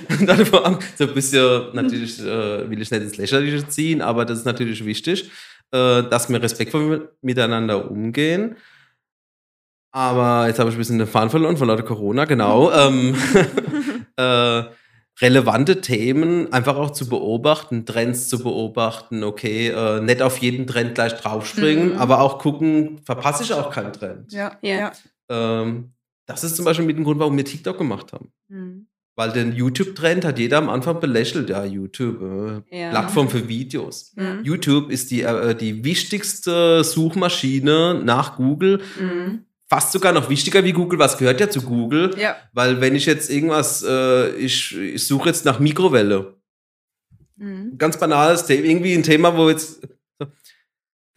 dann 0.26 0.44
vor 0.46 0.64
allem 0.66 0.78
so 0.96 1.04
ein 1.04 1.14
bisschen, 1.14 1.74
natürlich 1.74 2.18
äh, 2.20 2.68
will 2.70 2.80
ich 2.80 2.90
nicht 2.90 3.02
ins 3.02 3.16
Lächerliche 3.16 3.66
ziehen, 3.68 4.00
aber 4.02 4.24
das 4.24 4.38
ist 4.38 4.44
natürlich 4.44 4.84
wichtig, 4.84 5.30
äh, 5.72 6.02
dass 6.04 6.28
wir 6.28 6.42
respektvoll 6.42 6.82
mit- 6.88 7.08
miteinander 7.22 7.90
umgehen. 7.90 8.56
Aber 9.92 10.46
jetzt 10.48 10.58
habe 10.58 10.68
ich 10.70 10.76
ein 10.76 10.78
bisschen 10.78 10.98
den 10.98 11.06
Faden 11.06 11.30
verloren 11.30 11.56
von 11.56 11.68
lauter 11.68 11.82
Corona, 11.82 12.24
genau. 12.26 12.70
ähm, 12.72 13.14
äh, 14.16 14.64
relevante 15.20 15.80
Themen 15.80 16.52
einfach 16.52 16.76
auch 16.76 16.90
zu 16.90 17.08
beobachten, 17.08 17.86
Trends 17.86 18.28
zu 18.28 18.38
beobachten, 18.42 19.24
okay, 19.24 19.68
äh, 19.68 20.00
nicht 20.00 20.22
auf 20.22 20.38
jeden 20.38 20.66
Trend 20.66 20.94
gleich 20.94 21.14
draufspringen, 21.14 21.94
Mhm. 21.94 21.98
aber 21.98 22.20
auch 22.20 22.38
gucken, 22.38 23.00
verpasse 23.04 23.42
ich 23.42 23.52
auch 23.52 23.70
keinen 23.70 23.92
Trend. 23.92 24.32
Ja. 24.32 24.56
Ja. 24.62 24.76
Ja. 24.78 24.92
Ähm, 25.30 25.92
das 26.26 26.44
ist 26.44 26.56
zum 26.56 26.64
Beispiel 26.66 26.84
mit 26.86 26.96
dem 26.98 27.04
Grund, 27.04 27.18
warum 27.18 27.36
wir 27.36 27.44
TikTok 27.44 27.78
gemacht 27.78 28.12
haben. 28.12 28.30
Mhm. 28.48 28.87
Weil 29.18 29.32
den 29.32 29.52
YouTube-Trend 29.52 30.24
hat 30.24 30.38
jeder 30.38 30.58
am 30.58 30.68
Anfang 30.68 31.00
belächelt. 31.00 31.50
Ja, 31.50 31.64
YouTube, 31.64 32.22
äh, 32.70 32.78
Ja. 32.82 32.90
Plattform 32.90 33.28
für 33.28 33.48
Videos. 33.48 34.12
Mhm. 34.14 34.44
YouTube 34.44 34.92
ist 34.92 35.10
die, 35.10 35.22
äh, 35.22 35.56
die 35.56 35.82
wichtigste 35.82 36.84
Suchmaschine 36.84 38.00
nach 38.04 38.36
Google. 38.36 38.80
Mhm. 38.96 39.40
Fast 39.68 39.90
sogar 39.90 40.12
noch 40.12 40.30
wichtiger 40.30 40.62
wie 40.62 40.70
Google. 40.72 41.00
Was 41.00 41.18
gehört 41.18 41.40
ja 41.40 41.50
zu 41.50 41.62
Google? 41.62 42.14
Ja. 42.16 42.36
Weil 42.52 42.80
wenn 42.80 42.94
ich 42.94 43.06
jetzt 43.06 43.28
irgendwas, 43.28 43.82
äh, 43.82 44.36
ich, 44.36 44.78
ich 44.78 45.04
suche 45.04 45.30
jetzt 45.30 45.44
nach 45.44 45.58
Mikrowelle. 45.58 46.36
Mhm. 47.34 47.76
Ganz 47.76 47.98
banales 47.98 48.46
Thema, 48.46 48.64
irgendwie 48.66 48.94
ein 48.94 49.02
Thema, 49.02 49.36
wo 49.36 49.50
jetzt, 49.50 49.80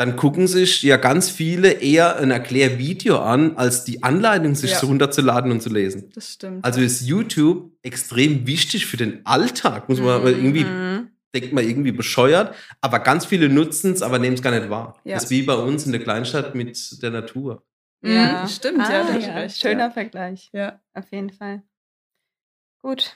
dann 0.02 0.16
gucken 0.16 0.48
sich 0.48 0.82
ja 0.82 0.98
ganz 0.98 1.30
viele 1.30 1.74
eher 1.74 2.18
ein 2.18 2.32
Erklärvideo 2.32 3.20
an, 3.20 3.56
als 3.56 3.84
die 3.84 4.02
Anleitung 4.02 4.56
sich 4.56 4.72
Ja. 4.72 4.80
so 4.80 4.88
runterzuladen 4.88 5.52
und 5.52 5.62
zu 5.62 5.70
lesen. 5.70 6.10
Das 6.16 6.34
stimmt. 6.34 6.66
Also 6.66 6.82
ist 6.82 7.02
YouTube 7.02 7.72
extrem 7.84 8.48
wichtig 8.48 8.88
für 8.88 8.98
den 8.98 9.24
Alltag, 9.28 9.90
muss 9.90 10.00
man 10.00 10.22
Mhm. 10.22 10.28
irgendwie, 10.28 10.64
Mhm. 10.64 11.10
denkt 11.36 11.54
man 11.54 11.64
irgendwie 11.70 11.92
bescheuert, 11.92 12.56
aber 12.82 12.98
ganz 13.00 13.28
viele 13.28 13.48
nutzen 13.48 13.94
es, 13.94 14.02
aber 14.02 14.18
nehmen 14.18 14.34
es 14.34 14.42
gar 14.42 14.58
nicht 14.58 14.72
wahr. 14.72 15.00
Ja. 15.04 15.14
Das 15.16 15.26
ist 15.26 15.30
wie 15.30 15.44
bei 15.44 15.54
uns 15.54 15.86
in 15.86 15.92
der 15.92 16.02
Kleinstadt 16.02 16.56
mit 16.56 17.02
der 17.04 17.12
Natur. 17.12 17.64
Mhm, 18.02 18.48
stimmt, 18.48 18.80
ja, 18.80 19.04
Ah, 19.08 19.12
du 19.14 19.20
ja. 19.20 19.34
recht, 19.36 19.62
Schöner 19.62 19.86
ja. 19.86 19.92
Vergleich. 19.92 20.50
Ja. 20.52 20.82
Auf 20.96 21.12
jeden 21.12 21.30
Fall. 21.30 21.62
Gut. 22.82 23.16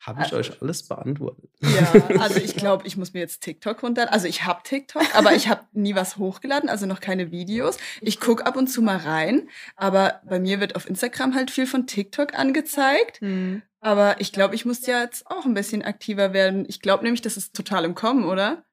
Habe 0.00 0.22
ich 0.24 0.32
euch 0.32 0.62
alles 0.62 0.88
beantwortet? 0.88 1.50
Ja, 1.60 1.92
also 2.20 2.40
ich 2.42 2.56
glaube, 2.56 2.86
ich 2.86 2.96
muss 2.96 3.12
mir 3.12 3.20
jetzt 3.20 3.42
TikTok 3.42 3.82
runter. 3.82 4.12
Also 4.12 4.26
ich 4.26 4.44
habe 4.44 4.60
TikTok, 4.64 5.04
aber 5.14 5.34
ich 5.34 5.48
habe 5.48 5.60
nie 5.72 5.94
was 5.94 6.16
hochgeladen, 6.16 6.70
also 6.70 6.86
noch 6.86 7.00
keine 7.00 7.30
Videos. 7.30 7.76
Ich 8.00 8.18
gucke 8.18 8.46
ab 8.46 8.56
und 8.56 8.68
zu 8.68 8.80
mal 8.80 8.96
rein, 8.96 9.48
aber 9.76 10.22
bei 10.26 10.40
mir 10.40 10.58
wird 10.58 10.74
auf 10.74 10.88
Instagram 10.88 11.34
halt 11.34 11.50
viel 11.50 11.66
von 11.66 11.86
TikTok 11.86 12.34
angezeigt. 12.34 13.20
Mhm. 13.20 13.62
Aber 13.82 14.20
ich 14.20 14.32
glaube, 14.32 14.54
ich 14.54 14.64
muss 14.64 14.86
ja 14.86 15.02
jetzt 15.02 15.26
auch 15.26 15.44
ein 15.44 15.54
bisschen 15.54 15.82
aktiver 15.82 16.32
werden. 16.32 16.64
Ich 16.68 16.80
glaube 16.80 17.04
nämlich, 17.04 17.22
das 17.22 17.36
ist 17.36 17.54
total 17.54 17.84
im 17.84 17.94
Kommen, 17.94 18.24
oder? 18.24 18.64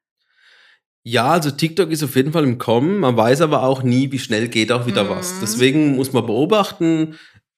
Ja, 1.04 1.28
also 1.32 1.52
TikTok 1.52 1.92
ist 1.92 2.04
auf 2.04 2.16
jeden 2.18 2.34
Fall 2.34 2.44
im 2.44 2.58
Kommen. 2.58 3.00
Man 3.00 3.16
weiß 3.16 3.40
aber 3.42 3.64
auch 3.64 3.84
nie, 3.84 4.12
wie 4.12 4.20
schnell 4.20 4.50
geht 4.50 4.72
auch 4.74 4.86
wieder 4.86 5.06
Mhm. 5.06 5.10
was. 5.10 5.40
Deswegen 5.40 5.96
muss 5.96 6.12
man 6.12 6.26
beobachten. 6.26 7.18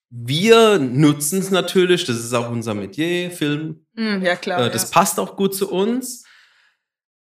Wir 0.09 0.79
nutzen 0.79 1.39
es 1.39 1.51
natürlich. 1.51 2.05
Das 2.05 2.17
ist 2.17 2.33
auch 2.33 2.49
unser 2.49 2.73
Metier, 2.73 3.29
Film. 3.31 3.85
Mhm, 3.93 4.23
ja, 4.23 4.35
klar. 4.35 4.65
Äh, 4.65 4.71
das 4.71 4.89
passt 4.89 5.19
auch 5.19 5.35
gut 5.35 5.53
zu 5.55 5.71
uns. 5.71 6.23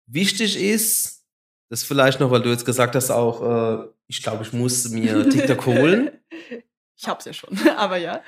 Wichtig 0.06 0.56
ist, 0.60 1.24
das 1.68 1.82
vielleicht 1.82 2.20
noch, 2.20 2.30
weil 2.30 2.42
du 2.42 2.50
jetzt 2.50 2.64
gesagt 2.64 2.94
hast, 2.94 3.10
auch, 3.10 3.82
äh, 3.82 3.88
ich 4.06 4.22
glaube, 4.22 4.44
ich 4.44 4.52
muss 4.52 4.88
mir 4.88 5.28
TikTok 5.28 5.66
holen. 5.66 6.10
Ich 6.96 7.08
hab's 7.08 7.24
ja 7.24 7.32
schon, 7.32 7.58
aber 7.76 7.96
ja. 7.96 8.22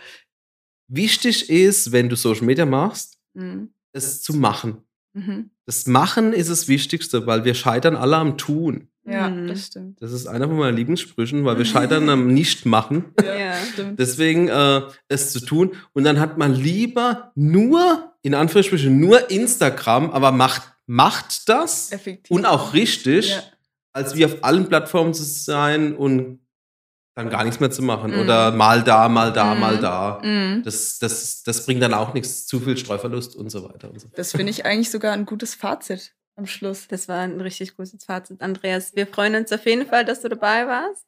Wichtig 0.89 1.49
ist, 1.51 1.93
wenn 1.93 2.09
du 2.09 2.17
Social 2.17 2.45
Media 2.45 2.67
machst, 2.67 3.17
Mhm. 3.35 3.71
es 3.93 4.23
zu 4.23 4.33
machen. 4.35 4.79
Mhm. 5.13 5.51
Das 5.67 5.87
Machen 5.87 6.33
ist 6.33 6.51
das 6.51 6.67
Wichtigste, 6.67 7.27
weil 7.27 7.45
wir 7.45 7.55
scheitern 7.55 7.95
alle 7.95 8.17
am 8.17 8.37
Tun. 8.39 8.88
Ja, 9.11 9.29
Mhm. 9.31 9.49
das 9.49 9.67
stimmt. 9.67 10.03
Das 10.03 10.13
ist 10.13 10.27
einer 10.27 10.47
von 10.49 10.57
meinen 10.57 10.77
Lieblingssprüchen, 10.77 11.45
weil 11.45 11.59
wir 11.59 11.65
scheitern 11.65 12.09
am 12.11 12.27
Nicht-Machen. 12.35 13.07
Ja. 13.25 13.55
stimmt. 13.73 13.99
Deswegen 13.99 14.49
äh, 14.49 14.83
es 15.09 15.33
zu 15.33 15.41
tun. 15.41 15.73
Und 15.93 16.05
dann 16.05 16.21
hat 16.21 16.39
man 16.39 16.55
lieber 16.55 17.33
nur, 17.35 18.13
in 18.23 18.35
Anführungsstrichen, 18.35 18.99
nur 18.99 19.31
Instagram, 19.31 20.11
aber 20.11 20.33
macht, 20.33 20.63
macht 20.87 21.49
das 21.49 21.93
Effektiv. 21.93 22.31
und 22.31 22.47
auch 22.47 22.75
richtig, 22.75 23.31
Ja. 23.31 23.43
als 23.93 24.15
wie 24.17 24.25
auf 24.25 24.37
allen 24.43 24.67
Plattformen 24.69 25.15
zu 25.15 25.23
sein 25.25 25.95
und 25.97 26.41
dann 27.15 27.31
gar 27.31 27.43
nichts 27.43 27.59
mehr 27.59 27.71
zu 27.73 27.83
machen. 27.83 28.13
Mhm. 28.13 28.21
Oder 28.21 28.53
mal 28.53 28.83
da, 28.85 29.09
mal 29.09 29.33
da, 29.33 29.55
Mhm. 29.55 29.61
mal 29.61 29.79
da. 29.79 30.21
Mhm. 30.23 30.63
Das, 30.65 30.99
das, 31.01 31.43
das 31.43 31.67
bringt 31.67 31.83
dann 31.83 31.93
auch 31.95 32.15
nichts, 32.15 32.47
zu 32.47 32.61
viel 32.61 32.77
Streuverlust 32.77 33.35
und 33.35 33.51
so 33.51 33.65
weiter 33.69 33.91
und 33.91 34.01
so. 34.01 34.07
Das 34.15 34.31
finde 34.33 34.51
ich 34.51 34.65
eigentlich 34.65 34.91
sogar 34.91 35.15
ein 35.15 35.27
gutes 35.27 35.55
Fazit 35.57 36.15
am 36.39 36.47
Schluss. 36.47 36.89
Das 36.89 37.09
war 37.09 37.19
ein 37.21 37.41
richtig 37.41 37.77
gutes 37.77 38.05
Fazit, 38.05 38.41
Andreas. 38.41 38.95
Wir 38.97 39.07
freuen 39.07 39.35
uns 39.35 39.53
auf 39.53 39.67
jeden 39.67 39.87
Fall, 39.87 40.05
dass 40.05 40.23
du 40.23 40.29
dabei 40.29 40.67
warst. 40.67 41.05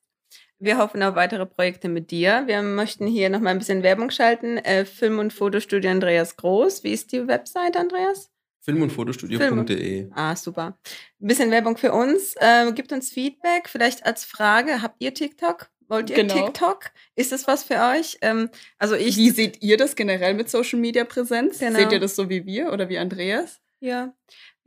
Wir 0.58 0.76
hoffen 0.76 1.02
auf 1.02 1.14
weitere 1.14 1.46
Projekte 1.46 1.88
mit 1.88 2.10
dir. 2.10 2.42
Wir 2.46 2.60
möchten 2.60 3.06
hier 3.06 3.30
noch 3.30 3.40
mal 3.40 3.50
ein 3.50 3.58
bisschen 3.58 3.82
Werbung 3.82 4.10
schalten. 4.10 4.58
Äh, 4.58 4.84
Film- 4.84 5.18
und 5.18 5.32
Fotostudio 5.32 5.90
Andreas 5.90 6.36
Groß. 6.36 6.84
Wie 6.84 6.92
ist 6.92 7.12
die 7.12 7.26
Website, 7.26 7.76
Andreas? 7.78 8.30
Film- 8.60 8.82
und 8.82 8.90
Fotostudio.de. 8.90 10.10
Ah, 10.14 10.36
super. 10.36 10.78
Ein 11.20 11.26
bisschen 11.26 11.50
Werbung 11.50 11.78
für 11.78 11.92
uns. 11.92 12.34
Äh, 12.36 12.70
gibt 12.72 12.92
uns 12.92 13.10
Feedback. 13.10 13.70
Vielleicht 13.70 14.04
als 14.04 14.26
Frage, 14.26 14.82
habt 14.82 14.96
ihr 15.02 15.14
TikTok? 15.14 15.70
Wollt 15.88 16.10
ihr 16.10 16.16
Genau. 16.16 16.34
TikTok? 16.34 16.90
Ist 17.16 17.32
das 17.32 17.46
was 17.48 17.64
für 17.64 17.80
euch? 17.94 18.18
Ähm, 18.20 18.50
also 18.78 18.94
ich. 18.96 19.16
Wie 19.16 19.30
seht 19.30 19.62
ihr 19.62 19.78
das 19.78 19.96
generell 19.96 20.34
mit 20.34 20.50
Social 20.50 20.78
Media 20.78 21.04
Präsenz? 21.04 21.58
Genau. 21.58 21.78
Seht 21.78 21.90
ihr 21.92 22.00
das 22.00 22.14
so 22.14 22.28
wie 22.28 22.44
wir 22.44 22.70
oder 22.72 22.88
wie 22.90 22.98
Andreas? 22.98 23.60
Ja. 23.80 24.12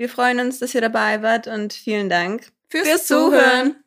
Wir 0.04 0.10
freuen 0.10 0.42
uns, 0.42 0.60
dass 0.60 0.76
ihr 0.76 0.82
dabei 0.82 1.22
wart 1.22 1.48
und 1.48 1.72
vielen 1.72 2.10
Dank 2.10 2.52
Fürs 2.68 3.08
Zuhören. 3.08 3.83